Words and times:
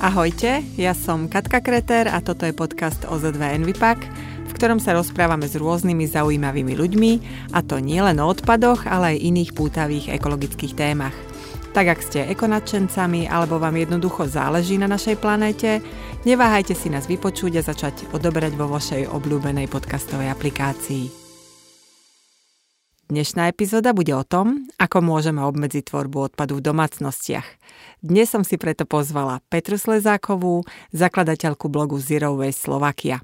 Ahojte, 0.00 0.64
ja 0.80 0.96
som 0.96 1.28
Katka 1.28 1.60
Kreter 1.60 2.08
a 2.08 2.24
toto 2.24 2.48
je 2.48 2.56
podcast 2.56 3.04
OZ2 3.04 3.36
Envipak, 3.60 4.00
v 4.48 4.52
ktorom 4.56 4.80
sa 4.80 4.96
rozprávame 4.96 5.44
s 5.44 5.60
rôznymi 5.60 6.08
zaujímavými 6.08 6.72
ľuďmi, 6.72 7.12
a 7.52 7.60
to 7.60 7.84
nie 7.84 8.00
len 8.00 8.16
o 8.16 8.24
odpadoch, 8.24 8.88
ale 8.88 9.12
aj 9.12 9.28
iných 9.28 9.52
pútavých 9.52 10.08
ekologických 10.16 10.72
témach. 10.72 11.12
Tak 11.76 11.84
ak 11.92 12.00
ste 12.00 12.24
ekonačencami 12.32 13.28
alebo 13.28 13.60
vám 13.60 13.76
jednoducho 13.76 14.24
záleží 14.24 14.80
na 14.80 14.88
našej 14.88 15.20
planéte, 15.20 15.84
neváhajte 16.24 16.72
si 16.72 16.88
nás 16.88 17.04
vypočuť 17.04 17.60
a 17.60 17.66
začať 17.68 18.08
odoberať 18.16 18.56
vo 18.56 18.72
vašej 18.72 19.04
obľúbenej 19.04 19.68
podcastovej 19.68 20.32
aplikácii. 20.32 21.19
Dnešná 23.10 23.50
epizóda 23.50 23.90
bude 23.90 24.14
o 24.14 24.22
tom, 24.22 24.70
ako 24.78 25.02
môžeme 25.02 25.42
obmedziť 25.42 25.90
tvorbu 25.90 26.30
odpadu 26.30 26.62
v 26.62 26.70
domácnostiach. 26.70 27.42
Dnes 28.06 28.30
som 28.30 28.46
si 28.46 28.54
preto 28.54 28.86
pozvala 28.86 29.42
Petru 29.50 29.74
Slezákovú, 29.74 30.62
zakladateľku 30.94 31.66
blogu 31.66 31.98
Zero 31.98 32.38
Waste 32.38 32.70
Slovakia. 32.70 33.18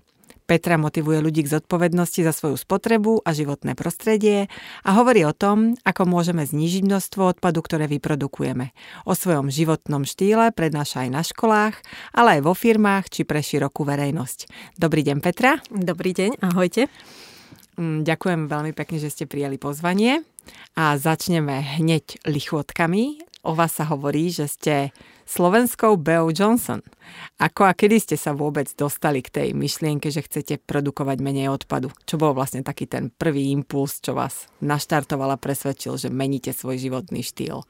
Petra 0.51 0.75
motivuje 0.75 1.23
ľudí 1.23 1.47
k 1.47 1.55
zodpovednosti 1.55 2.19
za 2.19 2.35
svoju 2.35 2.59
spotrebu 2.59 3.23
a 3.23 3.31
životné 3.31 3.79
prostredie 3.79 4.51
a 4.83 4.91
hovorí 4.99 5.23
o 5.23 5.31
tom, 5.31 5.79
ako 5.87 6.03
môžeme 6.03 6.43
znížiť 6.43 6.83
množstvo 6.83 7.39
odpadu, 7.39 7.63
ktoré 7.63 7.87
vyprodukujeme. 7.87 8.75
O 9.07 9.15
svojom 9.15 9.55
životnom 9.55 10.03
štýle 10.03 10.51
prednáša 10.51 11.07
aj 11.07 11.11
na 11.15 11.23
školách, 11.23 11.79
ale 12.11 12.39
aj 12.39 12.41
vo 12.43 12.59
firmách 12.59 13.07
či 13.07 13.23
pre 13.23 13.39
širokú 13.39 13.87
verejnosť. 13.87 14.51
Dobrý 14.75 15.07
deň 15.07 15.23
Petra. 15.23 15.63
Dobrý 15.71 16.11
deň, 16.11 16.43
ahojte. 16.43 16.91
Mm, 17.77 18.09
ďakujem 18.09 18.49
veľmi 18.49 18.73
pekne, 18.73 18.97
že 18.97 19.13
ste 19.13 19.25
prijali 19.29 19.61
pozvanie 19.61 20.25
a 20.73 20.97
začneme 20.97 21.61
hneď 21.77 22.25
lichvotkami. 22.25 23.21
O 23.47 23.55
vás 23.55 23.79
sa 23.79 23.87
hovorí, 23.87 24.33
že 24.33 24.51
ste 24.51 24.75
slovenskou 25.29 25.95
Beou 26.01 26.33
Johnson. 26.33 26.83
Ako 27.39 27.69
a 27.69 27.77
kedy 27.77 28.03
ste 28.03 28.17
sa 28.19 28.33
vôbec 28.33 28.67
dostali 28.75 29.21
k 29.23 29.31
tej 29.31 29.49
myšlienke, 29.53 30.09
že 30.09 30.25
chcete 30.25 30.65
produkovať 30.65 31.21
menej 31.21 31.53
odpadu? 31.53 31.93
Čo 32.09 32.17
bol 32.17 32.33
vlastne 32.33 32.65
taký 32.65 32.89
ten 32.89 33.13
prvý 33.13 33.53
impuls, 33.53 34.01
čo 34.01 34.17
vás 34.17 34.49
naštartoval 34.65 35.37
a 35.37 35.39
presvedčil, 35.39 35.95
že 36.01 36.09
meníte 36.09 36.51
svoj 36.51 36.81
životný 36.81 37.23
štýl? 37.23 37.63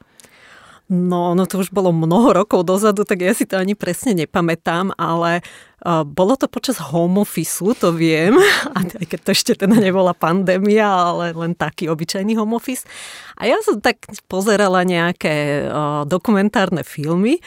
No, 0.86 1.34
no 1.34 1.50
to 1.50 1.66
už 1.66 1.74
bolo 1.74 1.90
mnoho 1.90 2.30
rokov 2.30 2.62
dozadu, 2.62 3.02
tak 3.02 3.18
ja 3.18 3.34
si 3.34 3.42
to 3.42 3.58
ani 3.58 3.74
presne 3.74 4.14
nepamätám, 4.14 4.94
ale 4.94 5.42
uh, 5.82 6.06
bolo 6.06 6.38
to 6.38 6.46
počas 6.46 6.78
home 6.78 7.18
office, 7.18 7.58
to 7.82 7.90
viem, 7.90 8.38
a 8.76 8.78
aj 8.86 9.06
keď 9.10 9.18
to 9.26 9.30
ešte 9.34 9.52
teda 9.66 9.74
nebola 9.82 10.14
pandémia, 10.14 10.86
ale 10.86 11.34
len 11.34 11.58
taký 11.58 11.90
obyčajný 11.90 12.38
home 12.38 12.54
office. 12.54 12.86
A 13.34 13.50
ja 13.50 13.58
som 13.66 13.82
tak 13.82 13.98
pozerala 14.30 14.86
nejaké 14.86 15.66
uh, 15.66 16.06
dokumentárne 16.06 16.86
filmy 16.86 17.42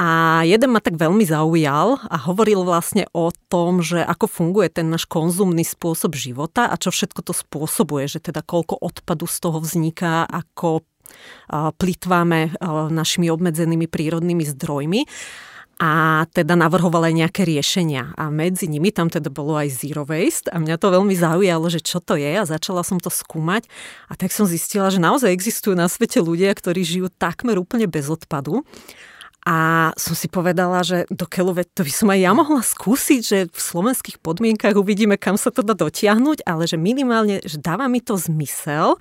a 0.00 0.40
jeden 0.48 0.72
ma 0.72 0.80
tak 0.80 0.96
veľmi 0.96 1.28
zaujal 1.28 2.00
a 2.08 2.16
hovoril 2.16 2.64
vlastne 2.64 3.04
o 3.12 3.28
tom, 3.52 3.84
že 3.84 4.00
ako 4.00 4.24
funguje 4.24 4.72
ten 4.72 4.88
náš 4.88 5.04
konzumný 5.04 5.60
spôsob 5.60 6.16
života 6.16 6.72
a 6.72 6.80
čo 6.80 6.88
všetko 6.88 7.20
to 7.20 7.36
spôsobuje, 7.36 8.08
že 8.08 8.24
teda 8.24 8.40
koľko 8.40 8.80
odpadu 8.80 9.28
z 9.28 9.36
toho 9.36 9.60
vzniká, 9.60 10.24
ako 10.24 10.80
plitváme 11.50 12.54
našimi 12.90 13.28
obmedzenými 13.30 13.86
prírodnými 13.86 14.44
zdrojmi. 14.44 15.04
A 15.80 16.28
teda 16.36 16.60
navrhoval 16.60 17.08
aj 17.08 17.14
nejaké 17.24 17.48
riešenia. 17.48 18.12
A 18.20 18.28
medzi 18.28 18.68
nimi 18.68 18.92
tam 18.92 19.08
teda 19.08 19.32
bolo 19.32 19.56
aj 19.56 19.80
zero 19.80 20.04
waste. 20.04 20.52
A 20.52 20.60
mňa 20.60 20.76
to 20.76 20.92
veľmi 20.92 21.16
zaujalo, 21.16 21.72
že 21.72 21.80
čo 21.80 22.04
to 22.04 22.20
je. 22.20 22.36
A 22.36 22.44
začala 22.44 22.84
som 22.84 23.00
to 23.00 23.08
skúmať. 23.08 23.64
A 24.12 24.12
tak 24.12 24.28
som 24.28 24.44
zistila, 24.44 24.92
že 24.92 25.00
naozaj 25.00 25.32
existujú 25.32 25.72
na 25.72 25.88
svete 25.88 26.20
ľudia, 26.20 26.52
ktorí 26.52 26.84
žijú 26.84 27.08
takmer 27.08 27.56
úplne 27.56 27.88
bez 27.88 28.12
odpadu 28.12 28.60
a 29.40 29.90
som 29.96 30.12
si 30.12 30.28
povedala, 30.28 30.84
že 30.84 31.08
do 31.08 31.24
keľu, 31.24 31.56
to 31.72 31.80
by 31.80 31.92
som 31.92 32.12
aj 32.12 32.20
ja 32.20 32.32
mohla 32.36 32.60
skúsiť, 32.60 33.20
že 33.24 33.38
v 33.48 33.60
slovenských 33.60 34.20
podmienkach 34.20 34.76
uvidíme, 34.76 35.16
kam 35.16 35.40
sa 35.40 35.48
to 35.48 35.64
dá 35.64 35.72
dotiahnuť, 35.72 36.44
ale 36.44 36.68
že 36.68 36.76
minimálne, 36.76 37.40
že 37.40 37.56
dáva 37.56 37.88
mi 37.88 38.04
to 38.04 38.20
zmysel, 38.20 39.00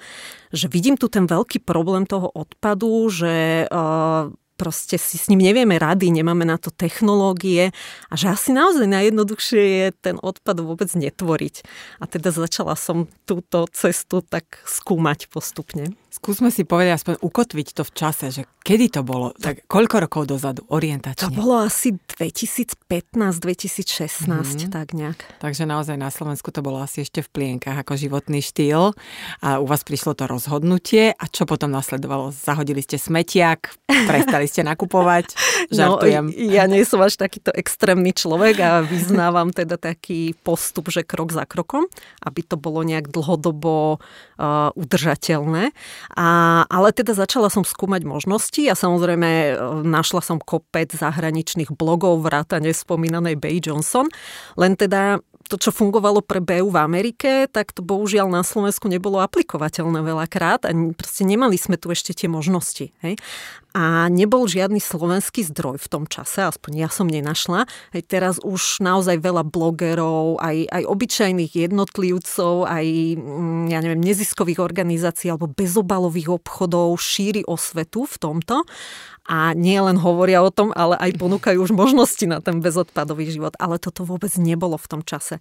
že 0.56 0.72
vidím 0.72 0.96
tu 0.96 1.12
ten 1.12 1.28
veľký 1.28 1.60
problém 1.68 2.08
toho 2.08 2.32
odpadu, 2.32 3.12
že 3.12 3.68
uh, 3.68 4.32
proste 4.60 5.00
si 5.00 5.16
s 5.16 5.32
ním 5.32 5.40
nevieme 5.40 5.80
rady, 5.80 6.12
nemáme 6.12 6.44
na 6.44 6.60
to 6.60 6.68
technológie 6.68 7.72
a 8.12 8.14
že 8.20 8.28
asi 8.28 8.52
naozaj 8.52 8.92
najjednoduchšie 8.92 9.64
je 9.64 9.88
ten 9.96 10.20
odpad 10.20 10.60
vôbec 10.60 10.92
netvoriť. 10.92 11.56
A 12.00 12.04
teda 12.12 12.36
začala 12.36 12.76
som 12.76 13.08
túto 13.24 13.72
cestu 13.72 14.20
tak 14.20 14.60
skúmať 14.68 15.32
postupne. 15.32 15.96
Skúsme 16.10 16.50
si 16.50 16.66
povedať, 16.66 16.98
aspoň 16.98 17.22
ukotviť 17.22 17.78
to 17.78 17.86
v 17.86 17.92
čase, 17.94 18.34
že 18.34 18.42
kedy 18.66 18.98
to 18.98 19.06
bolo, 19.06 19.30
tak 19.38 19.62
koľko 19.70 20.10
rokov 20.10 20.26
dozadu, 20.26 20.66
orientačne? 20.66 21.30
To 21.30 21.32
bolo 21.34 21.62
asi 21.62 22.02
2015-2016, 22.18 24.26
mm-hmm. 24.26 24.74
tak 24.74 24.98
nejak. 24.98 25.22
Takže 25.38 25.70
naozaj 25.70 26.02
na 26.02 26.10
Slovensku 26.10 26.50
to 26.50 26.66
bolo 26.66 26.82
asi 26.82 27.06
ešte 27.06 27.22
v 27.22 27.30
plienkach 27.30 27.86
ako 27.86 27.94
životný 27.94 28.42
štýl 28.42 28.98
a 29.46 29.62
u 29.62 29.70
vás 29.70 29.86
prišlo 29.86 30.18
to 30.18 30.26
rozhodnutie 30.26 31.14
a 31.14 31.24
čo 31.30 31.46
potom 31.46 31.70
nasledovalo? 31.70 32.34
Zahodili 32.34 32.82
ste 32.82 32.98
smetiak, 32.98 33.70
prestali 34.10 34.50
ste 34.50 34.66
nakupovať? 34.66 35.30
No, 35.70 36.02
Žartujem. 36.02 36.34
No, 36.34 36.50
ja 36.50 36.66
nie 36.66 36.82
som 36.82 36.98
až 37.06 37.20
takýto 37.20 37.54
extrémny 37.54 38.10
človek 38.10 38.58
a 38.58 38.82
vyznávam 38.82 39.54
teda 39.54 39.78
taký 39.78 40.34
postup, 40.42 40.90
že 40.90 41.06
krok 41.06 41.30
za 41.30 41.46
krokom, 41.46 41.86
aby 42.26 42.42
to 42.42 42.58
bolo 42.58 42.82
nejak 42.82 43.14
dlhodobo 43.14 44.02
uh, 44.02 44.74
udržateľné. 44.74 45.70
A, 46.16 46.64
ale 46.68 46.90
teda 46.92 47.14
začala 47.14 47.48
som 47.52 47.64
skúmať 47.64 48.06
možnosti 48.06 48.62
a 48.66 48.76
samozrejme 48.78 49.30
e, 49.30 49.52
našla 49.88 50.22
som 50.22 50.38
kopec 50.42 50.92
zahraničných 50.94 51.74
blogov 51.74 52.26
vrátane 52.26 52.72
spomínanej 52.74 53.40
Bay 53.40 53.60
Johnson. 53.64 54.08
Len 54.56 54.76
teda 54.76 55.24
to, 55.50 55.58
čo 55.58 55.74
fungovalo 55.74 56.22
pre 56.22 56.40
BU 56.40 56.70
v 56.70 56.78
Amerike, 56.78 57.50
tak 57.50 57.74
to 57.74 57.82
bohužiaľ 57.82 58.30
na 58.30 58.46
Slovensku 58.46 58.86
nebolo 58.86 59.18
aplikovateľné 59.18 60.06
veľakrát 60.06 60.70
a 60.70 60.72
proste 60.94 61.26
nemali 61.26 61.58
sme 61.58 61.76
tu 61.82 61.90
ešte 61.90 62.14
tie 62.14 62.30
možnosti. 62.30 62.94
Hej? 63.02 63.18
A 63.70 64.10
nebol 64.10 64.50
žiadny 64.50 64.82
slovenský 64.82 65.46
zdroj 65.46 65.78
v 65.78 65.88
tom 65.94 66.04
čase, 66.10 66.42
aspoň 66.42 66.86
ja 66.86 66.90
som 66.90 67.06
nenašla. 67.06 67.70
Hej, 67.94 68.04
teraz 68.10 68.36
už 68.42 68.82
naozaj 68.82 69.22
veľa 69.22 69.46
blogerov, 69.46 70.42
aj, 70.42 70.66
aj 70.74 70.84
obyčajných 70.90 71.54
jednotlivcov, 71.70 72.66
aj 72.66 72.86
mm, 73.22 73.70
ja 73.70 73.80
neviem, 73.86 74.02
neziskových 74.02 74.58
organizácií 74.58 75.30
alebo 75.30 75.46
bezobalových 75.46 76.42
obchodov 76.42 76.98
šíri 76.98 77.46
osvetu 77.46 78.10
v 78.10 78.16
tomto 78.18 78.66
a 79.30 79.54
nie 79.54 79.78
len 79.78 79.94
hovoria 80.02 80.42
o 80.42 80.50
tom, 80.50 80.74
ale 80.74 80.98
aj 80.98 81.22
ponúkajú 81.22 81.62
už 81.62 81.70
možnosti 81.70 82.26
na 82.26 82.42
ten 82.42 82.66
bezodpadový 82.66 83.30
život. 83.30 83.54
Ale 83.62 83.78
toto 83.78 84.02
vôbec 84.02 84.34
nebolo 84.42 84.74
v 84.82 84.90
tom 84.90 85.02
čase. 85.06 85.38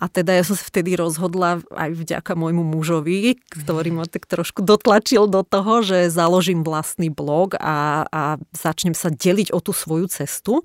A 0.00 0.08
teda 0.08 0.32
ja 0.32 0.40
som 0.40 0.56
sa 0.56 0.64
vtedy 0.64 0.96
rozhodla 0.96 1.60
aj 1.68 1.92
vďaka 1.92 2.32
môjmu 2.32 2.64
mužovi, 2.64 3.36
ktorý 3.52 3.92
ma 3.92 4.08
tak 4.08 4.24
trošku 4.24 4.64
dotlačil 4.64 5.28
do 5.28 5.44
toho, 5.44 5.84
že 5.84 6.08
založím 6.08 6.64
vlastný 6.64 7.12
blog 7.12 7.60
a, 7.60 7.75
a 8.08 8.40
začnem 8.54 8.96
sa 8.96 9.12
deliť 9.12 9.52
o 9.52 9.58
tú 9.60 9.72
svoju 9.76 10.06
cestu 10.10 10.64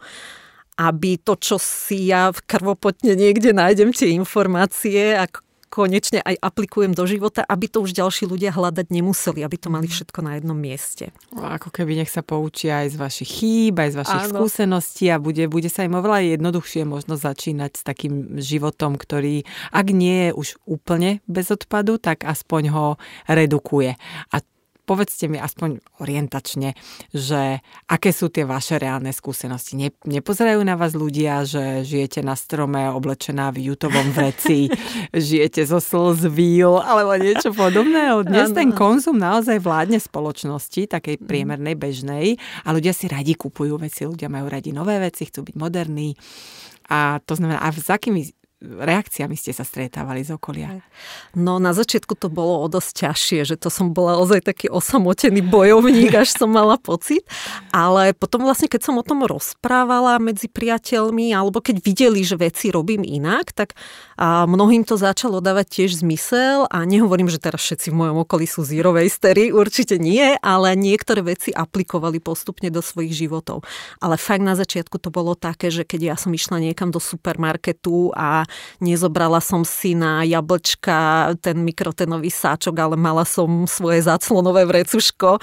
aby 0.82 1.22
to, 1.22 1.38
čo 1.38 1.62
si 1.62 2.10
ja 2.10 2.34
v 2.34 2.42
krvopotne 2.42 3.14
niekde 3.14 3.54
nájdem 3.54 3.94
tie 3.94 4.18
informácie, 4.18 5.14
ako 5.14 5.46
konečne 5.72 6.20
aj 6.20 6.36
aplikujem 6.44 6.92
do 6.92 7.08
života, 7.08 7.48
aby 7.48 7.72
to 7.72 7.80
už 7.80 7.96
ďalší 7.96 8.28
ľudia 8.28 8.52
hľadať 8.52 8.92
nemuseli, 8.92 9.40
aby 9.40 9.56
to 9.56 9.72
mali 9.72 9.88
mhm. 9.88 9.94
všetko 9.96 10.20
na 10.20 10.32
jednom 10.36 10.60
mieste. 10.60 11.16
Ako 11.32 11.72
keby 11.72 12.04
nech 12.04 12.12
sa 12.12 12.20
poučia 12.20 12.84
aj 12.84 12.88
z 12.92 12.98
vašich 13.00 13.32
chýb, 13.40 13.80
aj 13.80 13.96
z 13.96 13.98
vašich 14.04 14.24
Áno. 14.28 14.32
skúseností 14.36 15.08
a 15.08 15.18
bude, 15.18 15.48
bude 15.48 15.72
sa 15.72 15.88
im 15.88 15.96
oveľa 15.96 16.36
jednoduchšie 16.36 16.84
možno 16.84 17.16
začínať 17.16 17.72
s 17.80 17.84
takým 17.88 18.36
životom, 18.44 19.00
ktorý, 19.00 19.48
ak 19.72 19.88
nie 19.96 20.30
je 20.30 20.32
už 20.36 20.48
úplne 20.68 21.24
bez 21.32 21.48
odpadu, 21.48 21.96
tak 21.96 22.28
aspoň 22.28 22.64
ho 22.76 22.88
redukuje. 23.32 23.96
A 24.36 24.44
povedzte 24.86 25.30
mi 25.32 25.38
aspoň 25.38 25.80
orientačne, 26.02 26.76
že 27.14 27.62
aké 27.88 28.10
sú 28.12 28.28
tie 28.28 28.44
vaše 28.44 28.82
reálne 28.82 29.14
skúsenosti. 29.14 29.78
Ne, 29.78 29.90
nepozerajú 30.04 30.62
na 30.66 30.76
vás 30.76 30.98
ľudia, 30.98 31.46
že 31.46 31.86
žijete 31.86 32.26
na 32.26 32.34
strome 32.36 32.90
oblečená 32.92 33.54
v 33.54 33.74
jutovom 33.74 34.12
vreci, 34.18 34.68
žijete 35.14 35.64
zo 35.64 35.80
slz 35.80 36.28
víl 36.30 36.82
alebo 36.82 37.16
niečo 37.16 37.54
podobné. 37.54 38.12
Dnes 38.26 38.52
ten 38.52 38.74
konzum 38.76 39.18
naozaj 39.18 39.62
vládne 39.62 40.02
spoločnosti, 40.02 40.90
takej 40.90 41.22
mhm. 41.22 41.26
priemernej, 41.26 41.76
bežnej 41.78 42.26
a 42.66 42.74
ľudia 42.74 42.92
si 42.92 43.08
radi 43.08 43.38
kupujú 43.38 43.80
veci, 43.80 44.04
ľudia 44.10 44.28
majú 44.28 44.50
radi 44.50 44.74
nové 44.76 44.98
veci, 45.00 45.30
chcú 45.30 45.48
byť 45.48 45.56
moderní. 45.56 46.18
A 46.92 47.24
to 47.24 47.40
znamená, 47.40 47.64
a 47.64 47.72
s 47.72 47.88
akými 47.88 48.41
reakciami 48.62 49.34
ste 49.34 49.52
sa 49.52 49.66
stretávali 49.66 50.22
z 50.22 50.38
okolia? 50.38 50.86
No 51.34 51.58
na 51.58 51.74
začiatku 51.74 52.14
to 52.14 52.30
bolo 52.30 52.62
o 52.62 52.68
dosť 52.70 53.10
ťažšie, 53.10 53.40
že 53.44 53.56
to 53.58 53.74
som 53.74 53.92
bola 53.92 54.22
ozaj 54.22 54.46
taký 54.46 54.70
osamotený 54.70 55.42
bojovník, 55.42 56.14
až 56.14 56.38
som 56.38 56.54
mala 56.54 56.78
pocit. 56.78 57.26
Ale 57.74 58.14
potom 58.14 58.46
vlastne, 58.46 58.70
keď 58.70 58.82
som 58.86 58.96
o 59.02 59.04
tom 59.04 59.26
rozprávala 59.26 60.22
medzi 60.22 60.46
priateľmi, 60.46 61.34
alebo 61.34 61.58
keď 61.60 61.82
videli, 61.82 62.22
že 62.22 62.38
veci 62.38 62.70
robím 62.70 63.02
inak, 63.02 63.50
tak 63.52 63.74
a 64.22 64.46
mnohým 64.46 64.86
to 64.86 65.02
začalo 65.02 65.42
dávať 65.42 65.82
tiež 65.82 66.06
zmysel 66.06 66.70
a 66.70 66.86
nehovorím, 66.86 67.26
že 67.26 67.42
teraz 67.42 67.66
všetci 67.66 67.90
v 67.90 68.06
mojom 68.06 68.22
okolí 68.22 68.46
sú 68.46 68.62
zero 68.62 68.94
wastery, 68.94 69.50
určite 69.50 69.98
nie, 69.98 70.38
ale 70.46 70.78
niektoré 70.78 71.26
veci 71.26 71.50
aplikovali 71.50 72.22
postupne 72.22 72.70
do 72.70 72.86
svojich 72.86 73.18
životov. 73.18 73.66
Ale 73.98 74.22
fakt 74.22 74.46
na 74.46 74.54
začiatku 74.54 75.02
to 75.02 75.10
bolo 75.10 75.34
také, 75.34 75.74
že 75.74 75.90
keď 75.90 76.14
ja 76.14 76.16
som 76.22 76.30
išla 76.30 76.62
niekam 76.62 76.94
do 76.94 77.02
supermarketu 77.02 78.14
a 78.14 78.46
nezobrala 78.84 79.40
som 79.40 79.62
si 79.68 79.94
na 79.94 80.26
jablčka 80.26 81.32
ten 81.40 81.62
mikrotenový 81.62 82.30
sáčok, 82.30 82.76
ale 82.78 82.96
mala 82.98 83.24
som 83.28 83.66
svoje 83.70 84.04
záclonové 84.04 84.66
vrecuško, 84.66 85.38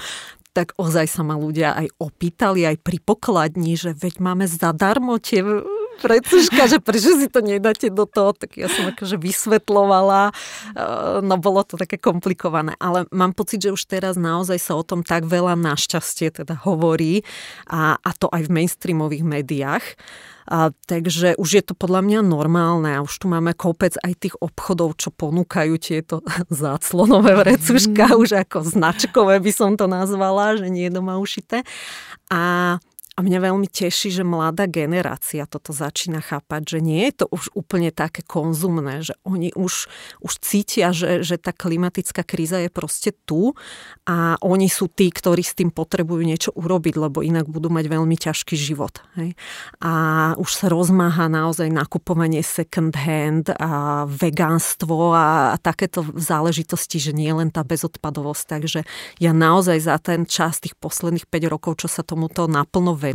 tak 0.53 0.73
ozaj 0.75 1.05
sa 1.07 1.21
ma 1.21 1.37
ľudia 1.37 1.77
aj 1.77 1.87
opýtali, 2.01 2.65
aj 2.65 2.81
pri 2.81 2.97
pokladni, 2.99 3.77
že 3.77 3.93
veď 3.93 4.19
máme 4.19 4.45
zadarmo 4.49 5.21
tie 5.21 5.45
precuška, 5.99 6.71
že 6.71 6.77
prečo 6.79 7.19
si 7.19 7.27
to 7.27 7.43
nedáte 7.43 7.91
do 7.91 8.07
toho, 8.07 8.31
tak 8.31 8.55
ja 8.55 8.71
som 8.71 8.87
akože 8.89 9.19
vysvetlovala, 9.19 10.31
eh, 10.31 11.19
no 11.19 11.35
bolo 11.35 11.61
to 11.67 11.75
také 11.75 11.99
komplikované, 11.99 12.73
ale 12.79 13.05
mám 13.11 13.35
pocit, 13.35 13.61
že 13.61 13.75
už 13.75 13.83
teraz 13.85 14.15
naozaj 14.15 14.57
sa 14.57 14.73
o 14.79 14.83
tom 14.83 15.03
tak 15.03 15.27
veľa 15.27 15.59
našťastie 15.59 16.31
teda 16.31 16.55
hovorí 16.63 17.27
a, 17.67 17.99
a 17.99 18.09
to 18.15 18.31
aj 18.31 18.47
v 18.47 18.53
mainstreamových 18.55 19.23
médiách, 19.27 19.85
a, 20.49 20.73
takže 20.89 21.37
už 21.37 21.49
je 21.61 21.63
to 21.63 21.77
podľa 21.77 22.01
mňa 22.01 22.19
normálne 22.25 22.89
a 22.97 23.05
už 23.05 23.21
tu 23.21 23.29
máme 23.29 23.53
kopec 23.53 23.93
aj 24.01 24.17
tých 24.17 24.35
obchodov, 24.41 24.97
čo 24.97 25.13
ponúkajú 25.13 25.77
tieto 25.77 26.25
záclonové 26.49 27.37
vrecuška, 27.37 28.09
mm. 28.09 28.17
už 28.17 28.29
ako 28.49 28.65
značkové 28.65 29.37
by 29.37 29.51
som 29.53 29.77
to 29.77 29.85
nazvala, 29.85 30.57
že 30.57 30.73
nie 30.73 30.89
je 30.89 30.97
doma 30.97 31.21
ušité. 31.21 31.61
A 32.33 32.77
a 33.19 33.21
mňa 33.21 33.51
veľmi 33.51 33.67
teší, 33.67 34.15
že 34.15 34.23
mladá 34.23 34.63
generácia 34.63 35.43
toto 35.43 35.75
začína 35.75 36.23
chápať, 36.23 36.71
že 36.71 36.79
nie 36.79 37.03
je 37.11 37.19
to 37.19 37.25
už 37.35 37.51
úplne 37.51 37.91
také 37.91 38.23
konzumné, 38.23 39.03
že 39.03 39.11
oni 39.27 39.51
už, 39.59 39.91
už 40.23 40.33
cítia, 40.39 40.95
že, 40.95 41.19
že 41.19 41.35
tá 41.35 41.51
klimatická 41.51 42.23
kríza 42.23 42.63
je 42.63 42.71
proste 42.71 43.11
tu 43.27 43.59
a 44.07 44.39
oni 44.39 44.71
sú 44.71 44.87
tí, 44.87 45.11
ktorí 45.11 45.43
s 45.43 45.51
tým 45.51 45.67
potrebujú 45.67 46.23
niečo 46.23 46.55
urobiť, 46.55 46.95
lebo 46.95 47.19
inak 47.19 47.51
budú 47.51 47.67
mať 47.67 47.91
veľmi 47.91 48.15
ťažký 48.15 48.55
život. 48.55 49.03
Hej? 49.19 49.35
A 49.83 49.91
už 50.39 50.55
sa 50.55 50.71
rozmáha 50.71 51.27
naozaj 51.27 51.67
nakupovanie 51.75 52.39
second 52.39 52.95
hand 52.95 53.51
a 53.59 54.07
vegánstvo 54.07 55.11
a, 55.11 55.51
a 55.51 55.55
takéto 55.59 56.07
záležitosti, 56.15 57.03
že 57.03 57.11
nie 57.11 57.35
len 57.35 57.51
tá 57.51 57.67
bezodpadovosť. 57.67 58.43
Takže 58.47 58.87
ja 59.19 59.35
naozaj 59.35 59.77
za 59.83 59.99
ten 59.99 60.23
čas 60.23 60.63
tých 60.63 60.79
posledných 60.79 61.27
5 61.27 61.51
rokov, 61.51 61.83
čo 61.83 61.91
sa 61.91 61.99
tomuto 61.99 62.47
naplno 62.47 62.95
venujem 62.95 63.08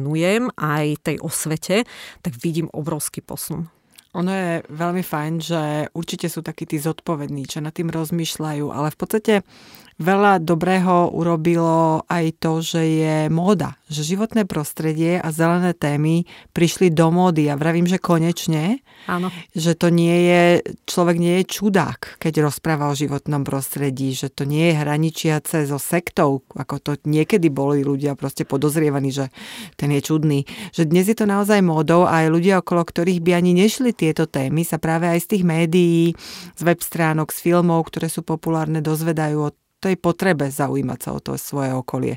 aj 0.55 0.87
tej 1.03 1.17
osvete, 1.21 1.85
tak 2.25 2.33
vidím 2.41 2.73
obrovský 2.73 3.21
posun. 3.21 3.69
Ono 4.15 4.31
je 4.31 4.63
veľmi 4.71 5.03
fajn, 5.03 5.33
že 5.43 5.63
určite 5.91 6.31
sú 6.31 6.39
takí 6.47 6.71
tí 6.71 6.79
zodpovední, 6.79 7.51
čo 7.51 7.59
nad 7.59 7.75
tým 7.75 7.91
rozmýšľajú, 7.91 8.71
ale 8.71 8.95
v 8.95 8.99
podstate 8.99 9.35
veľa 9.99 10.43
dobrého 10.43 11.15
urobilo 11.15 12.03
aj 12.11 12.25
to, 12.43 12.59
že 12.61 12.83
je 12.83 13.17
móda, 13.31 13.79
že 13.87 14.03
životné 14.03 14.43
prostredie 14.49 15.23
a 15.23 15.29
zelené 15.31 15.77
témy 15.77 16.27
prišli 16.51 16.91
do 16.91 17.15
módy 17.15 17.47
a 17.47 17.55
vravím, 17.55 17.87
že 17.87 18.03
konečne, 18.03 18.83
Áno. 19.07 19.31
že 19.55 19.79
to 19.79 19.95
nie 19.95 20.17
je, 20.27 20.43
človek 20.89 21.17
nie 21.21 21.35
je 21.43 21.51
čudák, 21.51 22.19
keď 22.19 22.49
rozpráva 22.51 22.91
o 22.91 22.99
životnom 22.99 23.47
prostredí, 23.47 24.17
že 24.17 24.33
to 24.33 24.43
nie 24.49 24.73
je 24.73 24.81
hraničiace 24.81 25.69
so 25.69 25.79
sektou, 25.79 26.43
ako 26.57 26.75
to 26.83 26.93
niekedy 27.07 27.53
boli 27.53 27.87
ľudia 27.87 28.19
proste 28.19 28.43
podozrievaní, 28.43 29.15
že 29.15 29.31
ten 29.79 29.95
je 29.95 30.01
čudný. 30.03 30.43
Že 30.75 30.91
dnes 30.91 31.07
je 31.07 31.17
to 31.17 31.27
naozaj 31.31 31.63
módou 31.63 32.09
a 32.09 32.27
aj 32.27 32.33
ľudia, 32.35 32.61
okolo 32.61 32.83
ktorých 32.83 33.23
by 33.23 33.31
ani 33.39 33.53
nešli 33.55 33.95
tieto 33.95 34.27
témy, 34.27 34.67
sa 34.67 34.83
práve 34.83 35.07
aj 35.07 35.23
z 35.23 35.27
tých 35.37 35.45
médií, 35.47 36.03
z 36.59 36.63
web 36.67 36.81
stránok, 36.83 37.31
z 37.31 37.39
filmov, 37.41 37.87
ktoré 37.89 38.11
sú 38.11 38.27
populárne, 38.27 38.83
dozvedajú 38.83 39.39
o 39.39 39.55
tej 39.85 40.01
potrebe 40.01 40.49
zaujímať 40.49 40.99
sa 40.99 41.11
o 41.13 41.21
to 41.21 41.37
svoje 41.37 41.77
okolie. 41.77 42.17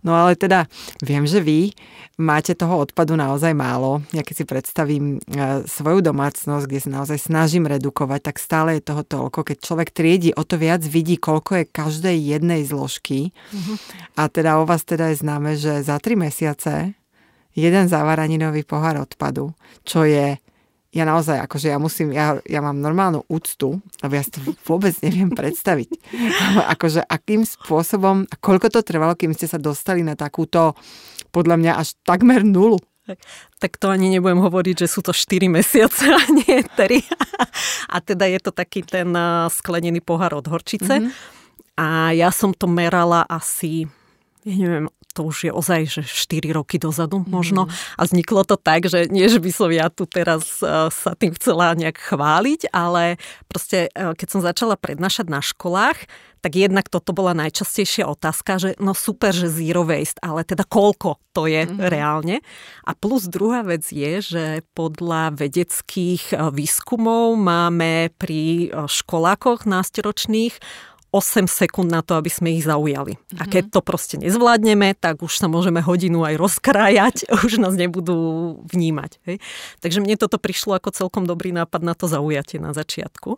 No 0.00 0.16
ale 0.16 0.32
teda 0.36 0.64
viem, 1.04 1.28
že 1.28 1.44
vy 1.44 1.76
máte 2.16 2.56
toho 2.56 2.80
odpadu 2.80 3.16
naozaj 3.16 3.52
málo. 3.52 4.00
Ja 4.16 4.24
keď 4.24 4.34
si 4.36 4.44
predstavím 4.48 5.04
e, 5.16 5.64
svoju 5.68 6.00
domácnosť, 6.00 6.64
kde 6.64 6.80
sa 6.80 6.90
naozaj 7.00 7.18
snažím 7.20 7.68
redukovať, 7.68 8.20
tak 8.32 8.36
stále 8.40 8.80
je 8.80 8.88
toho 8.88 9.04
toľko. 9.04 9.44
Keď 9.44 9.56
človek 9.60 9.92
triedi, 9.92 10.32
o 10.32 10.44
to 10.44 10.56
viac 10.56 10.80
vidí, 10.84 11.20
koľko 11.20 11.64
je 11.64 11.72
každej 11.72 12.16
jednej 12.16 12.64
zložky. 12.64 13.32
Uh-huh. 13.52 13.76
A 14.16 14.28
teda 14.32 14.60
o 14.60 14.64
vás 14.64 14.84
teda 14.88 15.12
je 15.12 15.20
známe, 15.20 15.56
že 15.56 15.84
za 15.84 16.00
tri 16.00 16.16
mesiace 16.16 16.96
jeden 17.52 17.84
zavaraninový 17.88 18.64
pohár 18.64 19.00
odpadu, 19.04 19.52
čo 19.84 20.08
je 20.08 20.40
ja 20.90 21.06
naozaj, 21.06 21.38
akože 21.46 21.70
ja 21.70 21.78
musím, 21.78 22.10
ja, 22.10 22.42
ja 22.42 22.58
mám 22.58 22.82
normálnu 22.82 23.22
úctu, 23.30 23.78
lebo 24.02 24.12
ja 24.18 24.26
si 24.26 24.34
to 24.34 24.42
vôbec 24.66 24.90
neviem 25.06 25.30
predstaviť. 25.30 25.90
akože 26.74 27.06
akým 27.06 27.46
spôsobom, 27.46 28.26
a 28.26 28.34
koľko 28.34 28.74
to 28.74 28.82
trvalo, 28.82 29.14
kým 29.14 29.30
ste 29.30 29.46
sa 29.46 29.62
dostali 29.62 30.02
na 30.02 30.18
takúto, 30.18 30.74
podľa 31.30 31.56
mňa 31.62 31.72
až 31.78 31.94
takmer 32.02 32.42
nulu. 32.42 32.82
Tak 33.58 33.78
to 33.78 33.90
ani 33.90 34.10
nebudem 34.10 34.38
hovoriť, 34.38 34.86
že 34.86 34.88
sú 34.90 35.02
to 35.02 35.14
4 35.14 35.46
mesiace 35.46 36.10
a 36.18 36.22
nie 36.26 36.58
3. 36.62 37.06
A 37.90 37.96
teda 38.02 38.26
je 38.26 38.38
to 38.42 38.50
taký 38.50 38.82
ten 38.82 39.14
sklenený 39.50 40.02
pohár 40.02 40.34
od 40.34 40.46
horčice. 40.46 41.06
Mm-hmm. 41.06 41.38
A 41.78 42.12
ja 42.12 42.34
som 42.34 42.50
to 42.50 42.66
merala 42.66 43.24
asi, 43.30 43.86
ja 44.42 44.54
neviem, 44.58 44.86
to 45.10 45.26
už 45.26 45.50
je 45.50 45.52
ozaj, 45.52 45.80
že 45.90 46.02
4 46.06 46.54
roky 46.54 46.78
dozadu 46.78 47.22
možno. 47.26 47.66
Mm. 47.66 47.72
A 47.98 48.00
vzniklo 48.06 48.42
to 48.46 48.56
tak, 48.56 48.86
že 48.86 49.10
nie, 49.10 49.26
že 49.26 49.42
by 49.42 49.50
som 49.50 49.70
ja 49.70 49.90
tu 49.90 50.06
teraz 50.06 50.62
e, 50.62 50.90
sa 50.90 51.12
tým 51.18 51.34
chcela 51.34 51.74
nejak 51.74 51.98
chváliť, 51.98 52.70
ale 52.70 53.18
proste 53.50 53.90
e, 53.90 54.14
keď 54.14 54.28
som 54.30 54.40
začala 54.40 54.78
prednášať 54.78 55.26
na 55.26 55.42
školách, 55.42 56.06
tak 56.40 56.56
jednak 56.56 56.88
toto 56.88 57.12
bola 57.12 57.36
najčastejšia 57.36 58.08
otázka, 58.08 58.56
že 58.56 58.70
no 58.80 58.96
super, 58.96 59.28
že 59.36 59.52
zero 59.52 59.84
waste, 59.84 60.16
ale 60.24 60.40
teda 60.40 60.64
koľko 60.64 61.20
to 61.36 61.44
je 61.44 61.68
mm-hmm. 61.68 61.84
reálne. 61.84 62.36
A 62.88 62.96
plus 62.96 63.28
druhá 63.28 63.60
vec 63.60 63.84
je, 63.92 64.24
že 64.24 64.44
podľa 64.72 65.36
vedeckých 65.36 66.32
e, 66.32 66.48
výskumov 66.54 67.36
máme 67.36 68.14
pri 68.16 68.72
školákoch 68.72 69.68
násteročných 69.68 70.56
8 71.10 71.50
sekúnd 71.50 71.90
na 71.90 72.06
to, 72.06 72.14
aby 72.14 72.30
sme 72.30 72.54
ich 72.54 72.62
zaujali. 72.62 73.18
Mm-hmm. 73.18 73.40
A 73.42 73.42
keď 73.50 73.64
mhm. 73.66 73.72
to 73.74 73.80
proste 73.82 74.16
nezvládneme, 74.22 74.94
tak 74.94 75.26
už 75.26 75.42
sa 75.42 75.50
môžeme 75.50 75.82
hodinu 75.82 76.22
aj 76.22 76.38
rozkrájať, 76.38 77.16
už 77.46 77.58
nás 77.58 77.74
nebudú 77.74 78.16
vnímať. 78.70 79.18
Hej. 79.26 79.36
Takže 79.82 79.98
mne 79.98 80.14
toto 80.14 80.38
prišlo 80.38 80.78
ako 80.78 80.94
celkom 80.94 81.26
dobrý 81.26 81.50
nápad 81.50 81.82
na 81.82 81.98
to 81.98 82.06
zaujatie 82.06 82.62
na 82.62 82.70
začiatku. 82.70 83.34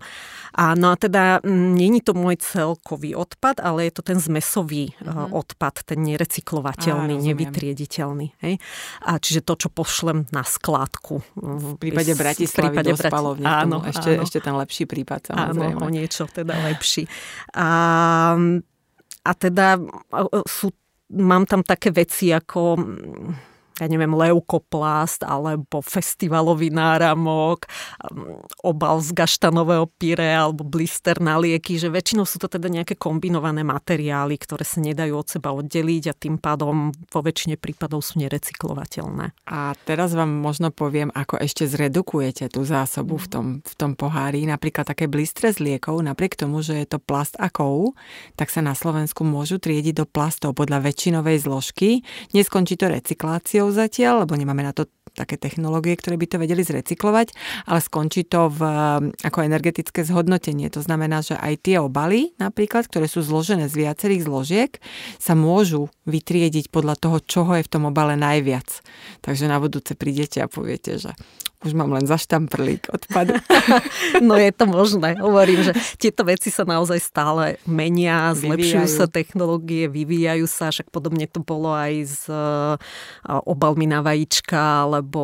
A 0.53 0.77
no 0.77 0.93
a 0.93 0.97
teda 1.01 1.41
není 1.49 2.05
to 2.05 2.13
môj 2.13 2.37
celkový 2.45 3.17
odpad, 3.17 3.65
ale 3.65 3.89
je 3.89 3.93
to 3.97 4.03
ten 4.05 4.21
zmesový 4.21 4.93
mm-hmm. 5.01 5.33
odpad, 5.33 5.89
ten 5.89 6.05
nerecyklovateľný, 6.05 7.15
Á, 7.17 7.23
nevytriediteľný. 7.33 8.27
Hej. 8.45 8.61
A 9.09 9.17
čiže 9.17 9.41
to, 9.41 9.57
čo 9.57 9.69
pošlem 9.73 10.29
na 10.29 10.45
skládku. 10.45 11.25
V 11.41 11.81
prípade 11.81 12.13
Bratislavy 12.13 12.53
v 12.53 12.73
prípade 12.73 12.91
do 12.93 12.99
spalovne. 13.01 13.47
Áno, 13.49 13.81
ešte, 13.87 14.11
áno. 14.19 14.25
ešte 14.29 14.39
ten 14.45 14.55
lepší 14.57 14.85
prípad 14.85 15.33
samozrejme. 15.33 15.79
Áno, 15.79 15.87
o 15.87 15.89
niečo 15.89 16.29
teda 16.29 16.55
lepší. 16.69 17.09
A, 17.55 17.62
a 19.23 19.31
teda 19.39 19.79
sú, 20.49 20.75
mám 21.15 21.47
tam 21.47 21.63
také 21.63 21.95
veci 21.95 22.35
ako 22.35 22.81
ja 23.81 23.87
neviem, 23.89 24.13
leukoplast 24.13 25.25
alebo 25.25 25.81
festivalový 25.81 26.69
náramok, 26.73 27.65
um, 28.11 28.41
obal 28.61 29.01
z 29.01 29.17
gaštanového 29.17 29.89
pire 29.97 30.33
alebo 30.33 30.65
blister 30.67 31.21
na 31.21 31.37
lieky, 31.39 31.77
že 31.81 31.93
väčšinou 31.93 32.25
sú 32.29 32.41
to 32.43 32.49
teda 32.49 32.69
nejaké 32.69 32.97
kombinované 32.97 33.65
materiály, 33.65 34.37
ktoré 34.37 34.65
sa 34.67 34.83
nedajú 34.83 35.15
od 35.17 35.29
seba 35.29 35.55
oddeliť 35.55 36.05
a 36.11 36.19
tým 36.19 36.37
pádom 36.41 36.91
vo 36.93 37.21
väčšine 37.21 37.57
prípadov 37.57 38.03
sú 38.03 38.19
nerecyklovateľné. 38.21 39.37
A 39.49 39.77
teraz 39.87 40.13
vám 40.17 40.33
možno 40.33 40.73
poviem, 40.75 41.13
ako 41.15 41.39
ešte 41.39 41.69
zredukujete 41.69 42.51
tú 42.51 42.67
zásobu 42.67 43.21
v 43.21 43.27
tom, 43.29 43.47
v 43.63 43.75
tom 43.79 43.93
pohári. 43.95 44.45
Napríklad 44.45 44.89
také 44.89 45.07
blistre 45.07 45.55
z 45.55 45.63
liekov, 45.63 46.03
napriek 46.03 46.35
tomu, 46.35 46.65
že 46.65 46.83
je 46.83 46.87
to 46.87 46.99
plast 46.99 47.39
a 47.39 47.53
kov, 47.53 47.95
tak 48.35 48.51
sa 48.51 48.65
na 48.65 48.75
Slovensku 48.75 49.23
môžu 49.23 49.63
triediť 49.63 50.03
do 50.03 50.07
plastov 50.09 50.59
podľa 50.59 50.83
väčšinovej 50.91 51.47
zložky. 51.47 52.03
Neskončí 52.35 52.75
to 52.75 52.91
recykláciou, 52.91 53.62
energiou 53.63 53.71
zatiaľ, 53.71 54.27
lebo 54.27 54.35
nemáme 54.35 54.67
na 54.67 54.75
to 54.75 54.91
také 55.13 55.37
technológie, 55.37 55.93
ktoré 55.93 56.17
by 56.17 56.25
to 56.25 56.41
vedeli 56.41 56.65
zrecyklovať, 56.65 57.37
ale 57.69 57.85
skončí 57.85 58.25
to 58.25 58.49
v, 58.49 58.61
ako 59.21 59.45
energetické 59.45 60.09
zhodnotenie. 60.09 60.73
To 60.73 60.81
znamená, 60.81 61.21
že 61.21 61.37
aj 61.37 61.69
tie 61.69 61.77
obaly 61.77 62.33
napríklad, 62.41 62.89
ktoré 62.89 63.05
sú 63.13 63.21
zložené 63.21 63.69
z 63.69 63.85
viacerých 63.85 64.25
zložiek, 64.25 64.73
sa 65.21 65.37
môžu 65.37 65.93
vytriediť 66.09 66.73
podľa 66.73 66.97
toho, 66.97 67.17
čoho 67.21 67.61
je 67.61 67.67
v 67.69 67.73
tom 67.73 67.93
obale 67.93 68.17
najviac. 68.17 68.81
Takže 69.21 69.53
na 69.53 69.61
budúce 69.61 69.93
prídete 69.93 70.41
a 70.41 70.49
poviete, 70.49 70.97
že 70.97 71.13
už 71.63 71.73
mám 71.79 71.91
len 71.95 72.05
zaštamprlík 72.07 72.91
odpadu. 72.91 73.39
no 74.27 74.35
je 74.35 74.51
to 74.51 74.65
možné. 74.67 75.15
Hovorím, 75.19 75.63
že 75.63 75.73
tieto 75.99 76.27
veci 76.27 76.51
sa 76.51 76.67
naozaj 76.67 76.99
stále 76.99 77.45
menia, 77.65 78.35
zlepšujú 78.35 78.87
vyvíjajú. 78.87 78.99
sa 78.99 79.07
technológie, 79.07 79.87
vyvíjajú 79.87 80.47
sa, 80.51 80.75
však 80.75 80.91
podobne 80.91 81.31
to 81.31 81.39
bolo 81.41 81.71
aj 81.71 81.93
s 82.03 82.23
obalmi 83.27 83.87
na 83.87 84.03
vajíčka, 84.03 84.87
alebo 84.87 85.23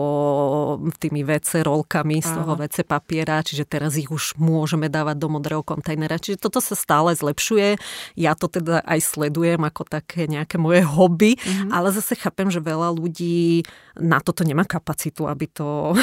tými 0.99 1.26
WC 1.26 1.66
rolkami 1.66 2.23
z 2.23 2.30
toho 2.35 2.52
WC 2.59 2.87
papiera, 2.87 3.42
čiže 3.42 3.66
teraz 3.66 3.99
ich 3.99 4.11
už 4.11 4.38
môžeme 4.38 4.87
dávať 4.87 5.16
do 5.18 5.28
modrého 5.30 5.62
kontajnera. 5.62 6.18
Čiže 6.18 6.42
toto 6.42 6.62
sa 6.62 6.78
stále 6.78 7.14
zlepšuje. 7.14 7.78
Ja 8.18 8.38
to 8.38 8.47
teda 8.47 8.83
aj 8.87 9.02
sledujem 9.02 9.62
ako 9.62 9.87
také 9.87 10.30
nejaké 10.30 10.57
moje 10.57 10.83
hobby, 10.87 11.35
mm-hmm. 11.38 11.71
ale 11.75 11.90
zase 11.95 12.14
chápem, 12.18 12.50
že 12.50 12.62
veľa 12.62 12.95
ľudí 12.95 13.66
na 13.99 14.23
toto 14.23 14.47
nemá 14.47 14.62
kapacitu, 14.62 15.26
aby 15.26 15.50
to 15.50 15.95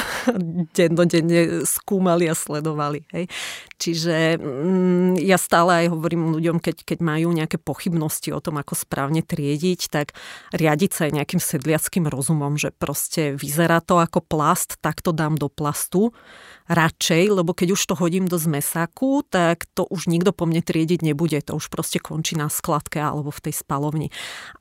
dennodenne 0.77 1.65
skúmali 1.67 2.29
a 2.29 2.36
sledovali. 2.36 3.05
Hej. 3.13 3.25
Čiže 3.75 4.39
mm, 4.39 5.22
ja 5.22 5.36
stále 5.36 5.86
aj 5.86 5.94
hovorím 5.94 6.36
ľuďom, 6.39 6.58
keď, 6.63 6.88
keď 6.88 7.00
majú 7.03 7.36
nejaké 7.36 7.60
pochybnosti 7.60 8.32
o 8.32 8.39
tom, 8.39 8.58
ako 8.62 8.74
správne 8.74 9.22
triediť, 9.22 9.79
tak 9.91 10.15
riadiť 10.55 10.91
sa 10.91 11.01
aj 11.10 11.13
nejakým 11.22 11.41
sedliackým 11.41 12.05
rozumom, 12.08 12.55
že 12.55 12.72
proste 12.72 13.36
vyzerá 13.36 13.84
to 13.84 14.00
ako 14.00 14.24
plast, 14.24 14.79
tak 14.79 15.03
to 15.03 15.12
dám 15.12 15.36
do 15.36 15.51
plastu 15.51 16.15
radšej, 16.65 17.29
lebo 17.29 17.53
keď 17.53 17.77
už 17.77 17.81
to 17.86 17.93
hodím 17.93 18.25
do 18.25 18.41
zmesáku, 18.41 19.22
tak 19.29 19.69
to 19.77 19.86
už 19.86 20.10
nikto 20.10 20.34
po 20.34 20.50
mne 20.50 20.65
triediť 20.65 21.05
nebude. 21.05 21.38
To 21.45 21.62
už 21.62 21.69
proste 21.69 22.01
končí 22.01 22.34
na 22.34 22.50
skladke 22.50 22.98
alebo 22.98 23.29
v 23.29 23.50
tej 23.50 23.53
spalovni. 23.62 24.10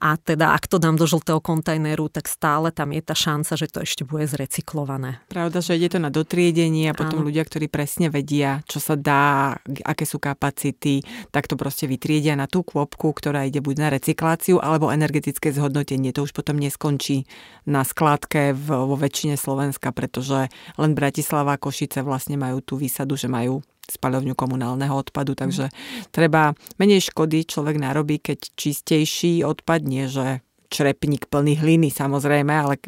A 0.04 0.20
teda 0.20 0.52
ak 0.52 0.68
to 0.68 0.76
dám 0.76 1.00
do 1.00 1.08
žltého 1.08 1.40
kontajneru, 1.40 2.12
tak 2.12 2.28
stále 2.28 2.68
tam 2.74 2.92
je 2.92 3.00
tá 3.00 3.16
šanca, 3.16 3.52
že 3.56 3.66
to 3.72 3.78
ešte 3.84 4.02
bude 4.04 4.28
zrecyklované. 4.28 5.24
Pravda, 5.32 5.64
že 5.64 5.80
ide 5.80 5.96
to 5.96 6.00
na 6.00 6.12
dotriedenie 6.12 6.92
a 6.92 6.96
potom 6.96 7.24
Áno. 7.24 7.26
ľudia, 7.32 7.44
ktorí 7.44 7.72
presne 7.72 8.12
vedia, 8.12 8.60
čo 8.68 8.84
sa 8.84 8.98
dá, 8.98 9.56
aké 9.84 10.04
sú 10.04 10.20
kapacity, 10.20 11.00
tak 11.32 11.48
to 11.48 11.56
proste 11.56 11.88
vytriedia 11.88 12.36
na 12.36 12.44
tú 12.44 12.60
kôpku, 12.60 13.16
ktorá 13.16 13.48
ide 13.48 13.64
buď 13.64 13.76
na 13.80 13.88
recykláciu 13.94 14.60
alebo 14.60 14.92
energetické 14.92 15.54
zhodnotenie. 15.54 16.12
To 16.12 16.28
už 16.28 16.36
potom 16.36 16.60
neskončí 16.60 17.24
na 17.64 17.86
skladke 17.86 18.52
vo 18.52 18.92
väčšine 18.98 19.40
Slovenska, 19.40 19.94
pretože 19.94 20.52
len 20.76 20.92
Bratislava, 20.92 21.56
Košice 21.56 21.93
Košice 21.94 22.10
vlastne 22.10 22.34
majú 22.34 22.58
tú 22.58 22.74
výsadu, 22.74 23.14
že 23.14 23.30
majú 23.30 23.62
spaľovňu 23.86 24.34
komunálneho 24.34 24.98
odpadu, 24.98 25.38
takže 25.38 25.70
treba 26.10 26.50
menej 26.82 27.06
škody 27.06 27.46
človek 27.46 27.78
narobí, 27.78 28.18
keď 28.18 28.50
čistejší 28.58 29.46
odpad, 29.46 29.86
nie 29.86 30.10
že 30.10 30.42
črepník 30.74 31.30
plný 31.30 31.62
hliny 31.62 31.94
samozrejme, 31.94 32.50
ale 32.50 32.82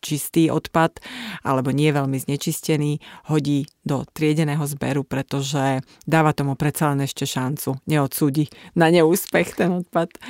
čistý 0.00 0.48
odpad 0.48 1.02
alebo 1.42 1.74
nie 1.74 1.90
veľmi 1.90 2.18
znečistený 2.18 3.02
hodí 3.30 3.66
do 3.82 4.04
triedeného 4.04 4.62
zberu, 4.68 5.02
pretože 5.02 5.80
dáva 6.04 6.36
tomu 6.36 6.54
predsa 6.54 6.92
len 6.92 7.08
ešte 7.08 7.24
šancu. 7.24 7.80
Neodsúdi 7.88 8.52
na 8.76 8.92
neúspech 8.92 9.56
ten 9.56 9.80
odpad. 9.80 10.12
E, 10.14 10.20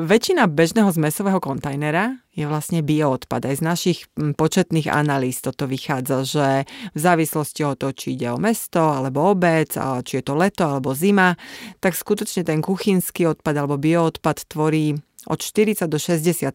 väčšina 0.00 0.48
bežného 0.48 0.88
zmesového 0.88 1.36
kontajnera 1.36 2.16
je 2.32 2.48
vlastne 2.48 2.80
bioodpad. 2.80 3.44
Aj 3.44 3.54
z 3.60 3.62
našich 3.62 3.98
početných 4.16 4.88
analýz 4.88 5.44
toto 5.44 5.68
vychádza, 5.68 6.24
že 6.24 6.48
v 6.96 6.98
závislosti 6.98 7.60
od 7.68 7.76
toho, 7.76 7.92
či 7.92 8.16
ide 8.16 8.32
o 8.32 8.40
mesto 8.40 8.80
alebo 8.80 9.36
obec, 9.36 9.76
či 9.76 10.12
je 10.20 10.24
to 10.24 10.32
leto 10.32 10.64
alebo 10.64 10.96
zima, 10.96 11.36
tak 11.84 11.92
skutočne 11.92 12.48
ten 12.48 12.64
kuchynský 12.64 13.28
odpad 13.28 13.52
alebo 13.52 13.76
bioodpad 13.76 14.48
tvorí 14.48 14.96
od 15.26 15.38
40 15.38 15.86
do 15.86 15.98
60% 15.98 16.50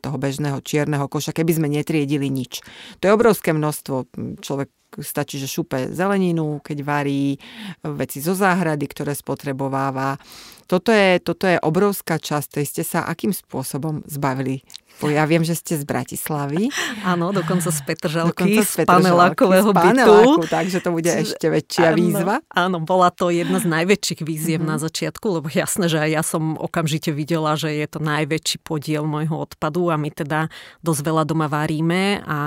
toho 0.00 0.16
bežného 0.20 0.60
čierneho 0.60 1.08
koša, 1.08 1.32
keby 1.32 1.52
sme 1.56 1.68
netriedili 1.72 2.28
nič. 2.28 2.60
To 3.00 3.08
je 3.08 3.16
obrovské 3.16 3.56
množstvo. 3.56 4.12
Človek 4.44 4.68
stačí, 4.98 5.38
že 5.38 5.46
šupe 5.46 5.94
zeleninu, 5.94 6.58
keď 6.58 6.78
varí 6.82 7.38
veci 7.86 8.18
zo 8.18 8.34
záhrady, 8.34 8.90
ktoré 8.90 9.14
spotrebováva. 9.14 10.18
Toto 10.66 10.90
je, 10.90 11.22
toto 11.22 11.46
je 11.46 11.62
obrovská 11.62 12.18
časť, 12.18 12.58
tej 12.58 12.66
ste 12.66 12.82
sa 12.82 13.06
akým 13.06 13.30
spôsobom 13.30 14.02
zbavili 14.10 14.66
ja 15.08 15.24
viem, 15.24 15.40
že 15.40 15.56
ste 15.56 15.80
z 15.80 15.88
Bratislavy. 15.88 16.68
Áno, 17.08 17.32
dokonca 17.32 17.72
z 17.72 17.80
Petržalky, 17.80 18.60
dokonca 18.60 18.62
z, 18.66 18.70
z 18.74 18.76
panelákového 18.84 19.70
bytu. 19.72 20.44
Takže 20.44 20.78
to 20.84 20.90
bude 20.92 21.08
ešte 21.08 21.46
väčšia 21.48 21.94
áno, 21.94 21.96
výzva. 21.96 22.34
Áno, 22.52 22.76
bola 22.84 23.08
to 23.08 23.32
jedna 23.32 23.56
z 23.56 23.66
najväčších 23.70 24.20
výziev 24.20 24.60
mm-hmm. 24.60 24.76
na 24.76 24.82
začiatku, 24.82 25.40
lebo 25.40 25.48
jasné, 25.48 25.88
že 25.88 25.96
aj 26.02 26.10
ja 26.10 26.22
som 26.26 26.60
okamžite 26.60 27.14
videla, 27.14 27.56
že 27.56 27.72
je 27.72 27.86
to 27.88 28.02
najväčší 28.02 28.60
podiel 28.60 29.08
môjho 29.08 29.38
odpadu 29.40 29.88
a 29.88 29.96
my 29.96 30.12
teda 30.12 30.52
dosť 30.84 31.00
veľa 31.00 31.24
doma 31.24 31.46
varíme 31.48 32.20
a 32.26 32.40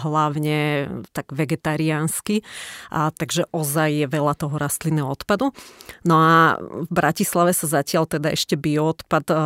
hlavne 0.00 0.88
tak 1.14 1.30
vegetariánsky. 1.30 2.42
A, 2.90 3.14
takže 3.14 3.46
ozaj 3.54 4.04
je 4.04 4.06
veľa 4.08 4.34
toho 4.34 4.56
rastlinného 4.58 5.06
odpadu. 5.06 5.54
No 6.02 6.16
a 6.18 6.58
v 6.58 6.90
Bratislave 6.90 7.52
sa 7.54 7.68
zatiaľ 7.68 8.08
teda 8.08 8.32
ešte 8.32 8.56
bioodpad 8.58 9.24
e, 9.30 9.36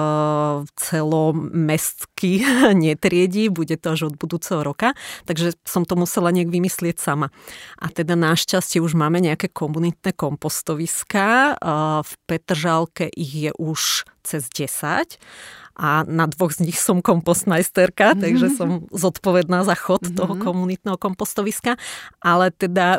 celomestský 0.78 2.37
netriedí, 2.86 3.48
bude 3.48 3.76
to 3.76 3.94
až 3.94 4.12
od 4.12 4.14
budúceho 4.16 4.62
roka, 4.62 4.94
takže 5.24 5.56
som 5.64 5.84
to 5.84 5.94
musela 5.96 6.32
nejak 6.34 6.50
vymyslieť 6.50 6.96
sama. 6.98 7.28
A 7.78 7.90
teda 7.90 8.18
našťastie 8.18 8.82
už 8.82 8.94
máme 8.98 9.22
nejaké 9.22 9.50
komunitné 9.50 10.14
kompostoviská, 10.14 11.58
v 12.02 12.12
Petržálke 12.26 13.08
ich 13.12 13.48
je 13.48 13.52
už 13.56 14.04
cez 14.22 14.48
10 14.52 15.16
a 15.78 16.02
na 16.04 16.26
dvoch 16.26 16.50
z 16.50 16.66
nich 16.66 16.76
som 16.76 16.98
kompostmajsterka, 16.98 18.12
mm-hmm. 18.12 18.22
takže 18.22 18.46
som 18.50 18.68
zodpovedná 18.90 19.62
za 19.62 19.78
chod 19.78 20.02
mm-hmm. 20.02 20.18
toho 20.18 20.34
komunitného 20.42 20.98
kompostoviska, 20.98 21.78
ale 22.18 22.50
teda 22.50 22.98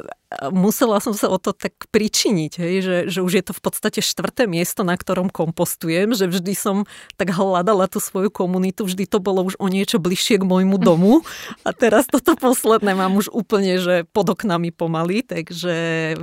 musela 0.54 1.02
som 1.02 1.18
sa 1.18 1.26
o 1.26 1.42
to 1.42 1.58
tak 1.58 1.74
pričiniť, 1.90 2.54
hej, 2.62 2.76
že, 2.86 2.98
že 3.10 3.20
už 3.26 3.34
je 3.42 3.44
to 3.50 3.54
v 3.58 3.62
podstate 3.66 4.00
štvrté 4.06 4.46
miesto, 4.46 4.86
na 4.86 4.94
ktorom 4.94 5.34
kompostujem, 5.34 6.14
že 6.14 6.30
vždy 6.30 6.54
som 6.54 6.78
tak 7.18 7.34
hľadala 7.34 7.90
tú 7.90 7.98
svoju 7.98 8.30
komunitu, 8.30 8.86
vždy 8.86 9.10
to 9.10 9.18
bolo 9.18 9.42
už 9.42 9.58
o 9.58 9.66
niečo 9.66 9.98
bližšie 9.98 10.38
k 10.38 10.46
môjmu 10.46 10.78
domu 10.90 11.26
a 11.66 11.74
teraz 11.74 12.06
toto 12.06 12.38
posledné 12.38 12.94
mám 12.94 13.18
už 13.18 13.34
úplne, 13.34 13.82
že 13.82 14.06
pod 14.14 14.30
oknami 14.30 14.70
pomaly, 14.70 15.26
takže 15.26 15.74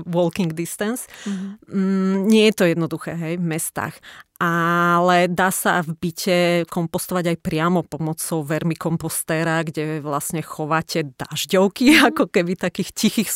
walking 0.07 0.55
distance. 0.55 1.11
Mm-hmm. 1.27 1.51
Mm, 1.67 2.17
nie 2.31 2.45
je 2.51 2.55
to 2.55 2.65
jednoduché, 2.71 3.19
hej, 3.19 3.43
v 3.43 3.47
mestách 3.59 3.99
ale 4.37 5.33
dá 5.33 5.49
sa 5.49 5.81
v 5.81 5.97
byte 5.97 6.69
kompostovať 6.69 7.33
aj 7.33 7.39
priamo 7.41 7.81
pomocou 7.81 8.45
vermikompostéra, 8.45 9.65
kde 9.65 10.05
vlastne 10.05 10.45
chováte 10.45 11.09
dažďovky, 11.17 11.97
ako 12.13 12.29
keby 12.29 12.53
takých 12.53 12.93
tichých 12.93 13.33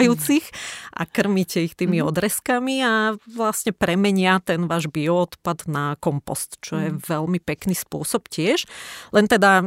spolubývajúcich 0.00 0.44
a 0.96 1.02
krmíte 1.06 1.62
ich 1.64 1.76
tými 1.76 2.00
mhm. 2.00 2.06
odrezkami 2.08 2.74
a 2.82 2.92
vlastne 3.28 3.72
premenia 3.72 4.40
ten 4.40 4.64
váš 4.66 4.88
bioodpad 4.88 5.68
na 5.68 5.94
kompost, 6.00 6.58
čo 6.64 6.80
je 6.80 6.90
mhm. 6.92 6.98
veľmi 7.04 7.38
pekný 7.40 7.76
spôsob 7.76 8.26
tiež. 8.28 8.64
Len 9.12 9.28
teda 9.28 9.64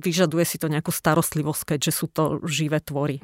vyžaduje 0.00 0.44
si 0.44 0.56
to 0.60 0.68
nejakú 0.68 0.92
starostlivosť, 0.92 1.76
keďže 1.76 1.92
sú 1.92 2.06
to 2.12 2.44
živé 2.44 2.80
tvory. 2.80 3.20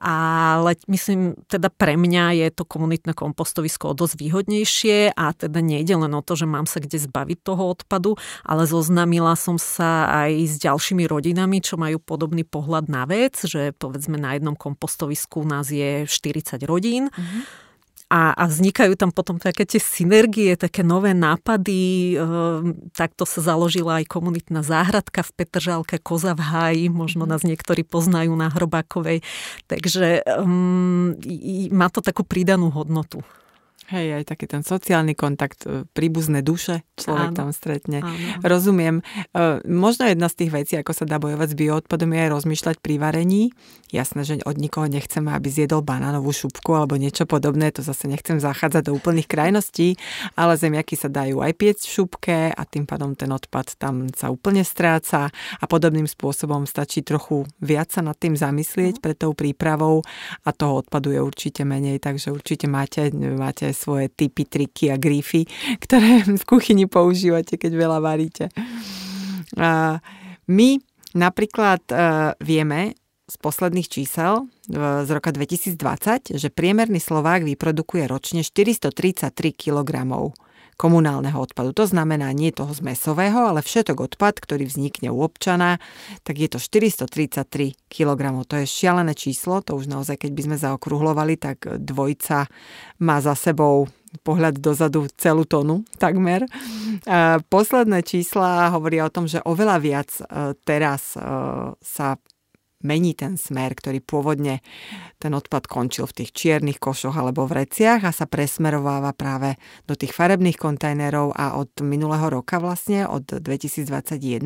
Ale 0.00 0.78
myslím, 0.88 1.38
teda 1.46 1.68
pre 1.72 1.94
mňa 1.94 2.36
je 2.44 2.48
to 2.52 2.64
komunitné 2.64 3.12
kompostovisko 3.14 3.92
o 3.92 3.98
dosť 3.98 4.14
výhodnejšie 4.18 5.14
a 5.14 5.32
teda 5.34 5.60
nejde 5.60 5.94
len 5.94 6.12
o 6.14 6.22
to, 6.24 6.34
že 6.38 6.46
mám 6.48 6.66
sa 6.66 6.82
kde 6.82 7.00
zbaviť 7.00 7.38
toho 7.42 7.64
odpadu, 7.74 8.16
ale 8.44 8.68
zoznamila 8.68 9.34
som 9.38 9.56
sa 9.56 10.08
aj 10.26 10.30
s 10.46 10.54
ďalšími 10.60 11.04
rodinami, 11.06 11.62
čo 11.62 11.80
majú 11.80 11.98
podobný 12.02 12.42
pohľad 12.42 12.90
na 12.90 13.04
vec, 13.08 13.38
že 13.42 13.74
povedzme 13.74 14.18
na 14.18 14.36
jednom 14.38 14.54
kompostovisku 14.54 15.42
nás 15.58 15.68
je 15.74 16.06
40 16.06 16.62
rodín. 16.62 17.10
Mm-hmm. 17.10 17.66
A, 18.08 18.32
a 18.32 18.48
vznikajú 18.48 18.96
tam 18.96 19.12
potom 19.12 19.36
také 19.36 19.68
tie 19.68 19.76
synergie, 19.76 20.56
také 20.56 20.80
nové 20.80 21.12
nápady. 21.12 22.16
E, 22.16 22.24
takto 22.96 23.28
sa 23.28 23.44
založila 23.44 24.00
aj 24.00 24.08
komunitná 24.08 24.64
záhradka 24.64 25.20
v 25.20 25.34
Petržálke, 25.36 26.00
Koza 26.00 26.32
v 26.32 26.40
háji, 26.40 26.84
možno 26.88 27.28
mhm. 27.28 27.30
nás 27.36 27.44
niektorí 27.44 27.84
poznajú 27.84 28.32
na 28.32 28.48
Hrobákovej. 28.48 29.20
Takže 29.68 30.24
um, 30.40 31.12
má 31.68 31.92
to 31.92 32.00
takú 32.00 32.24
pridanú 32.24 32.72
hodnotu. 32.72 33.20
Hej, 33.88 34.20
aj 34.20 34.24
taký 34.28 34.44
ten 34.44 34.60
sociálny 34.60 35.16
kontakt, 35.16 35.64
e, 35.64 35.88
príbuzné 35.96 36.44
duše 36.44 36.84
človek 37.00 37.32
áno, 37.32 37.38
tam 37.40 37.48
stretne. 37.56 38.04
Áno. 38.04 38.44
Rozumiem. 38.44 39.00
E, 39.32 39.64
možno 39.64 40.04
jedna 40.04 40.28
z 40.28 40.44
tých 40.44 40.50
vecí, 40.52 40.74
ako 40.76 40.92
sa 40.92 41.08
dá 41.08 41.16
bojovať 41.16 41.48
s 41.52 41.56
bioodpadom, 41.56 42.12
je 42.12 42.20
aj 42.20 42.30
rozmýšľať 42.36 42.76
pri 42.84 43.00
varení. 43.00 43.56
Jasné, 43.88 44.20
že 44.28 44.34
od 44.44 44.60
nikoho 44.60 44.84
nechceme, 44.92 45.32
aby 45.32 45.48
zjedol 45.48 45.80
banánovú 45.80 46.36
šupku 46.36 46.76
alebo 46.76 47.00
niečo 47.00 47.24
podobné, 47.24 47.72
to 47.72 47.80
zase 47.80 48.04
nechcem 48.12 48.36
zachádzať 48.36 48.92
do 48.92 48.92
úplných 48.92 49.24
krajností, 49.24 49.96
ale 50.36 50.60
zemiaky 50.60 50.92
sa 50.92 51.08
dajú 51.08 51.40
aj 51.40 51.56
piecť 51.56 51.84
v 51.88 51.94
šupke 51.96 52.38
a 52.52 52.62
tým 52.68 52.84
pádom 52.84 53.16
ten 53.16 53.32
odpad 53.32 53.80
tam 53.80 54.12
sa 54.12 54.28
úplne 54.28 54.68
stráca 54.68 55.32
a 55.32 55.64
podobným 55.64 56.04
spôsobom 56.04 56.68
stačí 56.68 57.00
trochu 57.00 57.48
viac 57.64 57.88
sa 57.88 58.04
nad 58.04 58.20
tým 58.20 58.36
zamyslieť 58.36 59.00
mhm. 59.00 59.02
pred 59.02 59.16
tou 59.16 59.32
prípravou 59.32 60.04
a 60.44 60.52
toho 60.52 60.84
odpadu 60.84 61.16
je 61.16 61.24
určite 61.24 61.64
menej, 61.64 62.04
takže 62.04 62.28
určite 62.28 62.68
máte, 62.68 63.08
máte 63.16 63.72
svoje 63.78 64.10
typy, 64.10 64.42
triky 64.42 64.90
a 64.90 64.98
grífy, 64.98 65.46
ktoré 65.78 66.26
v 66.42 66.44
kuchyni 66.44 66.90
používate, 66.90 67.54
keď 67.54 67.72
veľa 67.78 67.98
varíte. 68.02 68.50
My 70.48 70.68
napríklad 71.14 71.82
uh, 71.88 72.34
vieme, 72.42 72.98
z 73.28 73.36
posledných 73.44 73.88
čísel 73.92 74.48
z 74.72 75.08
roka 75.12 75.28
2020, 75.28 76.32
že 76.32 76.48
priemerný 76.48 76.96
Slovák 76.96 77.44
vyprodukuje 77.44 78.08
ročne 78.08 78.40
433 78.40 79.52
kg 79.52 80.08
komunálneho 80.78 81.34
odpadu. 81.34 81.74
To 81.74 81.90
znamená 81.90 82.30
nie 82.30 82.54
toho 82.54 82.70
zmesového, 82.70 83.50
ale 83.50 83.66
všetok 83.66 84.14
odpad, 84.14 84.38
ktorý 84.38 84.70
vznikne 84.70 85.10
u 85.10 85.26
občana, 85.26 85.82
tak 86.22 86.38
je 86.38 86.48
to 86.48 86.62
433 86.62 87.74
kg. 87.90 88.22
To 88.46 88.54
je 88.62 88.64
šialené 88.64 89.18
číslo, 89.18 89.58
to 89.60 89.74
už 89.74 89.90
naozaj, 89.90 90.22
keď 90.22 90.30
by 90.38 90.42
sme 90.46 90.56
zaokrúhlovali, 90.56 91.34
tak 91.34 91.66
dvojca 91.66 92.46
má 93.02 93.18
za 93.18 93.34
sebou 93.34 93.90
pohľad 94.22 94.56
dozadu 94.62 95.10
celú 95.20 95.44
tonu 95.44 95.84
takmer. 96.00 96.46
Posledné 97.52 98.00
čísla 98.06 98.72
hovoria 98.72 99.04
o 99.04 99.12
tom, 99.12 99.28
že 99.28 99.44
oveľa 99.44 99.76
viac 99.82 100.08
e, 100.16 100.56
teraz 100.64 101.12
e, 101.12 101.20
sa 101.76 102.16
mení 102.82 103.14
ten 103.14 103.34
smer, 103.34 103.74
ktorý 103.74 103.98
pôvodne 103.98 104.62
ten 105.18 105.34
odpad 105.34 105.66
končil 105.66 106.06
v 106.06 106.22
tých 106.22 106.30
čiernych 106.30 106.78
košoch 106.78 107.14
alebo 107.14 107.46
v 107.50 107.66
reciach 107.66 108.06
a 108.06 108.14
sa 108.14 108.30
presmerováva 108.30 109.10
práve 109.14 109.58
do 109.90 109.98
tých 109.98 110.14
farebných 110.14 110.54
kontajnerov 110.54 111.34
a 111.34 111.58
od 111.58 111.74
minulého 111.82 112.30
roka 112.30 112.62
vlastne, 112.62 113.02
od 113.06 113.26
2021, 113.26 114.42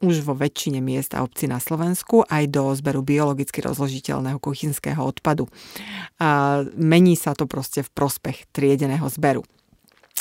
už 0.00 0.14
vo 0.24 0.32
väčšine 0.32 0.80
miest 0.80 1.12
a 1.12 1.20
obcí 1.20 1.44
na 1.44 1.60
Slovensku 1.60 2.24
aj 2.24 2.48
do 2.48 2.72
zberu 2.72 3.04
biologicky 3.04 3.60
rozložiteľného 3.60 4.40
kuchynského 4.40 5.00
odpadu. 5.04 5.46
A 6.16 6.62
mení 6.72 7.20
sa 7.20 7.36
to 7.36 7.44
proste 7.44 7.84
v 7.84 7.90
prospech 7.92 8.48
triedeného 8.52 9.04
zberu 9.12 9.44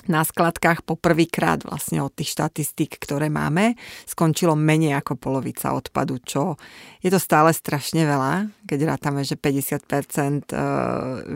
na 0.09 0.25
skladkách 0.25 0.81
poprvýkrát 0.81 1.61
vlastne 1.61 2.01
od 2.01 2.09
tých 2.09 2.33
štatistík, 2.33 2.97
ktoré 2.97 3.29
máme, 3.29 3.77
skončilo 4.09 4.57
menej 4.57 4.97
ako 4.97 5.13
polovica 5.19 5.77
odpadu, 5.77 6.17
čo 6.23 6.57
je 7.05 7.13
to 7.13 7.21
stále 7.21 7.53
strašne 7.53 8.07
veľa, 8.07 8.49
keď 8.65 8.79
rátame, 8.97 9.21
že 9.21 9.37
50% 9.37 10.49
e, 10.49 10.65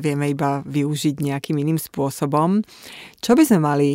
vieme 0.02 0.26
iba 0.32 0.66
využiť 0.66 1.16
nejakým 1.22 1.58
iným 1.62 1.78
spôsobom. 1.78 2.66
Čo 3.22 3.38
by 3.38 3.44
sme 3.46 3.60
mali 3.62 3.90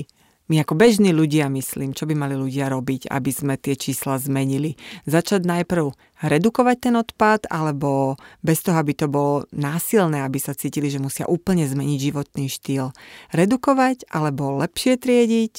my 0.50 0.66
ako 0.66 0.74
bežní 0.74 1.14
ľudia, 1.14 1.46
myslím, 1.46 1.94
čo 1.94 2.10
by 2.10 2.18
mali 2.18 2.34
ľudia 2.34 2.66
robiť, 2.66 3.06
aby 3.06 3.30
sme 3.30 3.54
tie 3.54 3.78
čísla 3.78 4.18
zmenili. 4.18 4.74
Začať 5.06 5.46
najprv 5.46 5.94
redukovať 6.26 6.90
ten 6.90 6.94
odpad, 6.98 7.46
alebo 7.46 8.18
bez 8.42 8.58
toho, 8.66 8.74
aby 8.82 8.98
to 8.98 9.06
bolo 9.06 9.46
násilné, 9.54 10.26
aby 10.26 10.42
sa 10.42 10.58
cítili, 10.58 10.90
že 10.90 10.98
musia 10.98 11.30
úplne 11.30 11.70
zmeniť 11.70 11.98
životný 12.02 12.50
štýl. 12.50 12.90
Redukovať, 13.30 14.10
alebo 14.10 14.58
lepšie 14.58 14.98
triediť, 14.98 15.54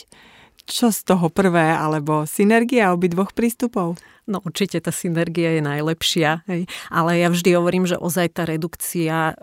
čo 0.67 0.91
z 0.91 0.99
toho 1.07 1.31
prvé, 1.31 1.71
alebo 1.71 2.27
synergia 2.27 2.91
obidvoch 2.91 3.31
prístupov? 3.31 3.95
No 4.27 4.43
určite 4.43 4.83
tá 4.83 4.91
synergia 4.91 5.55
je 5.57 5.63
najlepšia, 5.63 6.45
hej. 6.51 6.67
ale 6.91 7.17
ja 7.17 7.31
vždy 7.31 7.57
hovorím, 7.57 7.87
že 7.87 7.95
ozaj 7.95 8.37
tá 8.37 8.43
redukcia 8.43 9.39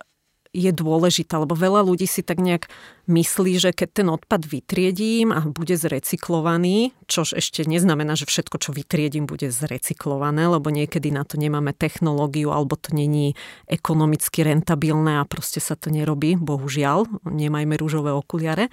je 0.57 0.71
dôležitá, 0.73 1.41
lebo 1.41 1.53
veľa 1.53 1.85
ľudí 1.85 2.09
si 2.09 2.25
tak 2.25 2.41
nejak 2.41 2.73
myslí, 3.09 3.61
že 3.61 3.71
keď 3.73 3.89
ten 4.03 4.09
odpad 4.09 4.45
vytriedím 4.45 5.33
a 5.33 5.45
bude 5.49 5.77
zrecyklovaný, 5.77 6.93
čož 7.09 7.37
ešte 7.37 7.65
neznamená, 7.65 8.17
že 8.17 8.29
všetko, 8.29 8.57
čo 8.61 8.71
vytriedím, 8.73 9.25
bude 9.25 9.49
zrecyklované, 9.49 10.49
lebo 10.49 10.69
niekedy 10.69 11.09
na 11.13 11.25
to 11.25 11.41
nemáme 11.41 11.73
technológiu 11.73 12.53
alebo 12.53 12.77
to 12.77 12.93
není 12.93 13.37
ekonomicky 13.69 14.45
rentabilné 14.45 15.21
a 15.21 15.29
proste 15.29 15.61
sa 15.61 15.77
to 15.77 15.89
nerobí, 15.89 16.37
bohužiaľ, 16.37 17.09
nemajme 17.25 17.75
rúžové 17.81 18.13
okuliare. 18.13 18.69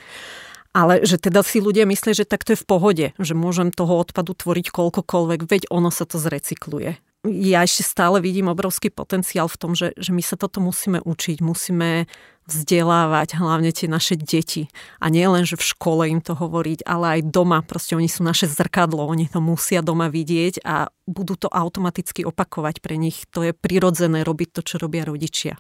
Ale 0.76 1.08
že 1.08 1.16
teda 1.16 1.40
si 1.40 1.64
ľudia 1.64 1.88
myslia, 1.88 2.12
že 2.12 2.28
takto 2.28 2.52
je 2.52 2.60
v 2.60 2.68
pohode, 2.68 3.06
že 3.16 3.32
môžem 3.32 3.72
toho 3.72 3.96
odpadu 3.96 4.36
tvoriť 4.36 4.76
koľkokoľvek, 4.76 5.48
veď 5.48 5.62
ono 5.72 5.88
sa 5.88 6.04
to 6.04 6.20
zrecykluje 6.20 7.00
ja 7.30 7.66
ešte 7.66 7.84
stále 7.84 8.22
vidím 8.22 8.52
obrovský 8.52 8.94
potenciál 8.94 9.50
v 9.50 9.58
tom, 9.58 9.72
že, 9.74 9.92
že 9.98 10.14
my 10.14 10.22
sa 10.22 10.38
toto 10.38 10.62
musíme 10.62 11.02
učiť, 11.02 11.42
musíme 11.42 12.06
vzdelávať 12.46 13.42
hlavne 13.42 13.74
tie 13.74 13.90
naše 13.90 14.14
deti. 14.14 14.70
A 15.02 15.10
nie 15.10 15.26
len, 15.26 15.50
že 15.50 15.58
v 15.58 15.66
škole 15.66 16.06
im 16.06 16.22
to 16.22 16.38
hovoriť, 16.38 16.86
ale 16.86 17.20
aj 17.20 17.34
doma. 17.34 17.66
Proste 17.66 17.98
oni 17.98 18.06
sú 18.06 18.22
naše 18.22 18.46
zrkadlo, 18.46 19.02
oni 19.02 19.26
to 19.26 19.42
musia 19.42 19.82
doma 19.82 20.14
vidieť 20.14 20.62
a 20.62 20.94
budú 21.10 21.34
to 21.42 21.50
automaticky 21.50 22.22
opakovať 22.22 22.86
pre 22.86 23.02
nich. 23.02 23.26
To 23.34 23.42
je 23.42 23.52
prirodzené 23.58 24.22
robiť 24.22 24.50
to, 24.54 24.62
čo 24.62 24.76
robia 24.78 25.10
rodičia. 25.10 25.58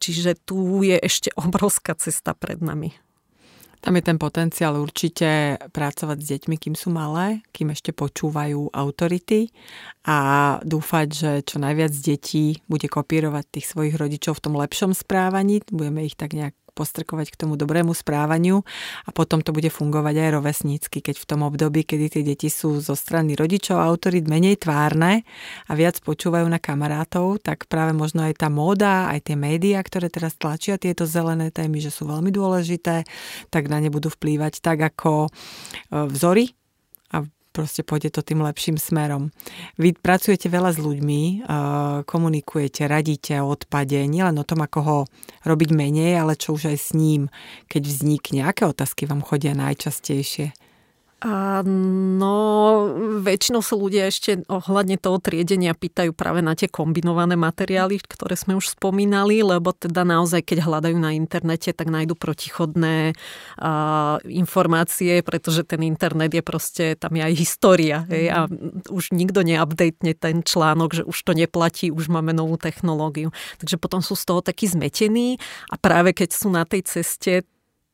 Čiže 0.00 0.40
tu 0.40 0.80
je 0.80 0.96
ešte 0.96 1.28
obrovská 1.36 1.92
cesta 2.00 2.32
pred 2.32 2.64
nami. 2.64 2.96
Tam 3.80 3.96
je 3.96 4.04
ten 4.04 4.20
potenciál 4.20 4.76
určite 4.76 5.56
pracovať 5.72 6.18
s 6.20 6.26
deťmi, 6.36 6.56
kým 6.60 6.76
sú 6.76 6.92
malé, 6.92 7.40
kým 7.56 7.72
ešte 7.72 7.96
počúvajú 7.96 8.76
autority 8.76 9.48
a 10.04 10.60
dúfať, 10.60 11.08
že 11.08 11.30
čo 11.48 11.56
najviac 11.56 11.92
detí 11.96 12.60
bude 12.68 12.92
kopírovať 12.92 13.44
tých 13.48 13.66
svojich 13.72 13.96
rodičov 13.96 14.36
v 14.36 14.44
tom 14.44 14.54
lepšom 14.60 14.92
správaní. 14.92 15.64
Budeme 15.72 16.04
ich 16.04 16.12
tak 16.12 16.36
nejak 16.36 16.52
postrkovať 16.72 17.34
k 17.34 17.40
tomu 17.46 17.54
dobrému 17.58 17.92
správaniu 17.92 18.62
a 19.04 19.10
potom 19.10 19.42
to 19.42 19.50
bude 19.50 19.68
fungovať 19.68 20.14
aj 20.16 20.30
rovesnícky, 20.38 20.98
keď 21.02 21.16
v 21.18 21.28
tom 21.28 21.40
období, 21.42 21.82
kedy 21.84 22.06
tie 22.08 22.22
deti 22.22 22.48
sú 22.48 22.78
zo 22.78 22.94
strany 22.94 23.34
rodičov 23.34 23.78
a 23.78 23.88
autorit 23.90 24.24
menej 24.26 24.62
tvárne 24.62 25.26
a 25.66 25.72
viac 25.74 25.98
počúvajú 26.00 26.46
na 26.46 26.62
kamarátov, 26.62 27.42
tak 27.42 27.66
práve 27.66 27.92
možno 27.92 28.24
aj 28.24 28.40
tá 28.40 28.48
móda, 28.48 29.10
aj 29.10 29.30
tie 29.30 29.36
médiá, 29.36 29.82
ktoré 29.82 30.06
teraz 30.08 30.38
tlačia 30.38 30.78
tieto 30.78 31.04
zelené 31.04 31.50
témy, 31.50 31.82
že 31.82 31.90
sú 31.90 32.06
veľmi 32.06 32.30
dôležité, 32.30 33.04
tak 33.50 33.66
na 33.66 33.82
ne 33.82 33.90
budú 33.90 34.08
vplývať 34.12 34.62
tak 34.62 34.78
ako 34.80 35.26
e, 35.26 35.30
vzory 36.08 36.54
proste 37.50 37.82
pôjde 37.82 38.14
to 38.14 38.22
tým 38.22 38.46
lepším 38.46 38.78
smerom. 38.78 39.34
Vy 39.76 39.98
pracujete 39.98 40.46
veľa 40.46 40.70
s 40.70 40.78
ľuďmi, 40.78 41.50
komunikujete, 42.06 42.86
radíte 42.86 43.42
o 43.42 43.50
odpade, 43.50 43.98
nielen 44.06 44.38
o 44.38 44.46
tom, 44.46 44.62
ako 44.62 44.78
ho 44.80 44.98
robiť 45.42 45.70
menej, 45.74 46.16
ale 46.22 46.38
čo 46.38 46.54
už 46.54 46.70
aj 46.70 46.78
s 46.78 46.90
ním, 46.94 47.26
keď 47.66 47.82
vznikne. 47.90 48.40
Aké 48.46 48.64
otázky 48.64 49.10
vám 49.10 49.20
chodia 49.26 49.52
najčastejšie? 49.58 50.69
A 51.20 51.60
no, 51.68 52.36
väčšinou 53.20 53.60
sa 53.60 53.76
ľudia 53.76 54.08
ešte 54.08 54.40
ohľadne 54.48 54.96
toho 54.96 55.20
triedenia 55.20 55.76
pýtajú 55.76 56.16
práve 56.16 56.40
na 56.40 56.56
tie 56.56 56.64
kombinované 56.64 57.36
materiály, 57.36 58.00
ktoré 58.00 58.40
sme 58.40 58.56
už 58.56 58.80
spomínali, 58.80 59.44
lebo 59.44 59.76
teda 59.76 60.08
naozaj, 60.08 60.40
keď 60.40 60.64
hľadajú 60.64 60.96
na 60.96 61.12
internete, 61.12 61.76
tak 61.76 61.92
nájdu 61.92 62.16
protichodné 62.16 63.12
uh, 63.12 64.16
informácie, 64.32 65.20
pretože 65.20 65.68
ten 65.68 65.84
internet 65.84 66.32
je 66.32 66.40
proste, 66.40 66.84
tam 66.96 67.12
je 67.12 67.22
aj 67.28 67.34
história. 67.36 68.08
Hej, 68.08 68.24
a 68.32 68.38
už 68.88 69.12
nikto 69.12 69.44
neupdatene 69.44 70.16
ten 70.16 70.40
článok, 70.40 70.90
že 70.96 71.02
už 71.04 71.20
to 71.20 71.36
neplatí, 71.36 71.92
už 71.92 72.08
máme 72.08 72.32
novú 72.32 72.56
technológiu. 72.56 73.28
Takže 73.60 73.76
potom 73.76 74.00
sú 74.00 74.16
z 74.16 74.24
toho 74.24 74.40
takí 74.40 74.64
zmetení 74.64 75.36
a 75.68 75.76
práve 75.76 76.16
keď 76.16 76.32
sú 76.32 76.48
na 76.48 76.64
tej 76.64 76.88
ceste 76.88 77.44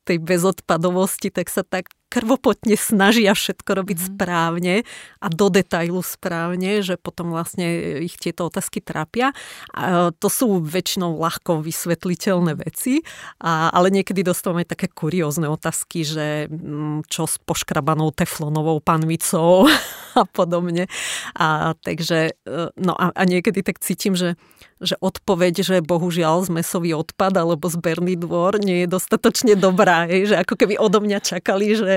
tej 0.06 0.22
bezodpadovosti, 0.22 1.34
tak 1.34 1.50
sa 1.50 1.66
tak 1.66 1.90
krvopotne 2.06 2.78
snažia 2.78 3.34
všetko 3.34 3.70
robiť 3.82 3.98
mm. 3.98 4.06
správne 4.14 4.74
a 5.18 5.26
do 5.26 5.46
detailu 5.50 6.00
správne, 6.00 6.80
že 6.80 6.94
potom 6.94 7.34
vlastne 7.34 7.98
ich 8.02 8.14
tieto 8.16 8.46
otázky 8.46 8.78
trápia. 8.78 9.34
A 9.74 10.14
to 10.14 10.28
sú 10.30 10.62
väčšinou 10.62 11.18
ľahko 11.18 11.60
vysvetliteľné 11.60 12.56
veci, 12.62 13.02
a, 13.42 13.68
ale 13.74 13.90
niekedy 13.90 14.22
dostávame 14.22 14.62
také 14.62 14.86
kuriózne 14.86 15.50
otázky, 15.50 16.06
že 16.06 16.26
mm, 16.46 17.10
čo 17.10 17.26
s 17.26 17.42
poškrabanou 17.42 18.14
teflonovou 18.14 18.78
panvicou 18.78 19.66
a 20.20 20.24
podobne. 20.30 20.86
A, 21.34 21.74
takže, 21.82 22.38
e, 22.46 22.70
no 22.78 22.94
a, 22.94 23.10
a 23.10 23.22
niekedy 23.26 23.66
tak 23.66 23.82
cítim, 23.82 24.14
že 24.14 24.38
že 24.76 25.00
odpoveď, 25.00 25.54
že 25.64 25.76
bohužiaľ 25.80 26.52
zmesový 26.52 26.92
odpad 26.92 27.32
alebo 27.40 27.72
zberný 27.72 28.20
dvor 28.20 28.60
nie 28.60 28.84
je 28.84 28.88
dostatočne 28.92 29.56
dobrá. 29.56 30.04
Je, 30.04 30.28
že 30.28 30.36
ako 30.36 30.54
keby 30.54 30.76
odo 30.76 31.00
mňa 31.00 31.18
čakali, 31.24 31.72
že, 31.72 31.94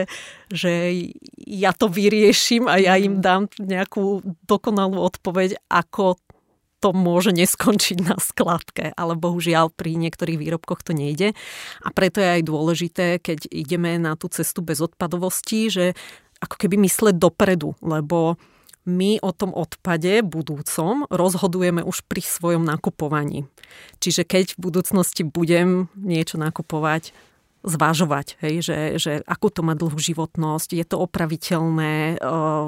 že 0.47 0.71
ja 1.43 1.75
to 1.75 1.91
vyrieším 1.91 2.71
a 2.71 2.79
ja 2.79 2.95
im 2.95 3.19
dám 3.19 3.51
nejakú 3.59 4.23
dokonalú 4.47 4.95
odpoveď, 5.03 5.59
ako 5.67 6.15
to 6.79 6.95
môže 6.95 7.35
neskončiť 7.35 7.97
na 8.07 8.15
skladke, 8.15 8.95
ale 8.95 9.19
bohužiaľ 9.19 9.75
pri 9.75 9.99
niektorých 9.99 10.39
výrobkoch 10.39 10.79
to 10.87 10.95
nejde. 10.95 11.35
A 11.83 11.87
preto 11.91 12.23
je 12.23 12.39
aj 12.39 12.47
dôležité, 12.47 13.05
keď 13.19 13.51
ideme 13.51 13.99
na 13.99 14.15
tú 14.15 14.31
cestu 14.31 14.63
bez 14.63 14.79
odpadovosti, 14.79 15.67
že 15.67 15.85
ako 16.39 16.55
keby 16.55 16.79
mysleť 16.87 17.19
dopredu, 17.19 17.75
lebo 17.83 18.39
my 18.87 19.19
o 19.19 19.31
tom 19.35 19.51
odpade 19.51 20.23
budúcom 20.23 21.07
rozhodujeme 21.11 21.83
už 21.83 22.05
pri 22.07 22.21
svojom 22.23 22.63
nakupovaní. 22.63 23.45
Čiže 23.99 24.23
keď 24.23 24.45
v 24.55 24.71
budúcnosti 24.71 25.23
budem 25.27 25.91
niečo 25.95 26.39
nakupovať, 26.39 27.11
zvážovať, 27.59 28.39
hej, 28.39 28.63
že, 28.63 28.77
že 28.95 29.11
akú 29.27 29.51
to 29.51 29.59
má 29.59 29.75
dlhú 29.75 29.99
životnosť, 29.99 30.79
je 30.79 30.85
to 30.87 30.95
opraviteľné, 31.03 32.15
eh, 32.15 32.67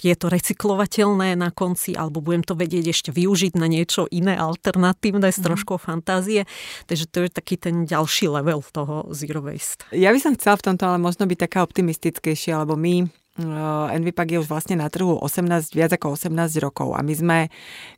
je 0.00 0.14
to 0.16 0.26
recyklovateľné 0.32 1.36
na 1.36 1.52
konci, 1.52 1.92
alebo 1.92 2.24
budem 2.24 2.40
to 2.40 2.56
vedieť 2.56 2.88
ešte 2.88 3.10
využiť 3.12 3.52
na 3.60 3.68
niečo 3.68 4.08
iné, 4.08 4.32
alternatívne, 4.40 5.28
s 5.28 5.40
mhm. 5.40 5.44
troškou 5.44 5.76
fantázie. 5.76 6.48
Takže 6.88 7.04
to 7.12 7.28
je 7.28 7.30
taký 7.36 7.60
ten 7.60 7.84
ďalší 7.84 8.32
level 8.32 8.64
toho 8.64 9.12
zero 9.12 9.44
waste. 9.44 9.84
Ja 9.92 10.08
by 10.08 10.20
som 10.20 10.32
chcela 10.40 10.56
v 10.56 10.72
tomto 10.72 10.84
ale 10.88 10.98
možno 11.00 11.28
byť 11.28 11.38
taká 11.44 11.60
optimistickejšia, 11.60 12.64
lebo 12.64 12.80
my 12.80 13.23
Envipak 13.34 14.30
je 14.30 14.38
už 14.38 14.46
vlastne 14.46 14.78
na 14.78 14.86
trhu 14.86 15.18
18, 15.18 15.74
viac 15.74 15.90
ako 15.98 16.14
18 16.14 16.30
rokov 16.62 16.94
a 16.94 17.02
my 17.02 17.14
sme, 17.18 17.38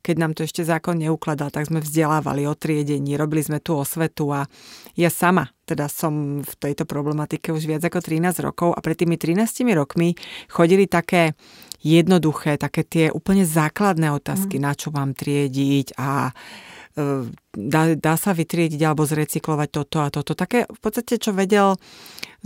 keď 0.01 0.17
nám 0.17 0.33
to 0.33 0.49
ešte 0.49 0.65
zákon 0.65 0.97
neukladal, 0.97 1.53
tak 1.53 1.69
sme 1.69 1.85
vzdelávali 1.85 2.49
o 2.49 2.57
triedení, 2.57 3.21
robili 3.21 3.45
sme 3.45 3.61
tu 3.61 3.77
osvetu 3.77 4.33
a 4.33 4.49
ja 4.97 5.13
sama 5.13 5.53
teda 5.67 5.91
som 5.91 6.47
v 6.47 6.53
tejto 6.63 6.87
problematike 6.87 7.51
už 7.51 7.67
viac 7.67 7.83
ako 7.83 7.99
13 7.99 8.39
rokov 8.39 8.71
a 8.71 8.79
pred 8.79 8.95
tými 8.95 9.19
13 9.19 9.67
rokmi 9.75 10.15
chodili 10.47 10.87
také 10.87 11.35
jednoduché, 11.83 12.55
také 12.57 12.87
tie 12.87 13.07
úplne 13.11 13.43
základné 13.43 14.15
otázky, 14.15 14.57
mm. 14.57 14.63
na 14.63 14.73
čo 14.79 14.95
mám 14.95 15.13
triediť 15.13 15.99
a 15.99 16.31
e, 16.31 17.27
dá, 17.53 17.83
dá 17.99 18.15
sa 18.15 18.31
vytriediť 18.31 18.81
alebo 18.87 19.03
zrecyklovať 19.03 19.69
toto 19.75 19.99
a 20.01 20.09
toto. 20.09 20.39
Také 20.39 20.71
v 20.71 20.81
podstate, 20.81 21.19
čo 21.19 21.35
vedel 21.35 21.75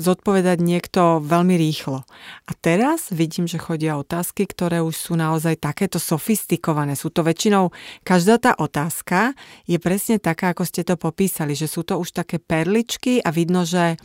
zodpovedať 0.00 0.58
niekto 0.64 1.20
veľmi 1.20 1.60
rýchlo. 1.60 2.08
A 2.48 2.52
teraz 2.56 3.12
vidím, 3.12 3.44
že 3.44 3.60
chodia 3.60 4.00
otázky, 4.00 4.48
ktoré 4.48 4.80
už 4.80 4.96
sú 4.96 5.12
naozaj 5.14 5.60
takéto 5.60 6.00
sofistikované. 6.00 6.96
Sú 6.96 7.12
to 7.12 7.20
väčšinou, 7.20 7.68
každá 8.00 8.40
tá 8.40 8.52
otázka 8.56 9.36
je 9.68 9.76
presne 9.76 10.16
taká, 10.16 10.56
ako 10.56 10.64
ste 10.64 10.82
to 10.82 10.96
popísali, 10.96 11.52
že 11.52 11.68
sú 11.68 11.84
to 11.84 12.00
už 12.00 12.16
také 12.16 12.40
perličky 12.40 13.20
a 13.20 13.28
vidno, 13.28 13.68
že 13.68 14.00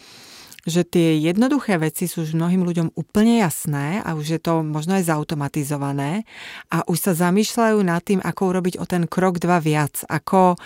že 0.65 0.81
tie 0.81 1.21
jednoduché 1.21 1.77
veci 1.77 2.09
sú 2.09 2.25
už 2.25 2.33
mnohým 2.33 2.65
ľuďom 2.65 2.97
úplne 2.97 3.37
jasné 3.37 4.01
a 4.01 4.17
už 4.17 4.25
je 4.25 4.41
to 4.41 4.65
možno 4.65 4.97
aj 4.97 5.05
zautomatizované 5.05 6.25
a 6.73 6.81
už 6.89 6.97
sa 6.97 7.13
zamýšľajú 7.13 7.77
nad 7.85 8.01
tým, 8.01 8.17
ako 8.17 8.41
urobiť 8.49 8.81
o 8.81 8.85
ten 8.89 9.05
krok 9.05 9.37
dva 9.37 9.61
viac, 9.61 10.01
ako, 10.09 10.57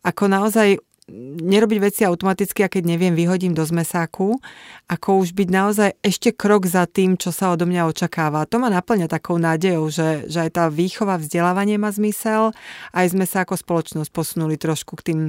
ako 0.00 0.24
naozaj 0.24 0.80
nerobiť 1.42 1.78
veci 1.78 2.02
automaticky 2.08 2.64
a 2.64 2.72
keď 2.72 2.96
neviem, 2.96 3.12
vyhodím 3.12 3.52
do 3.52 3.60
zmesáku, 3.60 4.40
ako 4.88 5.20
už 5.20 5.36
byť 5.36 5.48
naozaj 5.52 5.90
ešte 6.00 6.32
krok 6.32 6.64
za 6.64 6.88
tým, 6.88 7.20
čo 7.20 7.28
sa 7.28 7.52
odo 7.52 7.68
mňa 7.68 7.84
očakáva. 7.84 8.48
To 8.48 8.56
ma 8.56 8.72
naplňa 8.72 9.12
takou 9.12 9.36
nádejou, 9.36 9.92
že, 9.92 10.24
že 10.26 10.48
aj 10.48 10.50
tá 10.56 10.64
výchova, 10.72 11.20
vzdelávanie 11.20 11.76
má 11.76 11.92
zmysel, 11.92 12.56
aj 12.96 13.12
sme 13.12 13.28
sa 13.28 13.44
ako 13.44 13.60
spoločnosť 13.60 14.08
posunuli 14.08 14.56
trošku 14.56 14.96
k 14.98 15.12
tým, 15.12 15.20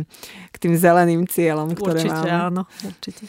k 0.49 0.55
tým 0.55 0.73
zeleným 0.79 1.27
cieľom, 1.27 1.75
ktoré 1.75 2.07
určite, 2.07 2.27
máme. 2.31 2.31
áno, 2.31 2.61
určite. 2.83 3.27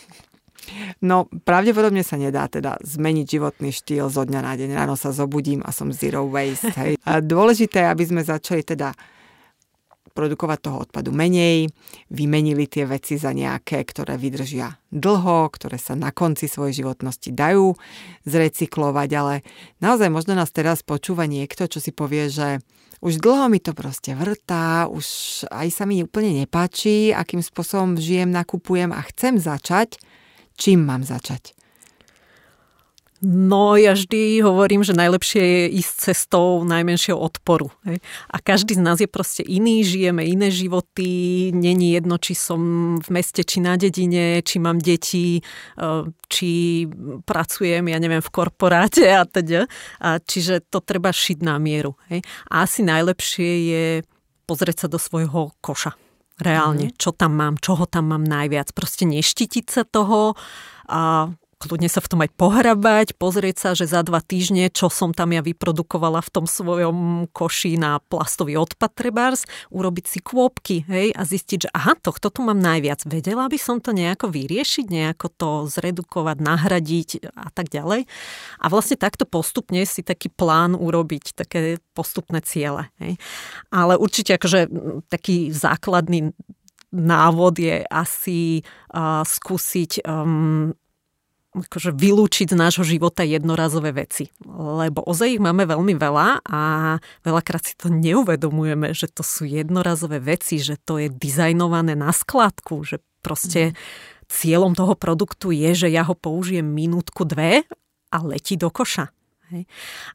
No, 1.05 1.29
pravdepodobne 1.45 2.01
sa 2.01 2.17
nedá 2.17 2.49
teda 2.49 2.81
zmeniť 2.81 3.27
životný 3.29 3.69
štýl 3.69 4.09
zo 4.09 4.25
dňa 4.25 4.40
na 4.40 4.53
deň. 4.57 4.71
Ráno 4.73 4.97
sa 4.97 5.12
zobudím 5.12 5.61
a 5.61 5.69
som 5.77 5.93
zero 5.93 6.25
waste. 6.25 6.73
Hej. 6.81 6.97
A 7.05 7.21
dôležité, 7.21 7.85
aby 7.85 8.09
sme 8.09 8.25
začali 8.25 8.64
teda 8.64 8.97
produkovať 10.14 10.59
toho 10.62 10.77
odpadu 10.87 11.11
menej, 11.11 11.68
vymenili 12.09 12.70
tie 12.70 12.87
veci 12.87 13.18
za 13.18 13.35
nejaké, 13.35 13.83
ktoré 13.83 14.14
vydržia 14.14 14.79
dlho, 14.94 15.50
ktoré 15.50 15.74
sa 15.77 15.98
na 15.98 16.14
konci 16.14 16.46
svojej 16.46 16.87
životnosti 16.87 17.35
dajú 17.35 17.74
zrecyklovať, 18.22 19.11
ale 19.18 19.35
naozaj 19.83 20.09
možno 20.09 20.38
nás 20.38 20.55
teraz 20.55 20.87
počúva 20.87 21.27
niekto, 21.27 21.66
čo 21.66 21.83
si 21.83 21.90
povie, 21.90 22.31
že 22.31 22.62
už 23.03 23.18
dlho 23.18 23.50
mi 23.50 23.59
to 23.59 23.74
proste 23.74 24.14
vrtá, 24.14 24.87
už 24.87 25.05
aj 25.50 25.68
sa 25.74 25.85
mi 25.85 26.00
úplne 26.00 26.46
nepáči, 26.46 27.11
akým 27.11 27.42
spôsobom 27.42 27.98
žijem, 27.98 28.31
nakupujem 28.31 28.94
a 28.94 29.03
chcem 29.11 29.37
začať, 29.37 29.98
čím 30.55 30.87
mám 30.87 31.03
začať? 31.03 31.54
No 33.25 33.81
ja 33.81 33.97
vždy 33.97 34.45
hovorím, 34.45 34.85
že 34.85 34.93
najlepšie 34.93 35.41
je 35.41 35.65
ísť 35.81 36.13
cestou 36.13 36.61
najmenšieho 36.69 37.17
odporu. 37.17 37.73
Hej. 37.89 38.05
A 38.29 38.37
každý 38.37 38.77
z 38.77 38.85
nás 38.85 39.01
je 39.01 39.09
proste 39.09 39.41
iný, 39.41 39.81
žijeme 39.81 40.21
iné 40.29 40.53
životy, 40.53 41.49
není 41.57 41.97
jedno, 41.97 42.21
či 42.21 42.37
som 42.37 42.61
v 43.01 43.09
meste, 43.09 43.41
či 43.41 43.65
na 43.65 43.81
dedine, 43.81 44.45
či 44.45 44.61
mám 44.61 44.77
deti, 44.77 45.41
eh, 45.41 46.05
či 46.29 46.85
pracujem, 47.25 47.89
ja 47.89 47.97
neviem, 47.97 48.21
v 48.21 48.29
korporáte 48.29 49.09
a 49.09 49.25
teda. 49.25 49.65
A 50.05 50.21
čiže 50.21 50.61
to 50.69 50.85
treba 50.85 51.09
šiť 51.09 51.41
na 51.41 51.57
mieru. 51.57 51.97
Hej. 52.13 52.21
A 52.53 52.69
asi 52.69 52.85
najlepšie 52.85 53.51
je 53.73 53.87
pozrieť 54.45 54.85
sa 54.85 54.89
do 54.93 55.01
svojho 55.01 55.57
koša. 55.65 55.97
Reálne, 56.45 56.91
mm. 56.91 56.99
čo 57.01 57.15
tam 57.17 57.41
mám, 57.41 57.57
čoho 57.57 57.89
tam 57.89 58.13
mám 58.13 58.27
najviac. 58.27 58.75
Proste 58.77 59.09
neštitiť 59.09 59.65
sa 59.71 59.89
toho 59.89 60.37
a 60.91 61.31
kľudne 61.64 61.88
sa 61.88 62.05
v 62.05 62.11
tom 62.12 62.20
aj 62.20 62.31
pohrabať, 62.37 63.16
pozrieť 63.16 63.57
sa, 63.57 63.70
že 63.72 63.88
za 63.88 64.05
dva 64.05 64.20
týždne, 64.20 64.68
čo 64.68 64.92
som 64.92 65.16
tam 65.16 65.33
ja 65.33 65.40
vyprodukovala 65.40 66.20
v 66.20 66.31
tom 66.31 66.44
svojom 66.44 67.27
koši 67.33 67.81
na 67.81 67.98
plastový 68.05 68.61
odpad 68.61 68.92
trebárs, 68.92 69.48
urobiť 69.72 70.05
si 70.05 70.18
kôpky 70.20 70.85
hej, 70.85 71.16
a 71.16 71.24
zistiť, 71.24 71.59
že 71.66 71.70
aha, 71.72 71.96
tohto 71.96 72.29
tu 72.29 72.44
mám 72.44 72.61
najviac. 72.61 73.09
Vedela 73.09 73.48
by 73.48 73.57
som 73.57 73.81
to 73.81 73.96
nejako 73.96 74.29
vyriešiť, 74.29 74.87
nejako 74.92 75.27
to 75.33 75.50
zredukovať, 75.72 76.37
nahradiť 76.44 77.09
a 77.33 77.48
tak 77.48 77.72
ďalej. 77.72 78.05
A 78.61 78.66
vlastne 78.68 79.00
takto 79.00 79.24
postupne 79.24 79.81
si 79.88 80.05
taký 80.05 80.29
plán 80.29 80.77
urobiť, 80.77 81.33
také 81.33 81.81
postupné 81.96 82.44
ciele. 82.44 82.92
Hej. 83.00 83.16
Ale 83.72 83.96
určite 83.96 84.37
akože 84.37 84.68
taký 85.09 85.48
základný 85.48 86.37
návod 86.94 87.59
je 87.59 87.83
asi 87.90 88.62
uh, 88.94 89.27
skúsiť 89.27 90.07
um, 90.07 90.70
akože 91.55 91.95
vylúčiť 91.95 92.51
z 92.51 92.59
nášho 92.59 92.83
života 92.83 93.23
jednorazové 93.23 93.95
veci. 93.95 94.27
Lebo 94.51 95.07
ozaj 95.07 95.38
ich 95.38 95.43
máme 95.43 95.71
veľmi 95.71 95.95
veľa 95.95 96.43
a 96.43 96.61
veľakrát 97.23 97.62
si 97.62 97.79
to 97.79 97.87
neuvedomujeme, 97.95 98.90
že 98.90 99.07
to 99.07 99.23
sú 99.23 99.47
jednorazové 99.47 100.19
veci, 100.19 100.59
že 100.59 100.75
to 100.83 100.99
je 100.99 101.07
dizajnované 101.07 101.95
na 101.95 102.11
skladku, 102.11 102.83
že 102.83 102.99
proste 103.23 103.71
mm. 103.71 103.75
cieľom 104.27 104.75
toho 104.75 104.99
produktu 104.99 105.55
je, 105.55 105.87
že 105.87 105.88
ja 105.95 106.03
ho 106.03 106.19
použijem 106.19 106.67
minútku, 106.67 107.23
dve 107.23 107.62
a 108.11 108.19
letí 108.19 108.59
do 108.59 108.75
koša. 108.75 109.13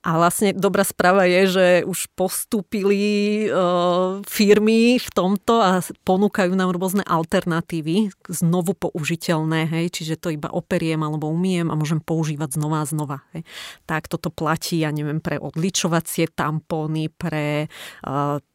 A 0.04 0.10
vlastne 0.18 0.52
dobrá 0.52 0.82
správa 0.84 1.24
je, 1.30 1.42
že 1.48 1.68
už 1.86 2.10
postúpili 2.18 3.46
e, 3.46 3.48
firmy 4.26 4.98
v 4.98 5.10
tomto 5.14 5.62
a 5.62 5.80
ponúkajú 6.04 6.52
nám 6.58 6.74
rôzne 6.76 7.06
alternatívy, 7.06 8.10
znovu 8.28 8.74
použiteľné, 8.74 9.70
hej, 9.70 9.86
čiže 9.94 10.20
to 10.20 10.34
iba 10.34 10.50
operiem 10.50 11.00
alebo 11.06 11.30
umiem 11.30 11.70
a 11.70 11.78
môžem 11.78 12.02
používať 12.02 12.58
znova 12.58 12.84
a 12.84 12.90
znova. 12.90 13.18
Hej. 13.38 13.46
Tak 13.86 14.10
toto 14.10 14.34
platí, 14.34 14.82
ja 14.82 14.90
neviem, 14.90 15.22
pre 15.22 15.38
odličovacie 15.38 16.34
tampóny, 16.34 17.14
pre 17.14 17.66
e, 17.66 17.68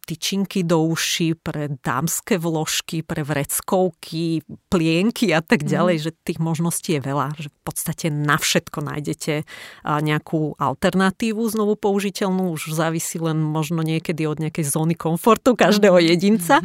tyčinky 0.05 0.63
do 0.63 0.85
uši, 0.85 1.35
pre 1.35 1.73
dámske 1.81 2.37
vložky, 2.37 3.01
pre 3.01 3.25
vreckovky, 3.25 4.45
plienky 4.69 5.33
a 5.33 5.41
tak 5.41 5.65
ďalej, 5.65 5.97
mm. 5.99 6.03
že 6.05 6.11
tých 6.23 6.41
možností 6.41 6.97
je 6.97 7.03
veľa, 7.03 7.35
že 7.41 7.49
v 7.49 7.61
podstate 7.65 8.07
na 8.13 8.37
všetko 8.37 8.85
nájdete 8.85 9.49
nejakú 9.85 10.61
alternatívu 10.61 11.41
znovu 11.49 11.81
použiteľnú, 11.81 12.53
už 12.53 12.77
závisí 12.77 13.17
len 13.17 13.41
možno 13.41 13.81
niekedy 13.81 14.29
od 14.29 14.39
nejakej 14.39 14.69
zóny 14.69 14.95
komfortu 14.95 15.57
každého 15.57 15.97
mhm. 15.97 16.05
jedinca 16.05 16.57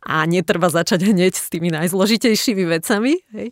a 0.00 0.24
netreba 0.24 0.72
začať 0.72 1.12
hneď 1.12 1.36
s 1.36 1.52
tými 1.52 1.68
najzložitejšími 1.74 2.64
vecami. 2.64 3.12
Hej. 3.36 3.48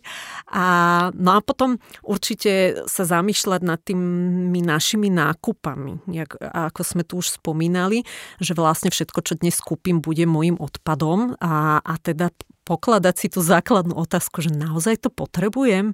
A, 0.49 0.65
no 1.13 1.37
a 1.37 1.39
potom 1.45 1.77
určite 2.01 2.83
sa 2.89 3.05
zamýšľať 3.05 3.61
nad 3.61 3.79
tými 3.83 4.59
našimi 4.65 5.13
nákupami, 5.13 6.01
jak, 6.09 6.33
ako 6.41 6.81
sme 6.81 7.03
tu 7.05 7.21
už 7.21 7.37
spomínali, 7.37 8.07
že 8.41 8.57
vlastne 8.57 8.89
všetko, 8.89 9.19
čo 9.21 9.33
dnes 9.37 9.59
kúpim, 9.59 10.01
bude 10.01 10.23
môjim 10.25 10.55
odpadom 10.57 11.35
a, 11.37 11.79
a 11.79 11.93
teda 11.99 12.31
pokladať 12.65 13.15
si 13.15 13.27
tú 13.29 13.45
základnú 13.45 13.93
otázku, 13.93 14.41
že 14.41 14.51
naozaj 14.51 15.05
to 15.05 15.09
potrebujem? 15.13 15.93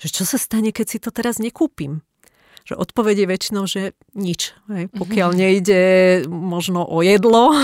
Že 0.00 0.08
čo 0.20 0.24
sa 0.24 0.38
stane, 0.40 0.70
keď 0.72 0.86
si 0.86 0.98
to 1.00 1.10
teraz 1.12 1.40
nekúpim? 1.40 2.04
Že 2.68 2.76
odpoveď 2.76 3.24
je 3.24 3.26
väčšinou, 3.26 3.64
že 3.64 3.96
nič. 4.12 4.52
Hej. 4.68 4.92
Pokiaľ 4.92 5.30
nejde 5.42 5.80
možno 6.28 6.84
o 6.84 7.00
jedlo, 7.00 7.56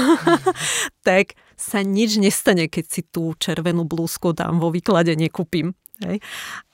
tak 1.08 1.36
sa 1.56 1.80
nič 1.84 2.20
nestane, 2.20 2.68
keď 2.68 2.84
si 2.84 3.00
tú 3.04 3.32
červenú 3.36 3.88
blúzku 3.88 4.32
dám 4.36 4.60
vo 4.60 4.68
výklade 4.72 5.16
nekúpim. 5.16 5.76
Hej. 6.04 6.20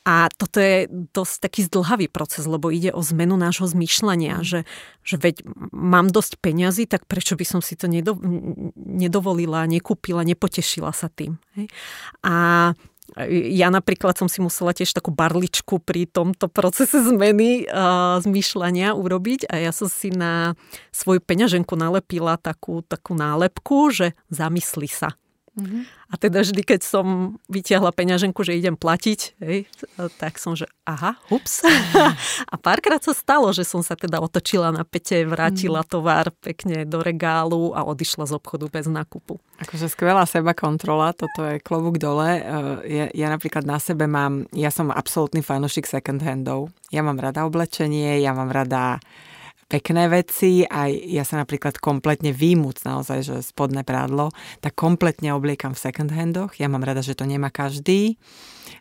A 0.03 0.27
toto 0.35 0.59
je 0.59 0.91
dosť 0.91 1.47
taký 1.47 1.61
zdlhavý 1.71 2.11
proces, 2.11 2.43
lebo 2.43 2.75
ide 2.75 2.91
o 2.91 2.99
zmenu 3.07 3.39
nášho 3.39 3.71
zmýšľania, 3.71 4.43
mm. 4.43 4.45
že, 4.45 4.61
že 5.07 5.15
veď 5.15 5.47
mám 5.71 6.11
dosť 6.11 6.43
peňazí, 6.43 6.91
tak 6.91 7.07
prečo 7.07 7.39
by 7.39 7.47
som 7.47 7.61
si 7.63 7.79
to 7.79 7.87
nedo, 7.87 8.19
nedovolila, 8.75 9.63
nekúpila, 9.71 10.27
nepotešila 10.27 10.91
sa 10.91 11.07
tým. 11.07 11.39
Hej? 11.55 11.71
A 12.27 12.35
ja 13.29 13.69
napríklad 13.69 14.17
som 14.17 14.27
si 14.27 14.41
musela 14.41 14.73
tiež 14.73 14.97
takú 14.97 15.13
barličku 15.13 15.79
pri 15.83 16.09
tomto 16.09 16.49
procese 16.49 16.97
zmeny 17.05 17.69
uh, 17.69 18.19
zmýšľania 18.25 18.97
urobiť 18.97 19.53
a 19.53 19.61
ja 19.61 19.73
som 19.75 19.91
si 19.91 20.09
na 20.09 20.57
svoju 20.95 21.21
peňaženku 21.21 21.77
nalepila 21.77 22.41
takú, 22.41 22.81
takú 22.81 23.13
nálepku, 23.13 23.93
že 23.93 24.17
zamysli 24.33 24.89
sa. 24.89 25.13
Mm-hmm. 25.53 25.83
A 26.09 26.15
teda 26.17 26.41
vždy, 26.41 26.65
keď 26.65 26.81
som 26.81 27.37
vytiahla 27.53 27.93
peňaženku, 27.93 28.41
že 28.41 28.57
idem 28.57 28.73
platiť, 28.73 29.21
hej, 29.45 29.69
tak 30.17 30.41
som, 30.41 30.57
že 30.57 30.65
aha, 30.89 31.21
hups. 31.29 31.61
a 32.53 32.55
párkrát 32.57 33.05
sa 33.05 33.13
stalo, 33.13 33.53
že 33.53 33.69
som 33.69 33.85
sa 33.85 33.93
teda 33.93 34.17
otočila 34.25 34.73
na 34.73 34.81
pete, 34.81 35.29
vrátila 35.29 35.85
mm-hmm. 35.85 35.93
tovar 35.93 36.33
pekne 36.41 36.89
do 36.89 37.05
regálu 37.05 37.77
a 37.77 37.85
odišla 37.85 38.33
z 38.33 38.33
obchodu 38.41 38.65
bez 38.73 38.89
nákupu. 38.89 39.37
Akože 39.61 39.93
skvelá 39.93 40.25
seba 40.25 40.57
kontrola, 40.57 41.13
toto 41.13 41.45
je 41.45 41.61
klobúk 41.61 42.01
dole. 42.01 42.41
E, 42.41 42.43
ja, 42.89 43.07
ja 43.13 43.27
napríklad 43.29 43.69
na 43.69 43.77
sebe 43.77 44.09
mám, 44.09 44.49
ja 44.57 44.73
som 44.73 44.89
absolútny 44.89 45.45
fanúšik 45.45 45.85
second 45.85 46.25
handov. 46.25 46.73
Ja 46.89 47.05
mám 47.05 47.21
rada 47.21 47.45
oblečenie, 47.45 48.25
ja 48.25 48.33
mám 48.33 48.49
rada 48.49 49.05
pekné 49.73 50.13
veci 50.13 50.69
a 50.69 50.85
ja 50.93 51.25
sa 51.25 51.41
napríklad 51.41 51.81
kompletne 51.81 52.29
výmuc 52.37 52.85
naozaj, 52.85 53.19
že 53.25 53.37
spodné 53.41 53.89
prádlo, 53.89 54.29
tak 54.61 54.77
kompletne 54.77 55.33
obliekam 55.33 55.73
v 55.73 55.81
second 55.81 56.13
handoch. 56.13 56.61
Ja 56.61 56.69
mám 56.69 56.85
rada, 56.85 57.01
že 57.01 57.17
to 57.17 57.25
nemá 57.25 57.49
každý 57.49 58.21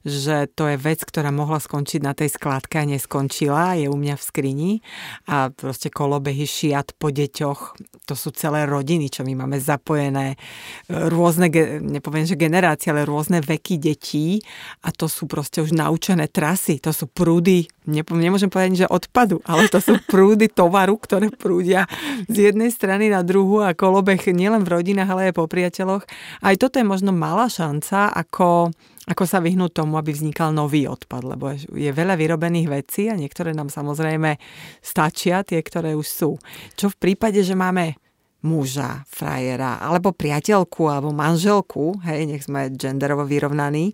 že 0.04 0.49
to 0.54 0.67
je 0.71 0.77
vec, 0.80 1.01
ktorá 1.04 1.30
mohla 1.30 1.60
skončiť 1.62 2.01
na 2.01 2.13
tej 2.15 2.34
skladke 2.34 2.82
a 2.82 2.88
neskončila, 2.88 3.77
je 3.77 3.88
u 3.91 3.97
mňa 3.97 4.15
v 4.15 4.23
skrini. 4.23 4.71
A 5.27 5.51
proste 5.51 5.91
kolobehy 5.93 6.47
šiat 6.47 6.95
po 6.97 7.13
deťoch, 7.13 7.60
to 8.08 8.13
sú 8.17 8.34
celé 8.36 8.65
rodiny, 8.65 9.12
čo 9.12 9.23
my 9.27 9.34
máme 9.45 9.58
zapojené, 9.62 10.36
rôzne, 10.89 11.51
nepoviem, 11.82 12.25
že 12.25 12.39
generácie, 12.39 12.91
ale 12.91 13.08
rôzne 13.08 13.39
veky 13.43 13.77
detí. 13.77 14.41
A 14.84 14.91
to 14.91 15.06
sú 15.08 15.27
proste 15.27 15.62
už 15.62 15.75
naučené 15.75 16.27
trasy, 16.27 16.80
to 16.80 16.91
sú 16.91 17.08
prúdy, 17.08 17.67
nemôžem 17.88 18.49
povedať, 18.49 18.86
že 18.86 18.91
odpadu, 18.91 19.41
ale 19.45 19.65
to 19.67 19.82
sú 19.82 19.97
prúdy 20.06 20.47
tovaru, 20.47 20.97
ktoré 20.97 21.34
prúdia 21.34 21.89
z 22.30 22.51
jednej 22.51 22.69
strany 22.69 23.10
na 23.10 23.25
druhú 23.25 23.65
a 23.65 23.73
kolobeh 23.73 24.21
nielen 24.30 24.62
v 24.62 24.71
rodinách, 24.80 25.10
ale 25.10 25.21
aj 25.32 25.36
po 25.38 25.49
priateľoch. 25.49 26.04
Aj 26.45 26.56
toto 26.58 26.77
je 26.77 26.86
možno 26.86 27.10
malá 27.10 27.49
šanca, 27.49 28.13
ako 28.13 28.71
ako 29.10 29.26
sa 29.26 29.42
vyhnúť 29.42 29.82
tomu, 29.82 29.98
aby 29.98 30.14
vznikal 30.14 30.54
nový 30.54 30.86
odpad, 30.86 31.26
lebo 31.26 31.58
je 31.58 31.90
veľa 31.90 32.14
vyrobených 32.14 32.68
vecí 32.70 33.10
a 33.10 33.18
niektoré 33.18 33.50
nám 33.50 33.74
samozrejme 33.74 34.38
stačia, 34.78 35.42
tie, 35.42 35.58
ktoré 35.58 35.98
už 35.98 36.06
sú. 36.06 36.32
Čo 36.78 36.94
v 36.94 37.00
prípade, 37.10 37.42
že 37.42 37.58
máme 37.58 37.98
muža, 38.46 39.06
frajera, 39.10 39.82
alebo 39.82 40.14
priateľku, 40.14 40.90
alebo 40.90 41.14
manželku, 41.14 41.98
hej, 42.06 42.30
nech 42.30 42.46
sme 42.46 42.74
genderovo 42.74 43.26
vyrovnaní, 43.26 43.94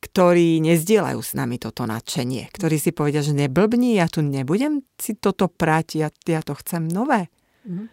ktorí 0.00 0.64
nezdieľajú 0.64 1.20
s 1.20 1.36
nami 1.36 1.60
toto 1.60 1.84
nadšenie, 1.84 2.48
ktorí 2.48 2.76
si 2.80 2.96
povedia, 2.96 3.20
že 3.20 3.36
neblbni, 3.36 4.00
ja 4.00 4.08
tu 4.08 4.24
nebudem 4.24 4.80
si 4.96 5.16
toto 5.16 5.52
prať, 5.52 5.86
ja, 6.00 6.08
ja 6.24 6.40
to 6.40 6.56
chcem 6.56 6.88
nové. 6.88 7.28
Mhm. 7.68 7.84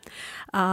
A 0.56 0.64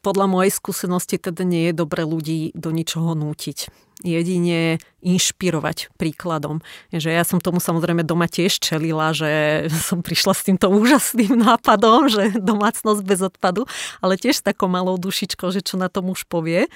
podľa 0.00 0.26
mojej 0.28 0.52
skúsenosti 0.52 1.20
teda 1.20 1.44
nie 1.44 1.68
je 1.68 1.74
dobre 1.76 2.04
ľudí 2.04 2.52
do 2.56 2.72
ničoho 2.72 3.12
nútiť. 3.12 3.89
Jedine 4.00 4.80
inšpirovať 5.04 5.92
príkladom. 5.96 6.64
Že 6.92 7.10
ja 7.12 7.24
som 7.24 7.40
tomu 7.40 7.60
samozrejme 7.60 8.04
doma 8.04 8.28
tiež 8.28 8.60
čelila, 8.60 9.12
že 9.12 9.28
som 9.88 10.00
prišla 10.00 10.32
s 10.36 10.46
týmto 10.46 10.68
úžasným 10.72 11.36
nápadom, 11.36 12.08
že 12.08 12.36
domácnosť 12.50 13.02
bez 13.04 13.20
odpadu, 13.20 13.68
ale 14.00 14.20
tiež 14.20 14.40
s 14.40 14.46
takou 14.46 14.68
malou 14.68 14.96
dušičkou, 14.96 15.52
že 15.52 15.64
čo 15.64 15.76
na 15.80 15.92
tom 15.92 16.12
už 16.12 16.24
povie. 16.28 16.68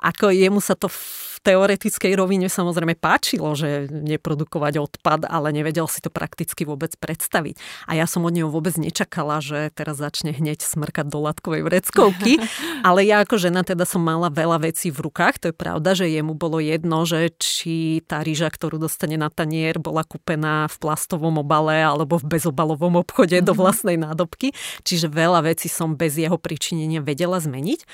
Ako 0.00 0.28
jemu 0.28 0.60
sa 0.60 0.76
to 0.76 0.92
teoretickej 1.46 2.18
rovine 2.18 2.50
samozrejme 2.50 2.98
páčilo, 2.98 3.54
že 3.54 3.86
neprodukovať 3.86 4.82
odpad, 4.82 5.30
ale 5.30 5.54
nevedel 5.54 5.86
si 5.86 6.02
to 6.02 6.10
prakticky 6.10 6.66
vôbec 6.66 6.90
predstaviť. 6.98 7.86
A 7.86 7.94
ja 7.94 8.10
som 8.10 8.26
od 8.26 8.34
neho 8.34 8.50
vôbec 8.50 8.74
nečakala, 8.74 9.38
že 9.38 9.70
teraz 9.70 10.02
začne 10.02 10.34
hneď 10.34 10.66
smrkať 10.66 11.06
do 11.06 11.22
latkovej 11.22 11.62
vreckovky. 11.62 12.42
ale 12.88 13.06
ja 13.06 13.22
ako 13.22 13.38
žena 13.38 13.62
teda 13.62 13.86
som 13.86 14.02
mala 14.02 14.26
veľa 14.26 14.66
vecí 14.66 14.90
v 14.90 15.06
rukách. 15.06 15.38
To 15.46 15.46
je 15.50 15.56
pravda, 15.56 15.94
že 15.94 16.10
jemu 16.10 16.34
bolo 16.34 16.58
jedno, 16.58 17.06
že 17.06 17.30
či 17.38 18.02
tá 18.02 18.26
rýža, 18.26 18.50
ktorú 18.50 18.82
dostane 18.82 19.14
na 19.14 19.30
tanier, 19.30 19.78
bola 19.78 20.02
kúpená 20.02 20.66
v 20.66 20.76
plastovom 20.82 21.46
obale 21.46 21.78
alebo 21.78 22.18
v 22.18 22.26
bezobalovom 22.26 22.98
obchode 22.98 23.38
do 23.38 23.54
mhm. 23.54 23.58
vlastnej 23.62 23.96
nádobky. 24.02 24.50
Čiže 24.82 25.06
veľa 25.14 25.46
vecí 25.46 25.70
som 25.70 25.94
bez 25.94 26.18
jeho 26.18 26.34
pričinenia 26.42 26.98
vedela 26.98 27.38
zmeniť 27.38 27.86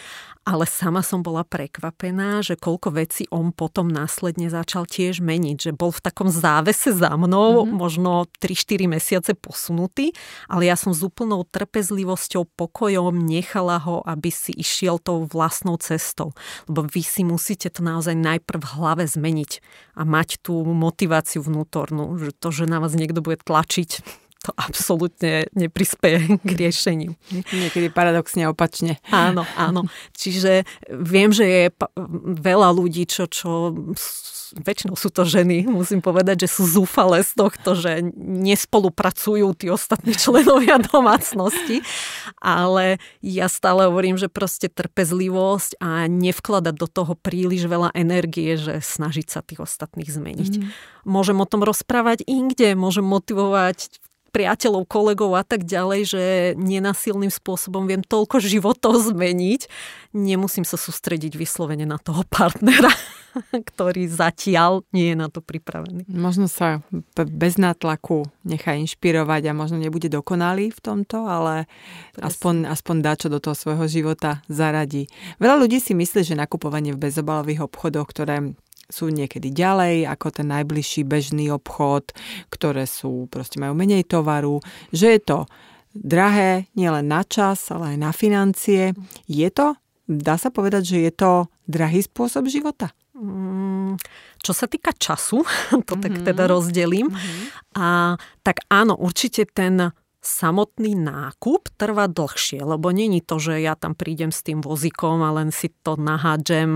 ale 0.43 0.67
sama 0.67 1.07
som 1.07 1.23
bola 1.23 1.47
prekvapená, 1.47 2.43
že 2.43 2.59
koľko 2.59 2.99
vecí 2.99 3.31
on 3.43 3.51
potom 3.51 3.91
následne 3.91 4.47
začal 4.47 4.87
tiež 4.87 5.19
meniť, 5.19 5.57
že 5.59 5.73
bol 5.75 5.91
v 5.91 5.99
takom 5.99 6.31
závese 6.31 6.95
za 6.95 7.11
mnou, 7.19 7.67
mm-hmm. 7.67 7.75
možno 7.75 8.31
3-4 8.39 8.87
mesiace 8.87 9.33
posunutý, 9.35 10.15
ale 10.47 10.71
ja 10.71 10.79
som 10.79 10.95
s 10.95 11.03
úplnou 11.03 11.43
trpezlivosťou, 11.43 12.47
pokojom 12.55 13.19
nechala 13.27 13.83
ho, 13.83 14.07
aby 14.07 14.31
si 14.31 14.55
išiel 14.55 15.03
tou 15.03 15.27
vlastnou 15.27 15.75
cestou. 15.83 16.31
Lebo 16.71 16.87
vy 16.87 17.03
si 17.03 17.27
musíte 17.27 17.67
to 17.67 17.83
naozaj 17.83 18.15
najprv 18.15 18.63
v 18.63 18.73
hlave 18.79 19.05
zmeniť 19.11 19.59
a 19.99 20.07
mať 20.07 20.47
tú 20.47 20.63
motiváciu 20.63 21.43
vnútornú, 21.43 22.15
že 22.23 22.31
to, 22.39 22.55
že 22.55 22.71
na 22.71 22.79
vás 22.79 22.95
niekto 22.95 23.19
bude 23.19 23.43
tlačiť, 23.43 24.22
to 24.43 24.51
absolútne 24.59 25.47
neprispieje 25.55 26.43
k 26.43 26.51
riešeniu. 26.51 27.15
Niekedy 27.31 27.95
paradoxne 27.95 28.51
opačne. 28.51 28.99
Áno, 29.15 29.47
áno. 29.55 29.87
Čiže 30.19 30.67
viem, 30.91 31.31
že 31.31 31.47
je 31.47 31.65
veľa 32.43 32.75
ľudí, 32.75 33.07
čo, 33.07 33.31
čo 33.31 33.71
väčšinou 34.61 34.95
sú 35.01 35.09
to 35.09 35.25
ženy, 35.25 35.65
musím 35.65 36.05
povedať, 36.05 36.45
že 36.45 36.61
sú 36.61 36.69
zúfale 36.69 37.25
z 37.25 37.33
tohto, 37.33 37.73
že 37.73 38.05
nespolupracujú 38.21 39.49
tí 39.57 39.73
ostatní 39.73 40.13
členovia 40.13 40.77
domácnosti. 40.77 41.81
Ale 42.37 43.01
ja 43.25 43.49
stále 43.49 43.89
hovorím, 43.89 44.21
že 44.21 44.29
proste 44.29 44.69
trpezlivosť 44.69 45.81
a 45.81 46.05
nevkladať 46.11 46.75
do 46.77 46.89
toho 46.89 47.13
príliš 47.17 47.65
veľa 47.65 47.97
energie, 47.97 48.61
že 48.61 48.85
snažiť 48.85 49.27
sa 49.33 49.41
tých 49.41 49.65
ostatných 49.65 50.11
zmeniť. 50.11 50.53
Mm. 50.61 50.69
Môžem 51.09 51.39
o 51.41 51.49
tom 51.49 51.65
rozprávať 51.65 52.27
inde, 52.29 52.77
môžem 52.77 53.07
motivovať 53.07 54.03
priateľov, 54.33 54.89
kolegov 54.89 55.37
a 55.37 55.45
tak 55.45 55.69
ďalej, 55.69 56.01
že 56.09 56.23
nenasilným 56.57 57.29
spôsobom 57.29 57.85
viem 57.85 58.01
toľko 58.01 58.41
životov 58.41 58.97
zmeniť. 59.13 59.69
Nemusím 60.17 60.65
sa 60.65 60.81
sústrediť 60.81 61.37
vyslovene 61.37 61.85
na 61.85 62.01
toho 62.01 62.25
partnera, 62.27 62.89
ktorý 63.71 64.09
zatiaľ 64.09 64.89
nie 64.97 65.13
je 65.13 65.17
na 65.21 65.29
to 65.29 65.45
pripravený. 65.45 66.09
Možno 66.09 66.49
sa 66.49 66.81
bez 67.15 67.61
nátlaku 67.61 68.25
nechá 68.43 68.73
inšpirovať 68.81 69.53
a 69.53 69.57
možno 69.57 69.77
nebude 69.77 70.09
dokonalý 70.09 70.73
v 70.73 70.81
tomto, 70.81 71.29
ale 71.29 71.69
aspoň, 72.17 72.73
aspoň 72.73 72.97
dá, 73.05 73.13
čo 73.15 73.29
do 73.29 73.39
toho 73.39 73.53
svojho 73.53 73.85
života 73.87 74.41
zaradí. 74.49 75.13
Veľa 75.37 75.61
ľudí 75.61 75.79
si 75.79 75.93
myslí, 75.93 76.25
že 76.25 76.41
nakupovanie 76.41 76.97
v 76.97 77.05
bezobalových 77.05 77.69
obchodoch, 77.69 78.09
ktoré 78.09 78.57
sú 78.93 79.09
niekedy 79.09 79.49
ďalej 79.51 80.07
ako 80.07 80.29
ten 80.31 80.53
najbližší 80.53 81.09
bežný 81.09 81.49
obchod, 81.49 82.13
ktoré 82.53 82.85
sú, 82.85 83.27
proste 83.33 83.57
majú 83.57 83.73
menej 83.73 84.05
tovaru, 84.05 84.61
že 84.93 85.17
je 85.17 85.21
to 85.25 85.39
drahé 85.97 86.69
nielen 86.77 87.09
na 87.09 87.25
čas, 87.25 87.69
ale 87.73 87.97
aj 87.97 87.99
na 88.01 88.13
financie. 88.13 88.93
Je 89.29 89.49
to, 89.53 89.77
dá 90.09 90.37
sa 90.37 90.53
povedať, 90.53 90.97
že 90.97 90.99
je 91.09 91.13
to 91.13 91.31
drahý 91.69 92.05
spôsob 92.05 92.49
života? 92.49 92.93
Mm, 93.13 94.01
čo 94.41 94.53
sa 94.57 94.67
týka 94.67 94.91
času, 94.97 95.45
to 95.89 95.95
mm-hmm. 95.95 96.03
tak 96.03 96.13
mhm. 96.13 96.25
teda 96.27 96.45
rozdelím, 96.49 97.09
mm-hmm. 97.13 97.79
a, 97.79 98.17
tak 98.43 98.65
áno, 98.73 98.97
určite 98.99 99.47
ten 99.47 99.93
samotný 100.23 100.95
nákup 100.95 101.75
trvá 101.75 102.07
dlhšie, 102.07 102.63
lebo 102.63 102.95
není 102.95 103.19
to, 103.19 103.43
že 103.43 103.59
ja 103.59 103.75
tam 103.75 103.99
prídem 103.99 104.31
s 104.31 104.47
tým 104.47 104.63
vozíkom 104.63 105.19
a 105.19 105.35
len 105.35 105.51
si 105.51 105.75
to 105.83 105.99
nahádžem 105.99 106.71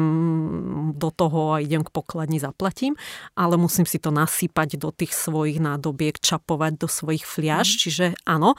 do 0.99 1.09
toho 1.15 1.55
a 1.55 1.63
idem 1.63 1.87
k 1.87 1.95
pokladni, 1.95 2.43
zaplatím, 2.43 2.99
ale 3.39 3.55
musím 3.55 3.87
si 3.87 4.03
to 4.03 4.11
nasypať 4.11 4.83
do 4.83 4.91
tých 4.91 5.15
svojich 5.15 5.63
nádobiek, 5.63 6.19
čapovať 6.19 6.73
do 6.75 6.89
svojich 6.91 7.23
fliaž, 7.23 7.71
mm. 7.71 7.79
čiže 7.79 8.07
áno, 8.27 8.59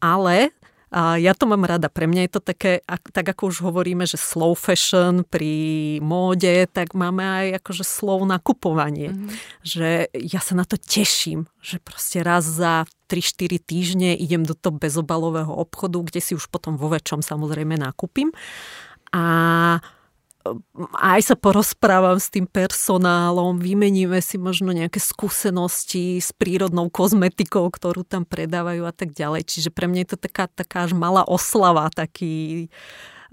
ale 0.00 0.56
a 0.92 1.16
ja 1.16 1.32
to 1.32 1.48
mám 1.48 1.64
rada. 1.64 1.88
Pre 1.88 2.04
mňa 2.04 2.28
je 2.28 2.32
to 2.36 2.40
také, 2.44 2.84
tak 3.16 3.24
ako 3.24 3.48
už 3.48 3.64
hovoríme, 3.64 4.04
že 4.04 4.20
slow 4.20 4.52
fashion 4.52 5.24
pri 5.24 5.96
móde, 6.04 6.68
tak 6.68 6.92
máme 6.92 7.24
aj 7.24 7.64
akože 7.64 7.80
slow 7.80 8.20
nakupovanie. 8.28 9.16
Mm-hmm. 9.16 9.28
Že 9.64 9.88
ja 10.12 10.40
sa 10.44 10.52
na 10.52 10.68
to 10.68 10.76
teším, 10.76 11.48
že 11.64 11.80
proste 11.80 12.20
raz 12.20 12.44
za 12.44 12.84
3-4 13.08 13.56
týždne 13.64 14.10
idem 14.12 14.44
do 14.44 14.52
toho 14.52 14.76
bezobalového 14.76 15.56
obchodu, 15.56 15.96
kde 16.04 16.20
si 16.20 16.36
už 16.36 16.52
potom 16.52 16.76
vo 16.76 16.92
väčšom 16.92 17.24
samozrejme 17.24 17.80
nakúpim. 17.80 18.28
A 19.16 19.24
aj 20.98 21.20
sa 21.22 21.36
porozprávam 21.38 22.18
s 22.18 22.28
tým 22.28 22.50
personálom, 22.50 23.58
vymeníme 23.58 24.18
si 24.18 24.36
možno 24.36 24.74
nejaké 24.74 24.98
skúsenosti 24.98 26.18
s 26.18 26.34
prírodnou 26.34 26.90
kozmetikou, 26.90 27.70
ktorú 27.70 28.02
tam 28.02 28.26
predávajú 28.26 28.82
a 28.86 28.94
tak 28.94 29.14
ďalej. 29.14 29.46
Čiže 29.46 29.70
pre 29.70 29.86
mňa 29.86 30.00
je 30.02 30.10
to 30.14 30.18
taká, 30.18 30.50
taká 30.50 30.90
až 30.90 30.98
malá 30.98 31.22
oslava, 31.22 31.86
taký 31.94 32.66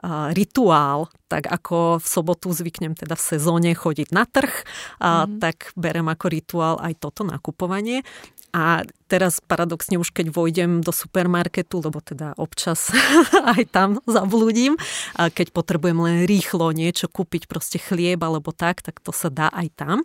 uh, 0.03 0.29
rituál, 0.31 1.09
tak 1.25 1.49
ako 1.49 1.97
v 1.97 2.05
sobotu 2.05 2.53
zvyknem 2.53 2.93
teda 2.93 3.17
v 3.17 3.25
sezóne 3.25 3.71
chodiť 3.73 4.09
na 4.13 4.29
trh, 4.29 4.53
a 5.01 5.25
mm. 5.25 5.41
tak 5.41 5.73
berem 5.73 6.07
ako 6.07 6.25
rituál 6.29 6.75
aj 6.81 6.93
toto 7.01 7.25
nakupovanie. 7.25 8.05
A 8.49 8.81
teraz 9.05 9.41
paradoxne 9.41 10.01
už 10.01 10.09
keď 10.09 10.33
vojdem 10.33 10.81
do 10.81 10.89
supermarketu, 10.89 11.85
lebo 11.85 12.01
teda 12.01 12.33
občas 12.37 12.89
aj 13.57 13.61
tam 13.69 13.89
zablúdim, 14.09 14.77
a 15.17 15.29
keď 15.29 15.53
potrebujem 15.53 15.99
len 16.01 16.17
rýchlo 16.25 16.73
niečo 16.73 17.05
kúpiť, 17.09 17.45
proste 17.45 17.77
chlieb 17.77 18.21
alebo 18.21 18.49
tak, 18.49 18.81
tak 18.81 18.97
to 19.01 19.13
sa 19.13 19.29
dá 19.29 19.47
aj 19.53 19.67
tam. 19.77 19.97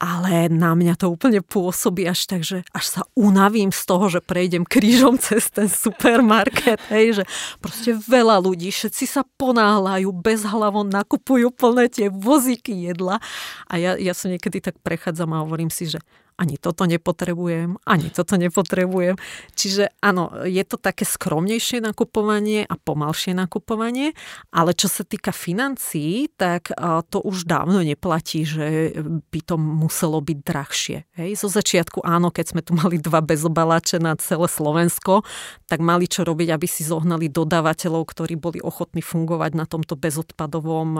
Ale 0.00 0.48
na 0.48 0.72
mňa 0.72 0.96
to 0.96 1.12
úplne 1.12 1.44
pôsobí 1.44 2.08
až 2.08 2.24
tak, 2.24 2.40
že 2.40 2.64
až 2.72 2.84
sa 2.88 3.02
unavím 3.12 3.68
z 3.68 3.84
toho, 3.84 4.08
že 4.08 4.24
prejdem 4.24 4.64
krížom 4.64 5.20
cez 5.24 5.52
ten 5.52 5.68
supermarket, 5.68 6.80
hej, 6.88 7.20
že 7.20 7.24
proste 7.60 7.92
veľa 7.92 8.40
ľudí, 8.40 8.72
všetci 8.72 9.04
sa 9.04 9.28
ponáhľajú, 9.36 10.08
bez 10.16 10.48
hlavo 10.48 10.88
nakupujú 10.88 11.52
plné 11.52 11.92
tie 11.92 12.08
vozíky 12.08 12.72
jedla. 12.88 13.20
A 13.68 13.76
ja, 13.76 13.92
ja 14.00 14.16
sa 14.16 14.32
niekedy 14.32 14.64
tak 14.64 14.80
prechádzam 14.80 15.36
a 15.36 15.44
hovorím 15.44 15.68
si, 15.68 15.84
že 15.84 16.00
ani 16.40 16.56
toto 16.56 16.88
nepotrebujem, 16.88 17.76
ani 17.84 18.08
toto 18.08 18.40
nepotrebujem. 18.40 19.20
Čiže 19.52 19.92
áno, 20.00 20.32
je 20.48 20.64
to 20.64 20.80
také 20.80 21.04
skromnejšie 21.04 21.84
nakupovanie 21.84 22.64
a 22.64 22.80
pomalšie 22.80 23.36
nakupovanie, 23.36 24.16
ale 24.48 24.72
čo 24.72 24.88
sa 24.88 25.04
týka 25.04 25.36
financií, 25.36 26.32
tak 26.40 26.72
to 27.12 27.20
už 27.20 27.44
dávno 27.44 27.84
neplatí, 27.84 28.48
že 28.48 28.96
by 29.28 29.40
to 29.44 29.60
muselo 29.60 30.24
byť 30.24 30.38
drahšie. 30.40 31.04
Hej? 31.20 31.44
Zo 31.44 31.52
začiatku 31.52 32.00
áno, 32.00 32.32
keď 32.32 32.56
sme 32.56 32.64
tu 32.64 32.72
mali 32.72 32.96
dva 32.96 33.20
bezobalače 33.20 34.00
na 34.00 34.16
celé 34.16 34.48
Slovensko, 34.48 35.20
tak 35.68 35.84
mali 35.84 36.08
čo 36.08 36.24
robiť, 36.24 36.56
aby 36.56 36.64
si 36.64 36.88
zohnali 36.88 37.28
dodávateľov, 37.28 38.08
ktorí 38.08 38.40
boli 38.40 38.64
ochotní 38.64 39.04
fungovať 39.04 39.52
na 39.52 39.68
tomto 39.68 39.92
bezodpadovom 40.00 40.96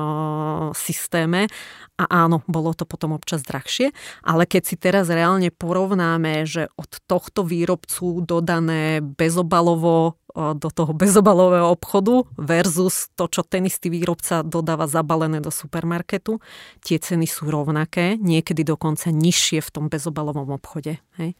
systéme. 0.76 1.48
A 1.96 2.28
áno, 2.28 2.44
bolo 2.44 2.76
to 2.76 2.84
potom 2.84 3.16
občas 3.16 3.40
drahšie, 3.40 3.96
ale 4.20 4.44
keď 4.44 4.62
si 4.66 4.76
teraz 4.76 5.06
reálne 5.08 5.29
reálne 5.30 5.54
porovnáme, 5.54 6.42
že 6.42 6.66
od 6.74 6.90
tohto 7.06 7.46
výrobcu 7.46 8.26
dodané 8.26 8.98
bezobalovo 8.98 10.18
do 10.34 10.70
toho 10.74 10.90
bezobalového 10.90 11.70
obchodu 11.70 12.26
versus 12.34 13.10
to, 13.14 13.30
čo 13.30 13.46
ten 13.46 13.70
istý 13.70 13.94
výrobca 13.94 14.42
dodáva 14.42 14.90
zabalené 14.90 15.38
do 15.38 15.54
supermarketu, 15.54 16.42
tie 16.82 16.98
ceny 16.98 17.30
sú 17.30 17.46
rovnaké, 17.46 18.18
niekedy 18.18 18.66
dokonca 18.66 19.14
nižšie 19.14 19.62
v 19.62 19.70
tom 19.70 19.86
bezobalovom 19.86 20.50
obchode. 20.50 20.98
Hej. 21.18 21.38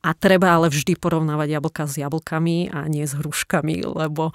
A 0.00 0.16
treba 0.16 0.56
ale 0.56 0.72
vždy 0.72 0.96
porovnávať 0.96 1.48
jablka 1.52 1.84
s 1.84 2.00
jablkami 2.00 2.72
a 2.72 2.88
nie 2.88 3.04
s 3.04 3.12
hruškami, 3.12 3.84
lebo 3.84 4.32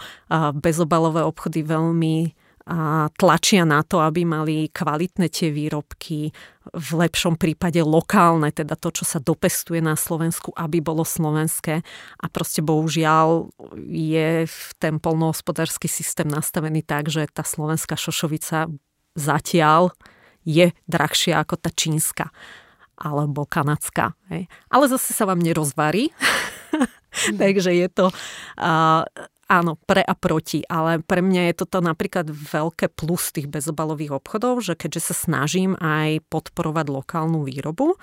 bezobalové 0.58 1.26
obchody 1.26 1.66
veľmi 1.66 2.43
a 2.64 3.12
tlačia 3.20 3.68
na 3.68 3.84
to, 3.84 4.00
aby 4.00 4.24
mali 4.24 4.72
kvalitné 4.72 5.28
tie 5.28 5.52
výrobky, 5.52 6.32
v 6.72 6.90
lepšom 6.96 7.36
prípade 7.36 7.84
lokálne, 7.84 8.48
teda 8.56 8.80
to, 8.80 8.96
čo 8.96 9.04
sa 9.04 9.20
dopestuje 9.20 9.84
na 9.84 10.00
Slovensku, 10.00 10.56
aby 10.56 10.80
bolo 10.80 11.04
slovenské. 11.04 11.84
A 12.24 12.26
proste 12.32 12.64
bohužiaľ 12.64 13.52
je 13.92 14.48
ten 14.80 14.96
polnohospodársky 15.04 15.92
systém 15.92 16.32
nastavený 16.32 16.88
tak, 16.88 17.12
že 17.12 17.28
tá 17.28 17.44
slovenská 17.44 18.00
šošovica 18.00 18.72
zatiaľ 19.20 19.92
je 20.48 20.72
drahšia 20.88 21.44
ako 21.44 21.60
tá 21.60 21.68
čínska 21.68 22.32
alebo 22.96 23.44
kanadská. 23.44 24.16
Hej. 24.32 24.48
Ale 24.72 24.86
zase 24.88 25.12
sa 25.12 25.28
vám 25.28 25.44
nerozvarí. 25.44 26.16
Takže 27.42 27.76
je 27.76 27.88
to 27.92 28.10
uh, 28.10 29.04
áno, 29.60 29.78
pre 29.86 30.02
a 30.02 30.18
proti, 30.18 30.66
ale 30.66 31.04
pre 31.04 31.22
mňa 31.22 31.54
je 31.54 31.60
toto 31.62 31.84
napríklad 31.84 32.30
veľké 32.30 32.90
plus 32.94 33.30
tých 33.30 33.46
bezobalových 33.46 34.18
obchodov, 34.18 34.66
že 34.66 34.74
keďže 34.74 35.14
sa 35.14 35.16
snažím 35.30 35.78
aj 35.78 36.26
podporovať 36.34 36.86
lokálnu 36.90 37.46
výrobu, 37.46 38.00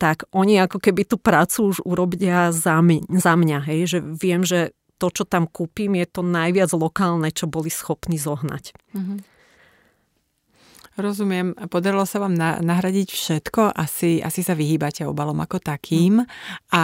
tak 0.00 0.24
oni 0.32 0.56
ako 0.64 0.80
keby 0.80 1.04
tú 1.04 1.20
prácu 1.20 1.76
už 1.76 1.84
urobia 1.84 2.48
za, 2.56 2.80
mňa, 2.80 3.04
za 3.20 3.36
mňa, 3.36 3.58
hej, 3.68 3.80
že 3.84 3.98
viem, 4.00 4.40
že 4.40 4.72
to, 4.96 5.12
čo 5.12 5.24
tam 5.28 5.44
kúpim, 5.48 5.96
je 5.96 6.08
to 6.08 6.20
najviac 6.24 6.72
lokálne, 6.76 7.28
čo 7.32 7.48
boli 7.48 7.72
schopní 7.72 8.20
zohnať. 8.20 8.76
Mm-hmm. 8.96 9.18
Rozumiem. 11.00 11.56
Podarilo 11.72 12.04
sa 12.04 12.20
vám 12.20 12.36
nahradiť 12.38 13.08
všetko, 13.08 13.72
asi, 13.72 14.20
asi 14.20 14.44
sa 14.44 14.52
vyhýbate 14.52 15.08
obalom 15.08 15.40
ako 15.40 15.58
takým. 15.58 16.22
Mm. 16.22 16.28
A 16.76 16.82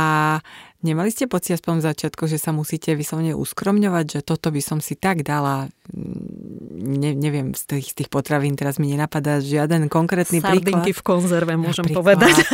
nemali 0.80 1.12
ste 1.12 1.28
pocit 1.28 1.60
aspoň 1.60 1.84
v 1.84 1.86
začiatku, 1.92 2.24
že 2.24 2.40
sa 2.40 2.56
musíte 2.56 2.96
vyslovene 2.96 3.36
uskromňovať, 3.36 4.04
že 4.18 4.20
toto 4.24 4.48
by 4.48 4.62
som 4.64 4.78
si 4.80 4.96
tak 4.96 5.20
dala, 5.22 5.68
mm, 5.92 6.96
ne, 6.96 7.10
neviem, 7.12 7.52
z 7.52 7.76
tých, 7.76 7.92
z 7.92 7.94
tých 8.02 8.10
potravín 8.10 8.56
teraz 8.56 8.80
mi 8.80 8.88
nenapadá 8.88 9.38
žiaden 9.44 9.92
konkrétny 9.92 10.40
Sardinky 10.40 10.92
príklad. 10.92 10.98
v 10.98 11.02
konzerve, 11.04 11.52
môžem 11.60 11.84
Napríklad. 11.84 12.00
povedať. 12.00 12.34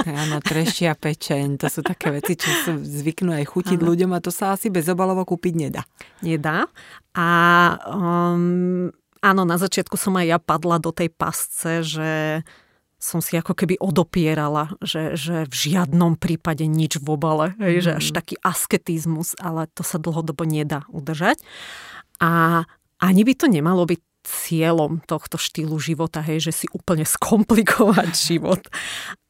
Áno, 0.00 0.40
trešia 0.40 0.96
pečeň, 0.96 1.60
to 1.60 1.66
sú 1.68 1.80
také 1.84 2.14
veci, 2.14 2.38
čo 2.38 2.48
sú 2.64 2.72
zvyknú 2.80 3.36
aj 3.36 3.44
chutiť 3.52 3.78
ano. 3.82 3.88
ľuďom 3.92 4.10
a 4.16 4.22
to 4.22 4.32
sa 4.32 4.56
asi 4.56 4.72
bezobalovo 4.72 5.26
kúpiť 5.28 5.54
nedá. 5.58 5.82
Nedá. 6.24 6.70
A 7.12 7.28
um, 7.84 8.88
áno, 9.20 9.44
na 9.44 9.56
začiatku 9.56 9.96
som 9.96 10.16
aj 10.16 10.26
ja 10.26 10.38
padla 10.40 10.76
do 10.80 10.92
tej 10.92 11.08
pasce, 11.12 11.84
že 11.84 12.42
som 13.00 13.24
si 13.24 13.40
ako 13.40 13.56
keby 13.56 13.80
odopierala, 13.80 14.76
že, 14.84 15.16
že 15.16 15.48
v 15.48 15.54
žiadnom 15.56 16.20
prípade 16.20 16.68
nič 16.68 17.00
v 17.00 17.16
obale, 17.16 17.56
hej, 17.56 17.80
mm. 17.80 17.84
že 17.84 17.90
až 17.96 18.06
mhm. 18.12 18.14
taký 18.20 18.34
asketizmus, 18.44 19.32
ale 19.40 19.72
to 19.72 19.80
sa 19.80 19.96
dlhodobo 19.96 20.44
nedá 20.44 20.84
udržať. 20.92 21.40
A 22.20 22.62
ani 23.00 23.24
by 23.24 23.32
to 23.32 23.48
nemalo 23.48 23.88
byť 23.88 24.00
cieľom 24.30 25.02
tohto 25.02 25.34
štýlu 25.34 25.82
života, 25.82 26.22
hej, 26.22 26.50
že 26.50 26.52
si 26.54 26.66
úplne 26.70 27.02
skomplikovať 27.02 28.10
život. 28.30 28.62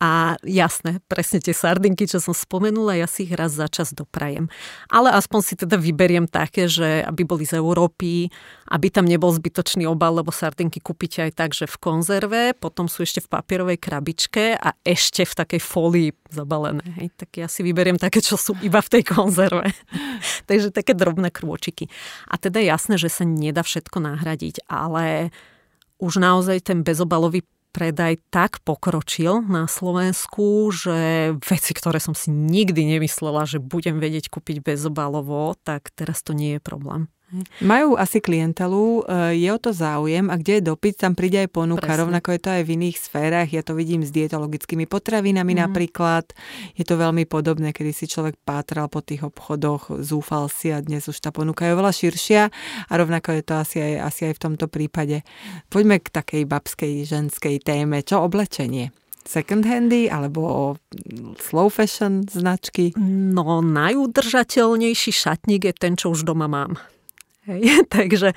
A 0.00 0.40
jasné, 0.44 1.04
presne 1.12 1.44
tie 1.44 1.52
sardinky, 1.52 2.08
čo 2.08 2.24
som 2.24 2.32
spomenula, 2.32 2.96
ja 2.96 3.04
si 3.04 3.28
ich 3.28 3.36
raz 3.36 3.52
za 3.52 3.68
čas 3.68 3.92
doprajem. 3.92 4.48
Ale 4.88 5.12
aspoň 5.12 5.40
si 5.44 5.54
teda 5.60 5.76
vyberiem 5.76 6.24
také, 6.24 6.72
že 6.72 7.04
aby 7.04 7.28
boli 7.28 7.44
z 7.44 7.60
Európy, 7.60 8.32
aby 8.72 8.86
tam 8.88 9.04
nebol 9.04 9.28
zbytočný 9.28 9.84
obal, 9.84 10.20
lebo 10.24 10.32
sardinky 10.32 10.80
kúpite 10.80 11.28
aj 11.28 11.32
tak, 11.36 11.50
že 11.52 11.68
v 11.68 11.76
konzerve, 11.76 12.42
potom 12.56 12.88
sú 12.88 13.04
ešte 13.04 13.20
v 13.20 13.28
papierovej 13.28 13.76
krabičke 13.76 14.56
a 14.56 14.72
ešte 14.84 15.28
v 15.28 15.36
takej 15.36 15.60
fólii 15.60 16.08
zabalené. 16.32 16.84
Hej. 16.96 17.08
Tak 17.20 17.30
ja 17.36 17.46
si 17.50 17.60
vyberiem 17.60 18.00
také, 18.00 18.24
čo 18.24 18.40
sú 18.40 18.56
iba 18.64 18.80
v 18.80 18.88
tej 18.88 19.02
konzerve. 19.04 19.68
Takže 20.48 20.72
také 20.72 20.96
drobné 20.96 21.28
krôčiky. 21.28 21.92
A 22.30 22.40
teda 22.40 22.62
jasné, 22.62 22.96
že 22.96 23.12
sa 23.12 23.28
nedá 23.28 23.60
všetko 23.60 24.00
nahradiť, 24.00 24.64
ale 24.66 24.89
už 26.00 26.12
naozaj 26.18 26.64
ten 26.64 26.83
bezobalový 26.83 27.44
predaj 27.70 28.18
tak 28.35 28.59
pokročil 28.66 29.46
na 29.46 29.70
Slovensku, 29.70 30.74
že 30.74 31.31
veci, 31.38 31.72
ktoré 31.72 32.03
som 32.03 32.18
si 32.18 32.35
nikdy 32.35 32.98
nemyslela, 32.98 33.46
že 33.46 33.62
budem 33.62 34.03
vedieť 34.03 34.26
kúpiť 34.26 34.66
bezobalovo, 34.66 35.55
tak 35.62 35.94
teraz 35.94 36.26
to 36.26 36.35
nie 36.35 36.59
je 36.59 36.61
problém. 36.61 37.07
Majú 37.62 37.95
asi 37.95 38.19
klientelu, 38.19 39.07
e, 39.07 39.38
je 39.38 39.49
o 39.55 39.59
to 39.62 39.71
záujem 39.71 40.27
a 40.27 40.35
kde 40.35 40.59
je 40.59 40.62
dopyt, 40.66 40.99
tam 40.99 41.14
príde 41.14 41.47
aj 41.47 41.51
ponuka. 41.55 41.87
Presne. 41.87 42.03
Rovnako 42.07 42.29
je 42.35 42.40
to 42.43 42.51
aj 42.51 42.62
v 42.66 42.71
iných 42.75 42.97
sférach. 42.99 43.49
Ja 43.51 43.62
to 43.62 43.79
vidím 43.79 44.03
s 44.03 44.11
dietologickými 44.11 44.90
potravinami 44.90 45.55
mm. 45.55 45.61
napríklad. 45.62 46.35
Je 46.75 46.83
to 46.83 46.99
veľmi 46.99 47.25
podobné, 47.31 47.71
kedy 47.71 47.95
si 47.95 48.11
človek 48.11 48.35
pátral 48.43 48.90
po 48.90 48.99
tých 49.01 49.23
obchodoch, 49.23 50.03
zúfal 50.03 50.51
si 50.51 50.75
a 50.75 50.83
dnes 50.83 51.07
už 51.07 51.19
tá 51.23 51.31
ponuka 51.31 51.62
je 51.66 51.75
oveľa 51.79 51.93
širšia 51.95 52.43
a 52.87 52.93
rovnako 52.99 53.38
je 53.38 53.43
to 53.47 53.55
asi 53.55 53.79
aj, 53.79 53.95
asi 54.11 54.21
aj 54.27 54.35
v 54.35 54.43
tomto 54.51 54.66
prípade. 54.66 55.23
Poďme 55.71 56.03
k 56.03 56.11
takej 56.11 56.43
babskej, 56.51 57.07
ženskej 57.07 57.62
téme. 57.62 58.03
Čo 58.03 58.27
oblečenie? 58.27 58.90
second 59.31 59.62
handy 59.62 60.11
alebo 60.11 60.75
slow 61.38 61.71
fashion 61.71 62.27
značky? 62.27 62.90
No, 62.99 63.62
najudržateľnejší 63.62 65.12
šatník 65.14 65.71
je 65.71 65.75
ten, 65.77 65.95
čo 65.95 66.11
už 66.11 66.27
doma 66.27 66.51
mám. 66.51 66.75
Hej, 67.50 67.82
takže 67.94 68.32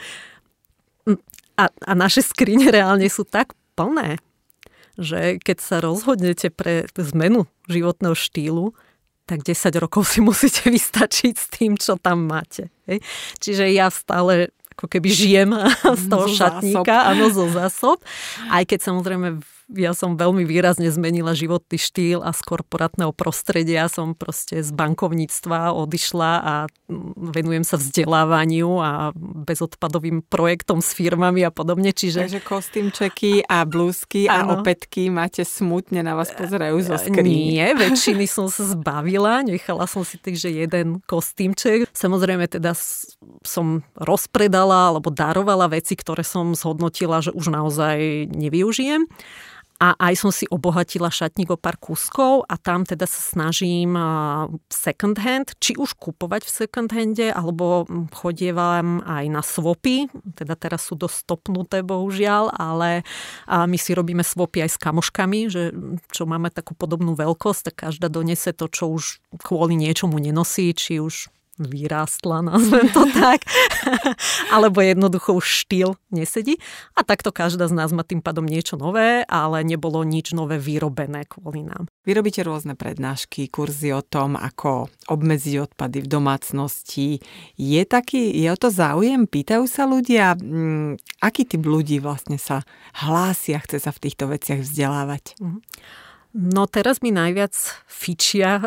a, 1.53 1.69
a 1.69 1.91
naše 1.93 2.25
skrine 2.25 2.73
reálne 2.73 3.05
sú 3.05 3.23
tak 3.23 3.53
plné, 3.77 4.17
že 4.97 5.37
keď 5.41 5.57
sa 5.61 5.77
rozhodnete 5.81 6.49
pre 6.49 6.89
zmenu 6.97 7.45
životného 7.69 8.17
štýlu, 8.17 8.73
tak 9.29 9.45
10 9.45 9.69
rokov 9.79 10.09
si 10.09 10.19
musíte 10.27 10.69
vystačiť 10.69 11.33
s 11.37 11.47
tým, 11.53 11.77
čo 11.77 11.97
tam 12.01 12.25
máte. 12.25 12.73
Hej. 12.89 13.05
Čiže 13.39 13.69
ja 13.71 13.87
stále 13.93 14.49
ako 14.73 14.89
keby 14.89 15.07
žijem 15.13 15.53
z 16.01 16.03
toho 16.09 16.27
zo 16.27 16.33
šatníka, 16.33 16.97
zásob. 16.97 17.09
áno, 17.13 17.25
zo 17.29 17.45
zásob. 17.53 17.97
Aj 18.49 18.63
keď 18.65 18.79
samozrejme 18.81 19.27
ja 19.71 19.95
som 19.95 20.19
veľmi 20.19 20.43
výrazne 20.43 20.91
zmenila 20.91 21.31
životný 21.31 21.79
štýl 21.79 22.19
a 22.19 22.35
z 22.35 22.41
korporátneho 22.43 23.15
prostredia 23.15 23.87
som 23.87 24.11
proste 24.11 24.59
z 24.59 24.69
bankovníctva 24.75 25.71
odišla 25.71 26.31
a 26.43 26.53
venujem 27.15 27.63
sa 27.63 27.79
vzdelávaniu 27.79 28.69
a 28.83 28.91
bezodpadovým 29.15 30.25
projektom 30.27 30.83
s 30.83 30.91
firmami 30.91 31.47
a 31.47 31.51
podobne. 31.51 31.95
Čiže... 31.95 32.27
Takže 32.27 32.43
kostýmčeky 32.43 33.47
a 33.47 33.63
blúzky 33.63 34.27
a 34.27 34.43
opätky 34.51 35.07
máte 35.07 35.47
smutne 35.47 36.03
na 36.03 36.13
vás 36.13 36.35
pozerajú 36.35 36.83
zo 36.83 36.99
skríny. 36.99 37.55
Nie, 37.55 37.71
väčšiny 37.73 38.25
som 38.27 38.51
sa 38.51 38.67
zbavila, 38.67 39.41
nechala 39.47 39.87
som 39.87 40.03
si 40.03 40.19
takže 40.19 40.51
jeden 40.51 40.99
kostýmček. 41.07 41.87
Samozrejme 41.95 42.51
teda 42.51 42.75
som 43.43 43.81
rozpredala 43.95 44.91
alebo 44.91 45.09
darovala 45.09 45.71
veci, 45.71 45.95
ktoré 45.95 46.21
som 46.27 46.51
zhodnotila, 46.53 47.23
že 47.23 47.31
už 47.31 47.47
naozaj 47.49 48.27
nevyužijem. 48.31 49.07
A 49.83 49.99
aj 49.99 50.15
som 50.15 50.31
si 50.31 50.47
obohatila 50.47 51.11
šatník 51.11 51.51
o 51.51 51.59
pár 51.59 51.75
kúskov 51.75 52.47
a 52.47 52.55
tam 52.55 52.87
teda 52.87 53.03
sa 53.03 53.19
snažím 53.19 53.99
second 54.71 55.19
hand, 55.19 55.59
či 55.59 55.75
už 55.75 55.99
kupovať 55.99 56.47
v 56.47 56.53
second 56.55 56.87
hande, 56.87 57.27
alebo 57.27 57.83
chodievam 58.15 59.03
aj 59.03 59.25
na 59.27 59.43
swapy, 59.43 60.07
teda 60.39 60.55
teraz 60.55 60.87
sú 60.87 60.95
dosť 60.95 61.27
stopnuté 61.27 61.83
bohužiaľ, 61.83 62.55
ale 62.55 63.03
my 63.51 63.75
si 63.75 63.91
robíme 63.91 64.23
swapy 64.23 64.63
aj 64.63 64.71
s 64.71 64.79
kamoškami, 64.79 65.51
že 65.51 65.75
čo 66.15 66.23
máme 66.23 66.47
takú 66.47 66.79
podobnú 66.79 67.19
veľkosť, 67.19 67.75
tak 67.75 67.91
každá 67.91 68.07
donese 68.07 68.55
to, 68.55 68.71
čo 68.71 68.87
už 68.87 69.19
kvôli 69.43 69.75
niečomu 69.75 70.15
nenosí, 70.15 70.71
či 70.71 71.03
už 71.03 71.27
vyrástla, 71.61 72.41
nazvem 72.41 72.89
to 72.89 73.05
tak, 73.17 73.45
alebo 74.55 74.81
jednoducho 74.81 75.37
už 75.37 75.65
štýl 75.65 75.95
nesedí. 76.09 76.57
A 76.97 77.05
takto 77.05 77.29
každá 77.29 77.69
z 77.69 77.77
nás 77.77 77.93
má 77.93 78.01
tým 78.01 78.25
pádom 78.25 78.45
niečo 78.45 78.73
nové, 78.77 79.21
ale 79.29 79.61
nebolo 79.61 80.01
nič 80.01 80.33
nové 80.33 80.57
vyrobené 80.57 81.29
kvôli 81.29 81.61
nám. 81.61 81.85
Vy 82.03 82.11
robíte 82.17 82.41
rôzne 82.41 82.73
prednášky, 82.73 83.47
kurzy 83.47 83.93
o 83.93 84.01
tom, 84.01 84.35
ako 84.35 84.89
obmedziť 85.07 85.71
odpady 85.71 86.03
v 86.03 86.11
domácnosti. 86.11 87.07
Je 87.55 87.81
taký, 87.85 88.33
je 88.33 88.47
o 88.49 88.57
to 88.57 88.73
záujem? 88.73 89.29
Pýtajú 89.29 89.63
sa 89.69 89.85
ľudia, 89.87 90.35
m, 90.35 90.97
mm, 90.97 91.21
aký 91.21 91.47
typ 91.47 91.63
ľudí 91.63 92.01
vlastne 92.03 92.35
sa 92.41 92.65
hlásia, 92.97 93.61
chce 93.61 93.77
sa 93.79 93.91
v 93.93 94.01
týchto 94.09 94.27
veciach 94.27 94.65
vzdelávať? 94.65 95.37
Mm. 95.39 95.61
No 96.33 96.65
teraz 96.65 97.05
mi 97.05 97.13
najviac 97.13 97.53
fičia 97.85 98.57
e, 98.57 98.63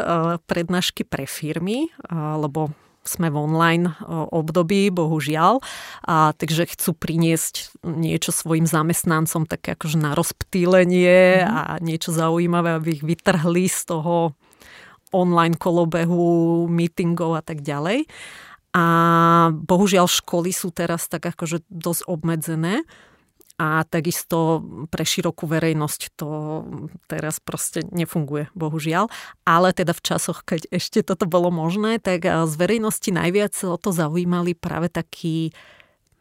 prednášky 0.47 1.03
pre 1.03 1.27
firmy, 1.27 1.91
e, 1.91 2.15
lebo 2.15 2.71
sme 3.03 3.27
v 3.27 3.37
online 3.43 3.91
e, 3.91 3.95
období, 4.31 4.95
bohužiaľ, 4.95 5.59
a 6.07 6.31
takže 6.39 6.71
chcú 6.71 6.95
priniesť 6.95 7.83
niečo 7.83 8.31
svojim 8.31 8.71
zamestnancom 8.71 9.51
také 9.51 9.75
akože 9.75 9.99
na 9.99 10.15
rozptýlenie 10.15 11.43
mm. 11.43 11.51
a 11.51 11.63
niečo 11.83 12.15
zaujímavé, 12.15 12.79
aby 12.79 12.89
ich 12.99 13.05
vytrhli 13.07 13.67
z 13.67 13.83
toho 13.91 14.39
online 15.11 15.59
kolobehu, 15.59 16.67
meetingov 16.71 17.35
a 17.35 17.43
tak 17.43 17.67
ďalej. 17.67 18.07
A 18.79 18.85
bohužiaľ 19.51 20.07
školy 20.07 20.55
sú 20.55 20.71
teraz 20.71 21.11
tak 21.11 21.27
akože 21.35 21.67
dosť 21.67 22.07
obmedzené 22.07 22.87
a 23.57 23.89
takisto 23.89 24.61
pre 24.93 25.05
širokú 25.09 25.49
verejnosť 25.49 26.01
to 26.17 26.29
teraz 27.09 27.41
proste 27.41 27.89
nefunguje, 27.89 28.53
bohužiaľ. 28.53 29.09
Ale 29.49 29.73
teda 29.73 29.97
v 29.97 30.05
časoch, 30.05 30.45
keď 30.45 30.69
ešte 30.69 31.01
toto 31.01 31.25
bolo 31.25 31.49
možné, 31.49 31.97
tak 31.97 32.25
z 32.25 32.55
verejnosti 32.61 33.09
najviac 33.09 33.57
o 33.65 33.81
to 33.81 33.97
zaujímali 33.97 34.53
práve 34.53 34.93
takí 34.93 35.57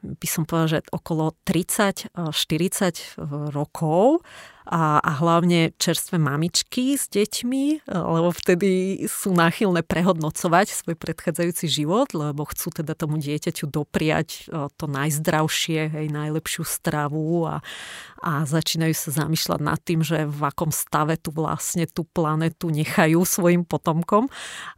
by 0.05 0.27
som 0.29 0.45
povedala, 0.45 0.79
že 0.79 0.85
okolo 0.93 1.33
30-40 1.49 3.17
rokov 3.49 4.21
a, 4.65 4.97
a 4.99 5.11
hlavne 5.21 5.71
čerstvé 5.77 6.17
mamičky 6.17 6.97
s 6.97 7.05
deťmi, 7.13 7.85
lebo 7.89 8.29
vtedy 8.33 9.03
sú 9.05 9.31
náchylné 9.37 9.85
prehodnocovať 9.85 10.73
svoj 10.73 10.95
predchádzajúci 10.97 11.65
život, 11.69 12.09
lebo 12.17 12.49
chcú 12.49 12.81
teda 12.81 12.97
tomu 12.97 13.21
dieťaťu 13.21 13.69
dopriať 13.69 14.49
e, 14.49 14.69
to 14.73 14.85
najzdravšie, 14.89 15.93
hej, 15.93 16.07
najlepšiu 16.09 16.65
stravu 16.65 17.45
a, 17.45 17.61
a 18.25 18.41
začínajú 18.43 18.93
sa 18.97 19.25
zamýšľať 19.25 19.59
nad 19.61 19.79
tým, 19.81 20.01
že 20.01 20.25
v 20.25 20.41
akom 20.41 20.73
stave 20.73 21.17
tu 21.21 21.29
vlastne 21.29 21.85
tú 21.85 22.01
planetu 22.09 22.73
nechajú 22.73 23.21
svojim 23.21 23.63
potomkom 23.63 24.27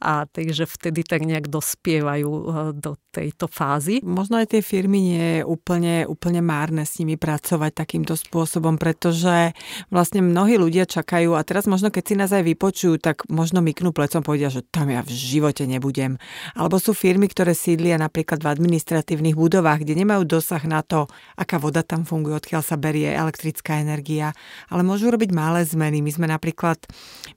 a 0.04 0.28
takže 0.28 0.68
vtedy 0.68 1.08
tak 1.08 1.24
nejak 1.24 1.48
dospievajú 1.48 2.32
e, 2.32 2.44
do 2.76 3.00
tejto 3.16 3.48
fázy. 3.48 4.04
Možno 4.04 4.38
aj 4.38 4.54
tie 4.54 4.62
firmy 4.62 5.00
nie 5.00 5.28
je 5.40 5.42
úplne, 5.48 6.06
úplne 6.06 6.44
márne 6.44 6.84
s 6.84 7.00
nimi 7.02 7.16
pracovať 7.16 7.72
takýmto 7.74 8.14
spôsobom, 8.14 8.76
pretože 8.78 9.56
vlastne 9.94 10.26
mnohí 10.26 10.58
ľudia 10.58 10.90
čakajú 10.90 11.38
a 11.38 11.46
teraz 11.46 11.70
možno 11.70 11.94
keď 11.94 12.04
si 12.04 12.16
nás 12.18 12.32
aj 12.34 12.44
vypočujú, 12.48 12.98
tak 12.98 13.28
možno 13.30 13.62
myknú 13.62 13.94
plecom 13.94 14.26
povedia, 14.26 14.50
že 14.50 14.66
tam 14.66 14.90
ja 14.90 15.06
v 15.06 15.12
živote 15.14 15.70
nebudem. 15.70 16.18
Alebo 16.58 16.82
sú 16.82 16.98
firmy, 16.98 17.30
ktoré 17.30 17.54
sídlia 17.54 18.02
napríklad 18.02 18.42
v 18.42 18.50
administratívnych 18.50 19.38
budovách, 19.38 19.86
kde 19.86 20.02
nemajú 20.02 20.26
dosah 20.26 20.64
na 20.66 20.82
to, 20.82 21.06
aká 21.38 21.62
voda 21.62 21.86
tam 21.86 22.08
funguje, 22.08 22.42
odkiaľ 22.42 22.66
sa 22.66 22.80
berie 22.80 23.14
elektrická 23.14 23.78
energia, 23.78 24.34
ale 24.72 24.82
môžu 24.82 25.14
robiť 25.14 25.30
malé 25.36 25.62
zmeny. 25.68 26.02
My 26.02 26.12
sme 26.12 26.26
napríklad, 26.26 26.82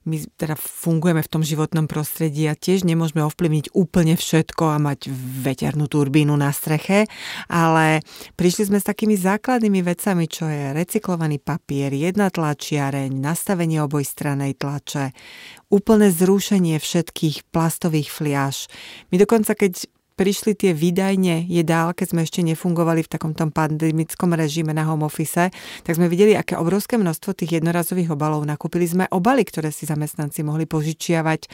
my 0.09 0.25
teda 0.39 0.57
fungujeme 0.57 1.21
v 1.21 1.31
tom 1.31 1.45
životnom 1.45 1.85
prostredí 1.85 2.49
a 2.49 2.57
tiež 2.57 2.87
nemôžeme 2.87 3.21
ovplyvniť 3.21 3.75
úplne 3.77 4.17
všetko 4.17 4.73
a 4.73 4.81
mať 4.81 5.11
veternú 5.45 5.85
turbínu 5.85 6.33
na 6.33 6.49
streche, 6.55 7.05
ale 7.51 8.01
prišli 8.39 8.71
sme 8.71 8.79
s 8.81 8.87
takými 8.87 9.19
základnými 9.19 9.83
vecami, 9.85 10.25
čo 10.25 10.47
je 10.47 10.73
recyklovaný 10.73 11.37
papier, 11.37 11.93
jedna 11.93 12.30
tlačiareň, 12.31 13.11
nastavenie 13.11 13.83
obojstranej 13.83 14.55
tlače, 14.55 15.11
úplné 15.67 16.07
zrušenie 16.09 16.79
všetkých 16.79 17.51
plastových 17.51 18.07
fliaž. 18.07 18.71
My 19.11 19.19
dokonca, 19.19 19.51
keď 19.53 19.85
prišli 20.21 20.53
tie 20.53 20.71
výdajne 20.77 21.49
jedál, 21.49 21.97
keď 21.97 22.13
sme 22.13 22.21
ešte 22.21 22.45
nefungovali 22.45 23.01
v 23.01 23.09
takom 23.09 23.33
tom 23.33 23.49
pandemickom 23.49 24.37
režime 24.37 24.69
na 24.69 24.85
home 24.85 25.01
office, 25.01 25.49
tak 25.81 25.93
sme 25.97 26.05
videli, 26.05 26.37
aké 26.37 26.53
obrovské 26.53 27.01
množstvo 27.01 27.33
tých 27.33 27.57
jednorazových 27.57 28.13
obalov. 28.13 28.45
Nakúpili 28.45 28.85
sme 28.85 29.09
obaly, 29.09 29.41
ktoré 29.41 29.73
si 29.73 29.89
zamestnanci 29.89 30.45
mohli 30.45 30.69
požičiavať 30.69 31.49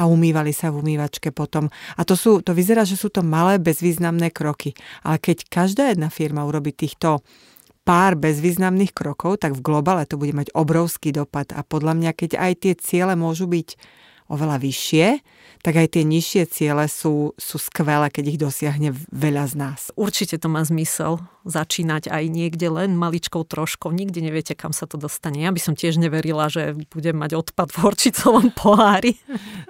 a 0.00 0.08
umývali 0.08 0.56
sa 0.56 0.72
v 0.72 0.80
umývačke 0.80 1.28
potom. 1.34 1.68
A 2.00 2.08
to, 2.08 2.16
sú, 2.16 2.40
to 2.40 2.56
vyzerá, 2.56 2.88
že 2.88 2.96
sú 2.96 3.12
to 3.12 3.20
malé, 3.20 3.60
bezvýznamné 3.60 4.32
kroky. 4.32 4.72
Ale 5.04 5.20
keď 5.20 5.44
každá 5.52 5.92
jedna 5.92 6.08
firma 6.08 6.48
urobí 6.48 6.72
týchto 6.72 7.20
pár 7.86 8.18
bezvýznamných 8.18 8.90
krokov, 8.90 9.46
tak 9.46 9.54
v 9.54 9.62
globále 9.62 10.02
to 10.10 10.18
bude 10.18 10.34
mať 10.34 10.50
obrovský 10.58 11.14
dopad. 11.14 11.54
A 11.54 11.62
podľa 11.62 11.94
mňa, 11.94 12.10
keď 12.18 12.30
aj 12.34 12.52
tie 12.66 12.74
ciele 12.74 13.14
môžu 13.14 13.46
byť 13.46 13.78
oveľa 14.26 14.58
vyššie, 14.58 15.06
tak 15.62 15.78
aj 15.78 15.94
tie 15.94 16.02
nižšie 16.02 16.42
ciele 16.50 16.90
sú, 16.90 17.30
sú 17.38 17.56
skvelé, 17.62 18.10
keď 18.10 18.24
ich 18.26 18.42
dosiahne 18.42 18.90
veľa 19.14 19.44
z 19.46 19.54
nás. 19.54 19.80
Určite 19.94 20.42
to 20.42 20.50
má 20.50 20.66
zmysel 20.66 21.22
začínať 21.46 22.10
aj 22.10 22.24
niekde 22.26 22.66
len 22.66 22.98
maličkou 22.98 23.46
troškou. 23.46 23.94
Nikdy 23.94 24.18
neviete, 24.18 24.58
kam 24.58 24.74
sa 24.74 24.90
to 24.90 24.98
dostane. 24.98 25.38
Ja 25.38 25.54
by 25.54 25.60
som 25.62 25.78
tiež 25.78 25.96
neverila, 26.02 26.50
že 26.50 26.74
budem 26.90 27.14
mať 27.14 27.38
odpad 27.38 27.70
v 27.70 27.80
horčicovom 27.86 28.50
pohári. 28.50 29.14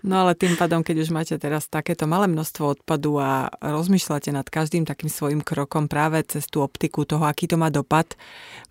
No 0.01 0.24
ale 0.24 0.33
tým 0.33 0.57
pádom, 0.57 0.81
keď 0.81 1.05
už 1.05 1.11
máte 1.12 1.37
teraz 1.37 1.68
takéto 1.68 2.09
malé 2.09 2.33
množstvo 2.33 2.81
odpadu 2.81 3.20
a 3.20 3.53
rozmýšľate 3.61 4.33
nad 4.33 4.49
každým 4.49 4.89
takým 4.89 5.12
svojim 5.12 5.45
krokom 5.45 5.87
práve 5.87 6.24
cez 6.24 6.49
tú 6.49 6.64
optiku 6.64 7.05
toho, 7.05 7.29
aký 7.29 7.45
to 7.45 7.61
má 7.61 7.68
dopad, 7.68 8.16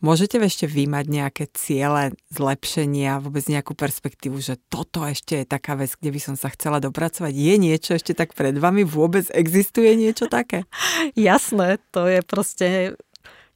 môžete 0.01 0.41
ešte 0.41 0.65
vymať 0.65 1.05
nejaké 1.05 1.43
ciele 1.53 2.17
zlepšenia, 2.33 3.21
vôbec 3.21 3.45
nejakú 3.45 3.77
perspektívu, 3.77 4.41
že 4.41 4.57
toto 4.67 5.05
ešte 5.05 5.43
je 5.43 5.45
taká 5.45 5.77
vec, 5.77 5.93
kde 5.93 6.09
by 6.09 6.19
som 6.19 6.35
sa 6.35 6.49
chcela 6.49 6.81
dopracovať. 6.81 7.33
Je 7.33 7.53
niečo 7.61 7.93
ešte 7.93 8.17
tak 8.17 8.33
pred 8.33 8.57
vami? 8.57 8.81
Vôbec 8.81 9.29
existuje 9.29 9.93
niečo 9.93 10.25
také? 10.25 10.65
Jasné, 11.13 11.77
to 11.93 12.09
je 12.09 12.19
proste 12.25 12.94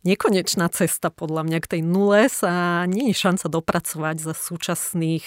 nekonečná 0.03 0.71
cesta 0.71 1.11
podľa 1.11 1.43
mňa 1.47 1.59
k 1.63 1.71
tej 1.77 1.81
nule 1.83 2.31
sa 2.31 2.85
nie 2.87 3.11
je 3.11 3.15
šanca 3.19 3.47
dopracovať 3.51 4.15
za 4.19 4.33
súčasných 4.35 5.25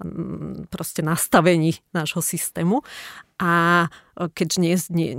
mm, 0.00 0.68
proste 0.68 1.00
nastavení 1.00 1.80
nášho 1.96 2.20
systému. 2.20 2.84
A 3.40 3.86
e, 3.88 4.28
keďže 4.28 4.58
nie, 4.60 4.74
nie, 4.92 5.10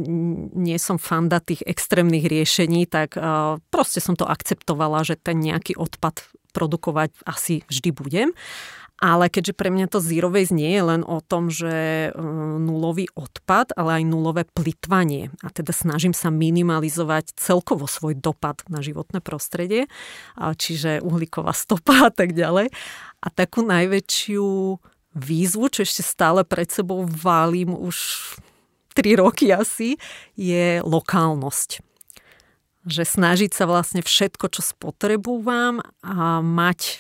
nie 0.54 0.78
som 0.78 1.02
fanda 1.02 1.42
tých 1.42 1.66
extrémnych 1.66 2.30
riešení, 2.30 2.86
tak 2.86 3.18
uh, 3.18 3.58
proste 3.74 3.98
som 3.98 4.14
to 4.14 4.30
akceptovala, 4.30 5.02
že 5.02 5.18
ten 5.18 5.42
nejaký 5.42 5.74
odpad 5.74 6.22
produkovať 6.54 7.16
asi 7.26 7.66
vždy 7.66 7.90
budem. 7.96 8.30
Ale 9.02 9.34
keďže 9.34 9.58
pre 9.58 9.74
mňa 9.74 9.90
to 9.90 9.98
zero 9.98 10.30
waste 10.30 10.54
nie 10.54 10.78
je 10.78 10.84
len 10.86 11.02
o 11.02 11.26
tom, 11.26 11.50
že 11.50 11.74
e, 11.74 12.10
nulový 12.62 13.10
odpad, 13.18 13.74
ale 13.74 14.02
aj 14.02 14.04
nulové 14.06 14.46
plitvanie. 14.46 15.34
A 15.42 15.50
teda 15.50 15.74
snažím 15.74 16.14
sa 16.14 16.30
minimalizovať 16.30 17.34
celkovo 17.34 17.90
svoj 17.90 18.14
dopad 18.14 18.62
na 18.70 18.86
životné 18.86 19.18
prostredie, 19.26 19.90
čiže 20.38 21.02
uhlíková 21.02 21.50
stopa 21.58 22.08
a 22.08 22.12
tak 22.14 22.38
ďalej. 22.38 22.70
A 23.26 23.28
takú 23.34 23.66
najväčšiu 23.66 24.78
výzvu, 25.18 25.66
čo 25.74 25.82
ešte 25.82 26.06
stále 26.06 26.46
pred 26.46 26.70
sebou 26.70 27.02
válim 27.04 27.74
už 27.74 27.98
3 28.94 29.18
roky 29.18 29.50
asi, 29.50 29.98
je 30.38 30.80
lokálnosť 30.86 31.91
že 32.82 33.06
snažiť 33.06 33.54
sa 33.54 33.70
vlastne 33.70 34.02
všetko, 34.02 34.50
čo 34.50 34.62
spotrebúvam, 34.66 35.86
a 36.02 36.42
mať 36.42 36.80
e, 36.82 36.94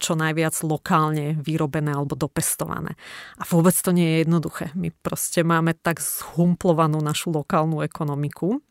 čo 0.00 0.12
najviac 0.16 0.56
lokálne 0.64 1.36
vyrobené 1.36 1.92
alebo 1.92 2.16
dopestované. 2.16 2.96
A 3.36 3.44
vôbec 3.44 3.76
to 3.76 3.92
nie 3.92 4.08
je 4.08 4.16
jednoduché. 4.24 4.72
My 4.72 4.88
proste 4.88 5.44
máme 5.44 5.76
tak 5.76 6.00
zhumplovanú 6.00 7.04
našu 7.04 7.28
lokálnu 7.28 7.84
ekonomiku, 7.84 8.64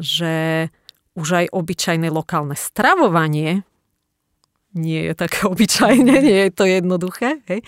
že 0.00 0.68
už 1.20 1.28
aj 1.44 1.46
obyčajné 1.52 2.08
lokálne 2.08 2.56
stravovanie 2.56 3.68
nie 4.70 5.10
je 5.10 5.14
také 5.18 5.46
obyčajné, 5.52 6.14
nie 6.22 6.40
je 6.48 6.52
to 6.54 6.64
jednoduché. 6.64 7.42
Hej? 7.50 7.60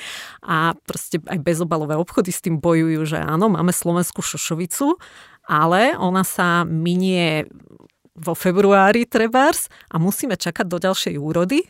A 0.47 0.73
proste 0.87 1.19
aj 1.27 1.39
bezobalové 1.43 1.99
obchody 1.99 2.31
s 2.31 2.43
tým 2.43 2.63
bojujú, 2.63 3.03
že 3.05 3.19
áno, 3.19 3.51
máme 3.51 3.75
slovenskú 3.75 4.23
šošovicu, 4.23 4.97
ale 5.43 5.99
ona 5.99 6.23
sa 6.23 6.63
minie 6.63 7.51
vo 8.17 8.37
februári 8.37 9.09
trebárs 9.09 9.73
a 9.89 9.97
musíme 9.97 10.37
čakať 10.37 10.67
do 10.69 10.79
ďalšej 10.81 11.15
úrody, 11.17 11.65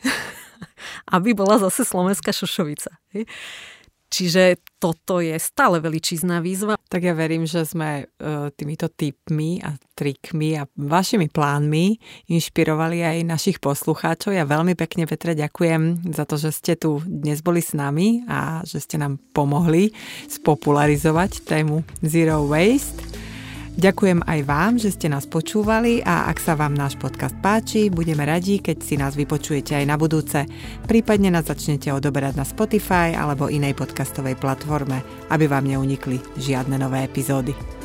aby 1.17 1.35
bola 1.35 1.59
zase 1.63 1.87
slovenská 1.87 2.35
šošovica. 2.35 2.91
Čiže 4.13 4.61
toto 4.77 5.25
je 5.25 5.33
stále 5.41 5.81
veličizná 5.81 6.45
výzva. 6.45 6.77
Tak 6.93 7.01
ja 7.01 7.17
verím, 7.17 7.49
že 7.49 7.65
sme 7.65 8.05
e, 8.05 8.05
týmito 8.53 8.93
tipmi 8.93 9.65
a 9.65 9.73
trikmi 9.97 10.61
a 10.61 10.69
vašimi 10.69 11.33
plánmi 11.33 11.97
inšpirovali 12.29 13.01
aj 13.01 13.25
našich 13.25 13.57
poslucháčov. 13.57 14.37
Ja 14.37 14.45
veľmi 14.45 14.77
pekne, 14.77 15.09
Petre, 15.09 15.33
ďakujem 15.33 16.13
za 16.13 16.29
to, 16.29 16.37
že 16.37 16.53
ste 16.53 16.77
tu 16.77 17.01
dnes 17.09 17.41
boli 17.41 17.65
s 17.65 17.73
nami 17.73 18.29
a 18.29 18.61
že 18.69 18.85
ste 18.85 19.01
nám 19.01 19.17
pomohli 19.33 19.97
spopularizovať 20.29 21.49
tému 21.49 21.81
Zero 22.05 22.45
Waste. 22.45 23.22
Ďakujem 23.73 24.21
aj 24.29 24.41
vám, 24.45 24.77
že 24.77 24.93
ste 24.93 25.09
nás 25.09 25.25
počúvali 25.25 26.05
a 26.05 26.29
ak 26.29 26.37
sa 26.37 26.53
vám 26.53 26.77
náš 26.77 27.01
podcast 27.01 27.33
páči, 27.41 27.89
budeme 27.89 28.21
radi, 28.29 28.61
keď 28.61 28.77
si 28.85 29.01
nás 29.01 29.17
vypočujete 29.17 29.73
aj 29.73 29.89
na 29.89 29.97
budúce. 29.97 30.45
Prípadne 30.85 31.33
nás 31.33 31.49
začnete 31.49 31.89
odoberať 31.89 32.37
na 32.37 32.45
Spotify 32.45 33.17
alebo 33.17 33.49
inej 33.49 33.73
podcastovej 33.73 34.37
platforme, 34.37 35.01
aby 35.33 35.49
vám 35.49 35.65
neunikli 35.65 36.21
žiadne 36.37 36.77
nové 36.77 37.01
epizódy. 37.09 37.82